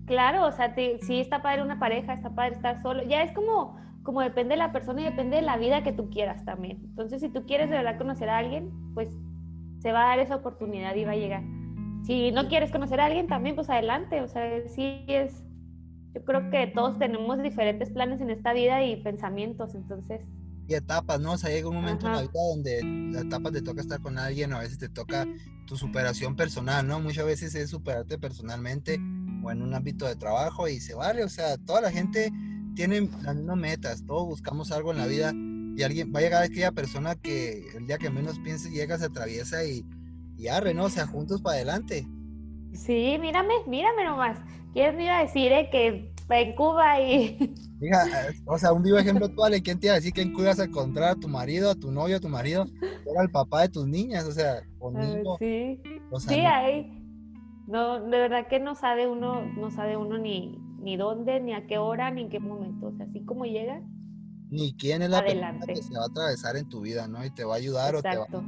claro, 0.08 0.46
o 0.46 0.52
sea, 0.52 0.76
sí 0.76 1.22
está 1.22 1.42
padre 1.42 1.62
una 1.62 1.80
pareja, 1.80 2.16
está 2.16 2.36
padre 2.36 2.56
estar 2.56 2.82
solo, 2.82 3.02
ya 3.04 3.24
es 3.24 3.32
como 3.32 3.80
como 4.04 4.22
depende 4.22 4.56
de 4.56 4.58
la 4.58 4.72
persona 4.72 5.02
y 5.02 5.04
depende 5.04 5.36
de 5.36 5.42
la 5.44 5.58
vida 5.58 5.84
que 5.84 5.94
tú 5.94 6.10
quieras 6.10 6.44
también. 6.44 6.82
Entonces, 6.84 7.22
si 7.22 7.30
tú 7.30 7.46
quieres 7.46 7.70
de 7.70 7.78
verdad 7.78 8.00
conocer 8.00 8.30
a 8.30 8.40
alguien, 8.40 8.72
pues 8.96 9.16
se 9.82 9.92
va 9.92 10.06
a 10.06 10.08
dar 10.10 10.20
esa 10.20 10.36
oportunidad 10.36 10.96
y 10.96 11.06
va 11.06 11.12
a 11.12 11.16
llegar. 11.16 11.44
Si 12.04 12.32
no 12.32 12.48
quieres 12.48 12.72
conocer 12.72 13.00
a 13.00 13.06
alguien 13.06 13.28
también, 13.28 13.56
pues 13.56 13.70
adelante, 13.70 14.22
o 14.22 14.28
sea, 14.28 14.68
sí 14.68 15.06
es, 15.08 15.44
yo 16.14 16.24
creo 16.24 16.50
que 16.50 16.68
todos 16.68 16.98
tenemos 17.00 17.42
diferentes 17.42 17.90
planes 17.90 18.22
en 18.22 18.30
esta 18.30 18.54
vida 18.54 18.84
y 18.84 19.02
pensamientos, 19.02 19.76
entonces... 19.76 20.22
Y 20.68 20.76
etapas, 20.76 21.20
¿no? 21.20 21.34
O 21.34 21.38
sea, 21.38 21.50
llega 21.50 21.68
un 21.68 21.76
momento 21.76 22.08
en 22.08 22.14
la 22.14 22.22
vida 22.22 22.40
donde 22.50 22.82
la 23.12 23.22
etapa 23.22 23.52
te 23.52 23.62
toca 23.62 23.82
estar 23.82 24.00
con 24.00 24.18
alguien, 24.18 24.54
o 24.54 24.58
a 24.58 24.62
veces 24.62 24.78
te 24.78 24.90
toca 24.90 25.28
tu 25.68 25.76
superación 25.76 26.36
personal, 26.36 26.88
¿no? 26.88 27.00
Muchas 27.00 27.26
veces 27.26 27.56
es 27.56 27.70
superarte 27.70 28.18
personalmente 28.18 29.00
o 29.44 29.52
en 29.52 29.62
un 29.62 29.74
ámbito 29.74 30.06
de 30.06 30.16
trabajo 30.16 30.68
y 30.68 30.80
se 30.80 30.94
vale, 30.94 31.24
o 31.24 31.30
sea, 31.30 31.58
toda 31.58 31.82
la 31.82 31.92
gente 31.92 32.32
tiene 32.76 33.10
las 33.22 33.36
mismas 33.36 33.58
metas, 33.58 34.06
todos 34.06 34.26
buscamos 34.26 34.72
algo 34.72 34.92
en 34.92 34.98
la 35.00 35.08
vida 35.08 35.34
y 35.76 35.84
alguien 35.84 36.12
va 36.14 36.20
a 36.20 36.24
llegar 36.24 36.44
aquella 36.44 36.72
persona 36.72 37.16
que 37.16 37.68
el 37.76 37.88
día 37.88 37.98
que 37.98 38.10
menos 38.10 38.40
piense 38.40 38.70
llega, 38.70 38.98
se 38.98 39.06
atraviesa 39.06 39.64
y, 39.64 39.86
y 40.38 40.48
arre, 40.48 40.74
¿no? 40.74 40.86
O 40.86 40.90
sea, 40.90 41.08
juntos 41.08 41.42
para 41.42 41.56
adelante. 41.56 42.08
Sí, 42.74 43.18
mírame, 43.20 43.54
mírame 43.68 44.04
nomás. 44.06 44.40
¿Quién 44.74 44.96
me 44.96 45.06
iba 45.06 45.20
a 45.20 45.24
decir 45.24 45.52
eh, 45.52 45.70
que 45.72 46.12
en 46.30 46.56
Cuba 46.56 47.00
y... 47.02 47.54
Mira, 47.80 48.06
o 48.46 48.58
sea, 48.58 48.74
un 48.74 48.84
vivo 48.84 48.98
ejemplo 48.98 49.26
actual, 49.26 49.60
¿quién 49.64 49.80
te 49.80 49.88
iba 49.88 49.94
a 49.94 49.98
decir 49.98 50.14
que 50.14 50.22
en 50.22 50.34
Cuba 50.34 50.48
vas 50.48 50.60
a 50.60 50.66
encontrar 50.66 51.10
a 51.10 51.16
tu 51.16 51.28
marido, 51.28 51.72
a 51.72 51.76
tu 51.76 51.92
novio, 51.92 52.18
a 52.18 52.20
tu 52.20 52.30
marido? 52.30 52.66
Era 53.10 53.24
el 53.24 53.32
papá 53.32 53.62
de 53.62 53.70
tus 53.70 53.88
niñas, 53.88 54.26
o 54.26 54.32
sea, 54.32 54.62
conmigo. 54.78 55.38
Sí, 55.40 55.82
sí, 56.20 56.40
ahí. 56.42 57.02
No, 57.68 58.02
de 58.02 58.18
verdad 58.18 58.48
que 58.48 58.60
no 58.60 58.76
sabe 58.76 59.08
uno, 59.08 59.42
no 59.58 59.72
sabe 59.72 59.98
uno 59.98 60.20
ni, 60.20 60.60
ni 60.80 60.96
dónde, 60.96 61.40
ni 61.40 61.54
a 61.54 61.66
qué 61.66 61.80
hora, 61.80 62.12
ni 62.12 62.22
en 62.22 62.30
qué 62.30 62.40
momento. 62.40 62.88
O 62.88 62.92
sea, 62.92 63.08
así 63.08 63.26
como 63.26 63.46
llega, 63.46 63.82
ni 64.52 64.74
quién 64.76 65.02
es 65.02 65.10
la 65.10 65.20
Adelante. 65.20 65.66
persona 65.66 65.74
que 65.74 65.82
se 65.88 65.98
va 65.98 66.04
a 66.04 66.08
atravesar 66.08 66.56
en 66.58 66.70
tu 66.70 66.82
vida, 66.82 67.08
¿no? 67.08 67.26
Y 67.26 67.32
te 67.32 67.44
va 67.44 67.56
a 67.56 67.58
ayudar 67.58 67.96
o 67.96 68.02
te 68.02 68.10
va... 68.10 68.14
Exacto. 68.26 68.44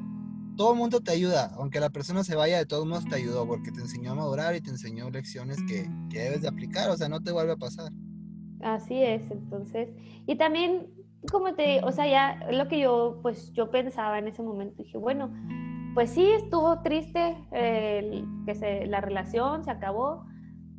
Todo 0.55 0.73
el 0.73 0.77
mundo 0.77 0.99
te 1.01 1.11
ayuda, 1.11 1.51
aunque 1.57 1.79
la 1.79 1.89
persona 1.89 2.23
se 2.23 2.35
vaya, 2.35 2.59
de 2.59 2.67
todos 2.67 2.85
modos 2.85 3.05
te 3.05 3.15
ayudó, 3.15 3.47
porque 3.47 3.71
te 3.71 3.81
enseñó 3.81 4.11
a 4.11 4.15
madurar 4.15 4.55
y 4.55 4.61
te 4.61 4.69
enseñó 4.69 5.09
lecciones 5.09 5.57
que, 5.67 5.89
que 6.11 6.19
debes 6.19 6.43
de 6.43 6.47
aplicar, 6.47 6.91
o 6.91 6.95
sea, 6.97 7.09
no 7.09 7.21
te 7.21 7.31
vuelve 7.31 7.53
a 7.53 7.57
pasar. 7.57 7.91
Así 8.61 9.01
es, 9.01 9.31
entonces, 9.31 9.89
y 10.27 10.35
también, 10.35 10.87
como 11.31 11.55
te, 11.55 11.83
o 11.83 11.91
sea, 11.91 12.05
ya 12.07 12.51
lo 12.51 12.67
que 12.67 12.79
yo, 12.81 13.17
pues 13.23 13.51
yo 13.53 13.71
pensaba 13.71 14.19
en 14.19 14.27
ese 14.27 14.43
momento, 14.43 14.83
dije, 14.83 14.97
bueno, 14.97 15.33
pues 15.95 16.11
sí, 16.11 16.23
estuvo 16.23 16.81
triste 16.83 17.35
eh, 17.51 17.99
el- 18.03 18.25
que 18.45 18.53
se, 18.53 18.85
la 18.85 19.01
relación 19.01 19.63
se 19.63 19.71
acabó, 19.71 20.23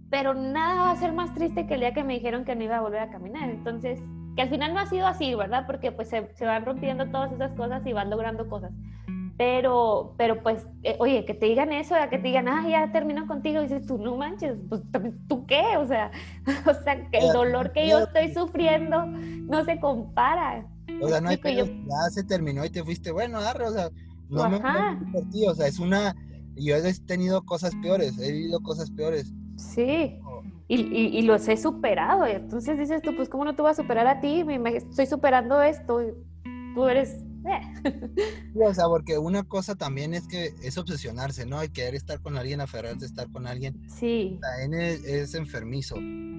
pero 0.08 0.34
nada 0.34 0.82
va 0.84 0.90
a 0.92 0.96
ser 0.96 1.12
más 1.12 1.34
triste 1.34 1.66
que 1.66 1.74
el 1.74 1.80
día 1.80 1.92
que 1.94 2.04
me 2.04 2.14
dijeron 2.14 2.44
que 2.44 2.54
no 2.54 2.62
iba 2.62 2.76
a 2.76 2.80
volver 2.80 3.00
a 3.00 3.10
caminar, 3.10 3.50
entonces, 3.50 4.00
que 4.35 4.42
al 4.42 4.51
final 4.51 4.75
no 4.75 4.81
ha 4.81 4.87
sido 4.87 5.07
así, 5.07 5.35
¿verdad? 5.35 5.64
Porque 5.66 5.92
pues 5.92 6.09
se, 6.09 6.29
se 6.35 6.44
van 6.44 6.64
rompiendo 6.64 7.07
todas 7.07 7.33
esas 7.33 7.53
cosas 7.53 7.87
y 7.87 7.92
van 7.92 8.11
logrando 8.11 8.49
cosas. 8.49 8.73
Pero, 9.37 10.14
pero 10.16 10.42
pues, 10.42 10.64
eh, 10.85 10.97
oye, 11.01 11.25
que 11.25 11.35
te 11.35 11.47
digan 11.47 11.73
eso, 11.73 11.97
que 12.09 12.18
te 12.18 12.29
digan, 12.29 12.47
ah, 12.47 12.68
ya 12.68 12.92
termino 12.92 13.27
contigo, 13.27 13.61
y 13.61 13.64
dices 13.64 13.85
tú, 13.85 13.99
no 13.99 14.16
manches, 14.16 14.57
pues, 14.68 14.83
¿tú 15.29 15.44
qué? 15.47 15.77
O 15.77 15.87
sea, 15.87 16.12
o 16.70 16.75
sea, 16.85 17.09
que 17.11 17.18
el 17.18 17.33
dolor 17.33 17.73
que 17.73 17.88
yo 17.88 17.99
estoy 17.99 18.33
sufriendo 18.33 19.07
no 19.07 19.64
se 19.64 19.81
compara. 19.81 20.66
O 21.03 21.09
sea, 21.09 21.20
no 21.20 21.31
hay 21.31 21.35
explico? 21.35 21.66
pedo, 21.66 21.77
ya 21.88 22.11
se 22.11 22.23
terminó 22.23 22.64
y 22.64 22.70
te 22.70 22.85
fuiste, 22.85 23.11
bueno, 23.11 23.38
arre, 23.38 23.66
o 23.66 23.73
sea, 23.73 23.90
no 24.29 24.49
me 24.49 24.57
Ajá. 24.57 24.99
me 25.01 25.12
por 25.12 25.29
ti, 25.31 25.47
o 25.49 25.55
sea, 25.55 25.66
es 25.66 25.81
una, 25.81 26.14
yo 26.55 26.77
he 26.77 26.94
tenido 27.07 27.42
cosas 27.42 27.75
peores, 27.83 28.16
he 28.18 28.31
vivido 28.31 28.61
cosas 28.61 28.90
peores. 28.92 29.33
Sí, 29.57 30.18
y, 30.68 30.81
y, 30.81 31.18
y 31.18 31.22
los 31.22 31.46
he 31.48 31.57
superado. 31.57 32.27
y 32.29 32.33
Entonces 32.33 32.79
dices 32.79 33.03
tú, 33.03 33.14
pues, 33.16 33.29
¿cómo 33.29 33.44
no 33.44 33.55
te 33.55 33.62
voy 33.62 33.70
a 33.70 33.74
superar 33.74 34.07
a 34.07 34.20
ti? 34.20 34.44
Me, 34.44 34.77
estoy 34.77 35.07
superando 35.07 35.61
esto. 35.62 36.03
y 36.03 36.12
tú 36.74 36.85
eres. 36.87 37.22
eh. 37.48 37.61
Sí, 38.55 38.61
o 38.61 38.72
sea, 38.72 38.85
porque 38.87 39.18
una 39.18 39.42
cosa 39.42 39.74
también 39.74 40.14
es 40.14 40.29
que 40.29 40.55
es 40.62 40.79
obsesionarse, 40.79 41.44
¿no? 41.44 41.59
Hay 41.59 41.70
querer 41.70 41.96
estar 41.96 42.20
con 42.20 42.37
alguien, 42.38 42.61
aferrarse 42.61 43.05
a 43.05 43.09
estar 43.09 43.29
con 43.33 43.48
alguien. 43.48 43.83
Sí, 43.88 44.38
También 44.40 44.81
es, 44.81 45.05
es 45.05 45.35
enfermizo. 45.35 45.96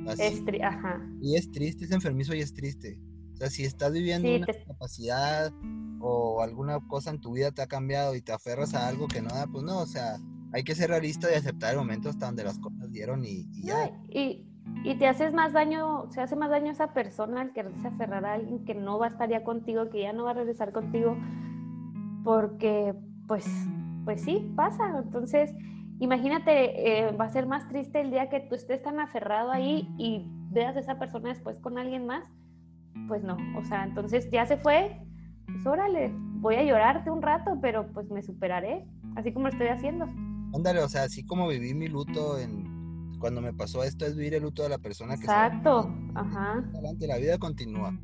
así, 0.07 0.21
es 0.23 0.45
tri- 0.45 0.63
ajá. 0.63 1.05
Y 1.21 1.35
es 1.35 1.51
triste, 1.51 1.83
es 1.83 1.91
enfermizo 1.91 2.33
y 2.33 2.39
es 2.39 2.53
triste. 2.53 2.97
O 3.33 3.37
sea, 3.37 3.49
si 3.49 3.65
estás 3.65 3.91
viviendo 3.91 4.29
Sí, 4.29 4.35
una 4.37 4.45
te- 4.45 4.63
capacidad 4.63 5.51
o 5.99 6.41
alguna 6.41 6.79
cosa 6.87 7.09
en 7.09 7.19
tu 7.19 7.33
vida 7.33 7.51
te 7.51 7.61
ha 7.61 7.67
cambiado 7.67 8.15
y 8.15 8.21
te 8.21 8.31
aferras 8.31 8.73
a 8.75 8.87
algo 8.87 9.07
que 9.09 9.21
no 9.21 9.27
da, 9.29 9.45
pues 9.47 9.65
no, 9.65 9.79
o 9.79 9.85
sea, 9.85 10.17
hay 10.53 10.63
que 10.63 10.75
ser 10.75 10.89
realista 10.89 11.31
y 11.31 11.35
aceptar 11.35 11.73
el 11.73 11.79
momento 11.79 12.09
hasta 12.09 12.27
donde 12.27 12.43
las 12.43 12.59
cosas 12.59 12.91
dieron 12.91 13.25
y, 13.25 13.47
y 13.53 13.63
ya. 13.63 13.91
Y, 14.09 14.45
y 14.83 14.95
te 14.95 15.07
haces 15.07 15.33
más 15.33 15.53
daño, 15.53 16.11
se 16.11 16.21
hace 16.21 16.35
más 16.35 16.49
daño 16.49 16.71
esa 16.71 16.93
persona 16.93 17.41
al 17.41 17.53
quererse 17.53 17.87
aferrar 17.87 18.25
a 18.25 18.33
alguien 18.33 18.65
que 18.65 18.75
no 18.75 18.99
va 18.99 19.07
a 19.07 19.09
estar 19.09 19.29
ya 19.29 19.43
contigo, 19.43 19.89
que 19.89 20.01
ya 20.01 20.13
no 20.13 20.25
va 20.25 20.31
a 20.31 20.35
regresar 20.35 20.71
contigo, 20.71 21.17
porque 22.23 22.93
pues, 23.27 23.45
pues 24.03 24.21
sí, 24.21 24.51
pasa. 24.55 24.99
Entonces, 25.03 25.53
imagínate, 25.99 27.07
eh, 27.07 27.11
va 27.11 27.25
a 27.25 27.29
ser 27.29 27.47
más 27.47 27.67
triste 27.67 28.01
el 28.01 28.11
día 28.11 28.29
que 28.29 28.41
tú 28.41 28.55
estés 28.55 28.81
tan 28.81 28.99
aferrado 28.99 29.51
ahí 29.51 29.87
y 29.97 30.25
veas 30.51 30.75
a 30.75 30.79
esa 30.79 30.99
persona 30.99 31.29
después 31.29 31.57
con 31.59 31.77
alguien 31.77 32.05
más. 32.05 32.23
Pues 33.07 33.23
no, 33.23 33.37
o 33.57 33.63
sea, 33.65 33.83
entonces 33.83 34.29
ya 34.31 34.45
se 34.45 34.57
fue, 34.57 35.01
pues 35.47 35.65
órale, 35.65 36.11
voy 36.15 36.55
a 36.55 36.63
llorarte 36.63 37.11
un 37.11 37.21
rato, 37.21 37.57
pero 37.61 37.91
pues 37.91 38.09
me 38.09 38.23
superaré, 38.23 38.87
así 39.15 39.33
como 39.33 39.47
lo 39.47 39.51
estoy 39.51 39.67
haciendo. 39.67 40.07
Ándale, 40.55 40.81
o 40.81 40.89
sea, 40.89 41.03
así 41.03 41.23
como 41.25 41.47
viví 41.47 41.73
mi 41.73 41.87
luto 41.87 42.39
en 42.39 43.17
cuando 43.19 43.41
me 43.41 43.53
pasó 43.53 43.83
esto, 43.83 44.05
es 44.05 44.15
vivir 44.15 44.35
el 44.35 44.43
luto 44.43 44.63
de 44.63 44.69
la 44.69 44.77
persona 44.77 45.15
que 45.15 45.21
se. 45.21 45.23
Exacto, 45.25 45.93
ajá, 46.15 46.63
adelante, 46.73 47.07
la 47.07 47.17
vida 47.17 47.37
continúa. 47.37 47.97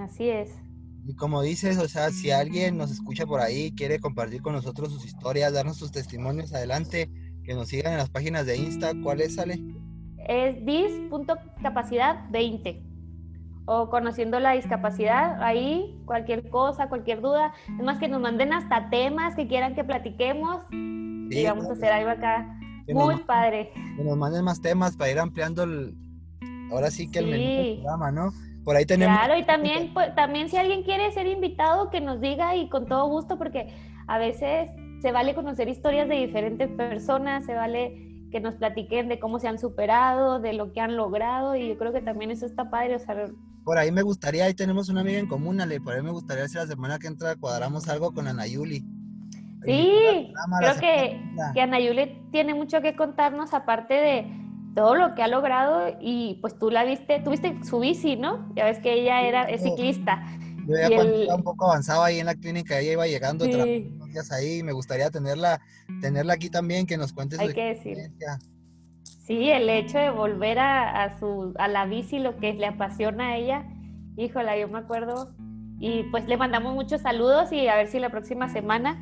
así 0.00 0.28
es. 0.28 0.50
Y 1.06 1.14
como 1.14 1.42
dices, 1.42 1.78
o 1.78 1.88
sea, 1.88 2.10
si 2.10 2.30
alguien 2.30 2.78
nos 2.78 2.90
escucha 2.90 3.26
por 3.26 3.40
ahí, 3.40 3.72
quiere 3.72 4.00
compartir 4.00 4.40
con 4.40 4.54
nosotros 4.54 4.92
sus 4.92 5.04
historias, 5.04 5.52
darnos 5.52 5.76
sus 5.76 5.92
testimonios, 5.92 6.54
adelante, 6.54 7.10
que 7.44 7.54
nos 7.54 7.68
sigan 7.68 7.92
en 7.92 7.98
las 7.98 8.08
páginas 8.08 8.46
de 8.46 8.56
Insta, 8.56 8.92
¿cuál 9.02 9.20
es, 9.20 9.38
Ale? 9.38 9.60
es 10.26 10.64
dis.capacidad 10.64 12.30
20 12.30 12.82
o 13.66 13.88
conociendo 13.88 14.40
la 14.40 14.52
discapacidad, 14.52 15.42
ahí 15.42 15.98
cualquier 16.04 16.50
cosa, 16.50 16.88
cualquier 16.88 17.22
duda, 17.22 17.54
es 17.78 17.84
más 17.84 17.98
que 17.98 18.08
nos 18.08 18.20
manden 18.20 18.52
hasta 18.52 18.90
temas 18.90 19.34
que 19.34 19.48
quieran 19.48 19.74
que 19.74 19.84
platiquemos 19.84 20.60
y 21.40 21.44
vamos 21.46 21.66
a 21.68 21.72
hacer 21.72 21.92
algo 21.92 22.10
acá 22.10 22.58
nos, 22.88 23.04
muy 23.04 23.16
padre. 23.24 23.70
que 23.96 24.04
nos 24.04 24.16
manden 24.16 24.44
más 24.44 24.60
temas 24.60 24.96
para 24.96 25.10
ir 25.10 25.18
ampliando 25.18 25.62
el, 25.62 25.94
ahora 26.70 26.90
sí 26.90 27.10
que 27.10 27.20
el 27.20 27.26
menú 27.26 27.42
del 27.44 27.64
Sí. 27.66 27.74
programa, 27.82 28.10
¿no? 28.12 28.32
Por 28.64 28.76
ahí 28.76 28.86
tenemos... 28.86 29.16
Claro, 29.18 29.38
y 29.38 29.44
también, 29.44 29.92
pues, 29.92 30.14
también 30.14 30.48
si 30.48 30.56
alguien 30.56 30.82
quiere 30.84 31.10
ser 31.12 31.26
invitado, 31.26 31.90
que 31.90 32.00
nos 32.00 32.20
diga 32.20 32.56
y 32.56 32.68
con 32.68 32.86
todo 32.86 33.08
gusto, 33.08 33.36
porque 33.38 33.68
a 34.06 34.18
veces 34.18 34.70
se 35.02 35.12
vale 35.12 35.34
conocer 35.34 35.68
historias 35.68 36.08
de 36.08 36.14
diferentes 36.16 36.70
personas, 36.70 37.44
se 37.44 37.54
vale 37.54 38.26
que 38.32 38.40
nos 38.40 38.54
platiquen 38.54 39.08
de 39.08 39.18
cómo 39.20 39.38
se 39.38 39.48
han 39.48 39.58
superado, 39.58 40.40
de 40.40 40.54
lo 40.54 40.72
que 40.72 40.80
han 40.80 40.96
logrado, 40.96 41.56
y 41.56 41.68
yo 41.68 41.78
creo 41.78 41.92
que 41.92 42.00
también 42.00 42.30
eso 42.30 42.46
está 42.46 42.70
padre, 42.70 42.96
o 42.96 42.98
sea, 42.98 43.26
Por 43.64 43.78
ahí 43.78 43.92
me 43.92 44.02
gustaría, 44.02 44.44
ahí 44.46 44.54
tenemos 44.54 44.88
una 44.88 45.02
amiga 45.02 45.18
en 45.18 45.26
común, 45.28 45.60
Ale, 45.60 45.80
por 45.80 45.94
ahí 45.94 46.02
me 46.02 46.10
gustaría 46.10 46.48
si 46.48 46.56
la 46.56 46.66
semana 46.66 46.98
que 46.98 47.06
entra 47.06 47.36
cuadramos 47.36 47.88
algo 47.88 48.12
con 48.12 48.26
Ana 48.28 48.46
Yuli. 48.46 48.82
Sí, 49.64 50.32
creo 50.60 50.76
que, 50.80 51.20
que 51.54 51.60
Ana 51.60 51.80
Yule 51.80 52.22
tiene 52.30 52.54
mucho 52.54 52.80
que 52.80 52.94
contarnos 52.96 53.54
aparte 53.54 53.94
de 53.94 54.26
todo 54.74 54.94
lo 54.94 55.14
que 55.14 55.22
ha 55.22 55.28
logrado 55.28 55.96
y 56.00 56.38
pues 56.40 56.58
tú 56.58 56.70
la 56.70 56.84
viste, 56.84 57.20
tuviste 57.20 57.56
su 57.64 57.78
bici, 57.80 58.16
¿no? 58.16 58.52
Ya 58.54 58.64
ves 58.64 58.78
que 58.80 58.92
ella 58.92 59.22
era 59.22 59.44
es 59.44 59.62
ciclista. 59.62 60.22
Yo 60.66 60.76
ya 60.76 60.88
cuando 60.94 61.14
el- 61.14 61.24
iba 61.24 61.34
un 61.36 61.42
poco 61.44 61.66
avanzado 61.66 62.02
ahí 62.02 62.18
en 62.18 62.26
la 62.26 62.34
clínica, 62.34 62.78
ella 62.80 62.92
iba 62.92 63.06
llegando, 63.06 63.44
Sí. 63.44 63.90
unos 63.94 64.08
días 64.10 64.32
ahí, 64.32 64.62
me 64.62 64.72
gustaría 64.72 65.10
tenerla, 65.10 65.60
tenerla 66.00 66.32
aquí 66.34 66.48
también, 66.50 66.86
que 66.86 66.96
nos 66.96 67.12
cuente 67.12 67.36
su 67.36 67.42
Hay 67.42 67.52
que 67.52 67.64
decir. 67.64 67.92
experiencia. 67.98 68.38
Sí, 69.04 69.48
el 69.50 69.68
hecho 69.70 69.98
de 69.98 70.10
volver 70.10 70.58
a, 70.58 71.04
a 71.04 71.18
su 71.18 71.54
a 71.58 71.68
la 71.68 71.86
bici, 71.86 72.18
lo 72.18 72.36
que 72.38 72.52
le 72.54 72.66
apasiona 72.66 73.28
a 73.28 73.36
ella, 73.36 73.64
híjola, 74.16 74.58
yo 74.58 74.68
me 74.68 74.78
acuerdo. 74.78 75.32
Y 75.80 76.04
pues 76.10 76.26
le 76.26 76.36
mandamos 76.36 76.74
muchos 76.74 77.00
saludos 77.02 77.52
y 77.52 77.68
a 77.68 77.76
ver 77.76 77.88
si 77.88 77.98
la 78.00 78.10
próxima 78.10 78.48
semana 78.48 78.98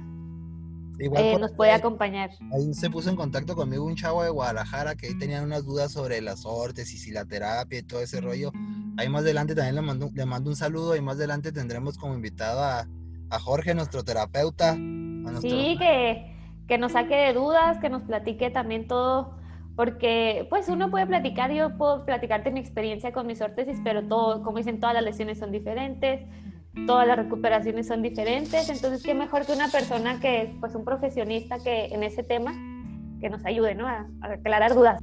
Igual 1.05 1.23
eh, 1.25 1.38
nos 1.38 1.51
ahí- 1.51 1.57
puede 1.57 1.73
acompañar. 1.73 2.31
Ahí 2.53 2.73
se 2.75 2.88
puso 2.91 3.11
en 3.11 3.17
contacto 3.17 3.55
conmigo 3.57 3.85
un 3.85 3.97
chavo 3.97 4.23
de 4.23 4.31
Guadalajara 4.31 4.95
que 4.95 5.09
ahí 5.09 5.19
tenían 5.19 5.45
unas 5.45 5.65
dudas 5.65 5.93
sobre 5.93 6.21
las 6.21 6.45
ortes 6.47 6.93
y 6.95 6.99
si 6.99 7.11
la 7.11 7.25
terapia 7.25 7.79
y 7.81 7.83
todo 7.83 8.01
ese 8.01 8.21
rollo. 8.21 8.53
Ahí 8.97 9.09
más 9.09 9.23
adelante 9.23 9.55
también 9.55 9.75
le 9.75 9.83
mando, 9.83 10.11
le 10.15 10.27
mando 10.27 10.51
un 10.51 10.57
saludo 10.57 10.95
y 10.97 11.01
más 11.01 11.17
adelante 11.17 11.51
tendremos 11.53 11.97
como 11.99 12.15
invitado 12.15 12.61
a, 12.62 12.87
a 13.31 13.38
Jorge, 13.41 13.75
nuestro 13.75 14.05
terapeuta. 14.05 14.73
a 14.73 14.77
nuestro- 14.77 15.51
Sí, 15.51 15.77
que, 15.79 16.37
que 16.69 16.79
nos 16.79 16.93
saque 16.93 17.15
de 17.17 17.33
dudas, 17.33 17.79
que 17.79 17.88
nos 17.88 18.03
platique 18.03 18.51
también 18.51 18.87
todo, 18.87 19.37
porque 19.77 20.47
pues 20.51 20.69
uno 20.69 20.91
puede 20.91 21.07
platicar, 21.07 21.51
yo 21.53 21.77
puedo 21.79 22.05
platicarte 22.05 22.51
mi 22.51 22.61
experiencia 22.61 23.12
con 23.12 23.27
mis 23.27 23.41
órtesis, 23.41 23.79
pero 23.83 24.03
todo, 24.07 24.43
como 24.43 24.59
dicen, 24.59 24.79
todas 24.79 24.95
las 24.95 25.03
lesiones 25.05 25.38
son 25.38 25.51
diferentes, 25.51 26.21
todas 26.87 27.07
las 27.07 27.17
recuperaciones 27.17 27.87
son 27.87 28.03
diferentes, 28.03 28.69
entonces 28.69 29.03
qué 29.03 29.15
mejor 29.15 29.47
que 29.47 29.53
una 29.53 29.69
persona 29.69 30.21
que 30.21 30.43
es 30.43 30.51
pues 30.61 30.75
un 30.75 30.85
profesionista 30.85 31.59
que 31.59 31.87
en 31.87 32.03
ese 32.03 32.23
tema, 32.23 32.53
que 33.21 33.29
nos 33.31 33.45
ayude, 33.45 33.75
¿no? 33.75 33.87
A, 33.87 34.07
a 34.23 34.33
aclarar 34.33 34.75
dudas. 34.75 35.01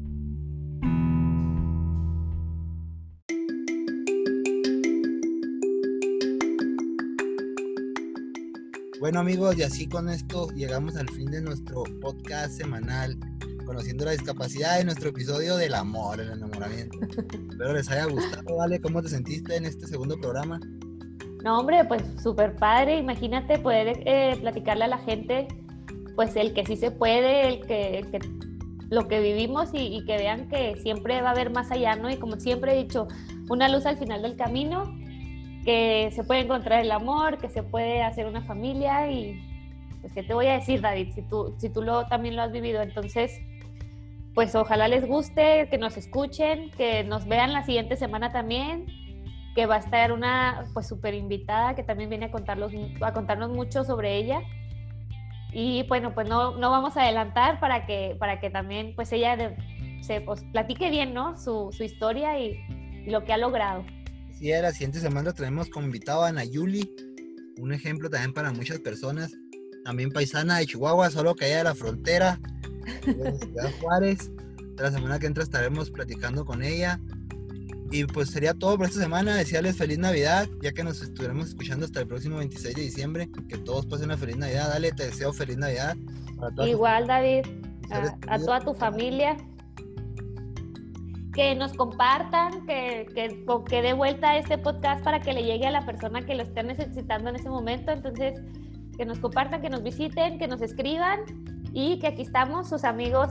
Bueno 9.00 9.22
amigos, 9.22 9.58
y 9.58 9.64
así 9.64 9.88
con 9.88 10.10
esto 10.10 10.50
llegamos 10.50 10.98
al 10.98 11.08
fin 11.10 11.32
de 11.32 11.42
nuestro 11.42 11.84
podcast 12.02 12.52
semanal, 12.58 13.18
conociendo 13.66 14.04
la 14.04 14.12
discapacidad 14.12 14.78
de 14.78 14.84
nuestro 14.84 15.10
episodio 15.10 15.56
del 15.56 15.74
amor, 15.74 16.20
el 16.20 16.32
enamoramiento. 16.32 17.00
Espero 17.50 17.74
les 17.74 17.90
haya 17.90 18.06
gustado, 18.06 18.58
¿vale? 18.58 18.82
¿Cómo 18.82 19.02
te 19.02 19.08
sentiste 19.08 19.56
en 19.56 19.64
este 19.66 19.88
segundo 19.88 20.20
programa? 20.20 20.60
No, 21.44 21.60
hombre, 21.60 21.86
pues 21.86 22.04
súper 22.22 22.56
padre. 22.56 22.98
Imagínate 22.98 23.60
poder 23.60 24.02
eh, 24.06 24.38
platicarle 24.42 24.86
a 24.86 24.90
la 24.90 24.98
gente, 25.00 25.48
pues 26.16 26.36
el 26.36 26.54
que 26.54 26.66
sí 26.66 26.76
se 26.76 26.92
puede, 26.92 27.48
el 27.48 27.66
que, 27.66 28.06
que 28.12 28.20
lo 28.90 29.08
que 29.08 29.20
vivimos 29.20 29.74
y, 29.74 29.96
y 29.96 30.06
que 30.06 30.18
vean 30.18 30.50
que 30.50 30.76
siempre 30.78 31.22
va 31.22 31.30
a 31.30 31.32
haber 31.32 31.52
más 31.52 31.72
allá, 31.72 31.96
¿no? 31.96 32.10
Y 32.10 32.18
como 32.18 32.38
siempre 32.38 32.74
he 32.74 32.84
dicho, 32.84 33.08
una 33.50 33.70
luz 33.70 33.86
al 33.86 33.98
final 33.98 34.22
del 34.22 34.36
camino, 34.36 34.84
que 35.64 36.10
se 36.14 36.24
puede 36.24 36.42
encontrar 36.42 36.82
el 36.82 36.92
amor, 36.92 37.38
que 37.38 37.50
se 37.50 37.64
puede 37.64 38.02
hacer 38.02 38.26
una 38.26 38.42
familia 38.42 39.12
y 39.12 39.42
pues 40.02 40.14
qué 40.14 40.24
te 40.24 40.34
voy 40.34 40.48
a 40.48 40.54
decir, 40.54 40.82
David, 40.82 41.14
si 41.14 41.22
tú, 41.22 41.54
si 41.58 41.70
tú 41.70 41.82
lo, 41.82 42.06
también 42.08 42.36
lo 42.36 42.42
has 42.42 42.52
vivido, 42.52 42.82
entonces 42.82 43.40
pues 44.34 44.56
ojalá 44.56 44.88
les 44.88 45.06
guste, 45.06 45.68
que 45.70 45.78
nos 45.78 45.98
escuchen, 45.98 46.72
que 46.72 47.04
nos 47.04 47.28
vean 47.28 47.52
la 47.52 47.64
siguiente 47.64 47.98
semana 47.98 48.32
también, 48.32 48.86
que 49.56 49.66
va 49.66 49.76
a 49.76 49.80
estar 49.80 50.12
una 50.12 50.70
pues 50.74 50.88
súper 50.88 51.14
invitada 51.14 51.76
que 51.76 51.84
también 51.84 52.10
viene 52.10 52.28
a, 52.28 52.32
contarlos, 52.32 52.72
a 53.02 53.14
contarnos 53.14 53.50
mucho 53.50 53.84
sobre 53.84 54.18
ella. 54.18 54.42
Y 55.52 55.84
bueno, 55.88 56.14
pues 56.14 56.30
no, 56.30 56.58
no 56.58 56.70
vamos 56.70 56.96
a 56.96 57.04
adelantar 57.04 57.60
para 57.60 57.86
que, 57.86 58.16
para 58.20 58.40
que 58.40 58.50
también 58.50 58.94
pues 58.96 59.12
ella 59.12 59.56
se 60.02 60.22
pues, 60.22 60.44
platique 60.52 60.90
bien, 60.90 61.14
¿no? 61.14 61.38
Su, 61.38 61.70
su 61.72 61.84
historia 61.84 62.40
y, 62.40 62.58
lo 63.08 63.24
que 63.24 63.34
ha 63.34 63.38
logrado. 63.38 63.84
Sí, 64.38 64.50
la 64.50 64.72
siguiente 64.72 65.00
semana 65.00 65.34
tenemos 65.34 65.70
como 65.70 65.86
invitado 65.86 66.24
a 66.24 66.32
Nayuli, 66.32 66.94
un 67.58 67.74
ejemplo 67.74 68.10
también 68.10 68.34
para 68.34 68.52
muchas 68.52 68.80
personas, 68.80 69.32
también 69.84 70.12
paisana 70.12 70.60
de 70.60 70.68
Chihuahua, 70.68 71.10
solo 71.10 71.34
que 71.34 71.46
allá 71.46 71.58
de 71.60 71.64
la 71.64 71.76
frontera, 71.76 72.40
de 73.06 73.38
Ciudad 73.38 73.72
Juárez. 73.82 74.32
La 74.78 74.92
semana 74.92 75.20
que 75.20 75.26
entra 75.26 75.44
estaremos 75.44 75.90
platicando 75.90 76.46
con 76.46 76.64
ella. 76.64 77.00
Y 77.92 78.06
pues 78.06 78.30
sería 78.30 78.54
todo 78.54 78.78
por 78.78 78.88
esta 78.88 79.00
semana. 79.00 79.36
Desearles 79.36 79.78
feliz 79.78 79.98
Navidad, 79.98 80.48
ya 80.62 80.72
que 80.72 80.84
nos 80.84 81.02
estuviéramos 81.02 81.48
escuchando 81.48 81.86
hasta 81.86 82.02
el 82.02 82.08
próximo 82.08 82.38
26 82.38 82.76
de 82.76 82.82
diciembre. 82.82 83.30
Que 83.48 83.58
todos 83.58 83.86
pasen 83.88 84.06
una 84.06 84.18
feliz 84.18 84.38
Navidad. 84.38 84.70
Dale, 84.70 84.92
te 84.92 85.06
deseo 85.06 85.34
feliz 85.34 85.58
Navidad. 85.58 85.96
Igual, 86.66 87.08
David, 87.08 87.46
a, 87.90 88.36
a, 88.36 88.40
toda 88.40 88.60
tu 88.60 88.74
familia. 88.76 89.38
Que 91.34 91.56
nos 91.56 91.74
compartan, 91.74 92.66
que, 92.68 93.08
que, 93.16 93.46
que 93.68 93.82
dé 93.82 93.94
vuelta 93.94 94.32
a 94.32 94.38
este 94.38 94.58
podcast 94.58 95.04
para 95.04 95.20
que 95.20 95.34
le 95.34 95.44
llegue 95.44 95.66
a 95.66 95.72
la 95.72 95.86
persona 95.86 96.26
que 96.26 96.36
lo 96.36 96.44
esté 96.44 96.64
necesitando 96.64 97.30
en 97.30 97.38
ese 97.38 97.50
momento. 97.50 97.92
Entonces, 97.92 98.40
que 98.98 99.06
nos 99.06 99.20
compartan, 99.20 99.62
que 99.62 99.70
nos 99.70 99.82
visiten, 99.82 100.38
que 100.38 100.48
nos 100.48 100.62
escriban 100.62 101.22
y 101.74 101.98
que 102.00 102.08
aquí 102.08 102.22
estamos, 102.22 102.70
sus 102.70 102.84
amigos, 102.84 103.30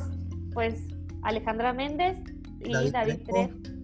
pues 0.52 0.80
Alejandra 1.22 1.72
Méndez 1.72 2.18
y 2.60 2.90
David, 2.90 3.18
Trejo. 3.24 3.77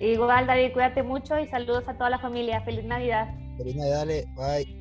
Igual, 0.00 0.46
David, 0.46 0.72
cuídate 0.72 1.02
mucho 1.02 1.38
y 1.38 1.46
saludos 1.48 1.84
a 1.86 1.94
toda 1.94 2.08
la 2.08 2.18
familia. 2.18 2.62
Feliz 2.62 2.84
Navidad. 2.84 3.28
Feliz 3.58 3.76
Navidad, 3.76 4.00
Ale. 4.00 4.24
Bye. 4.34 4.79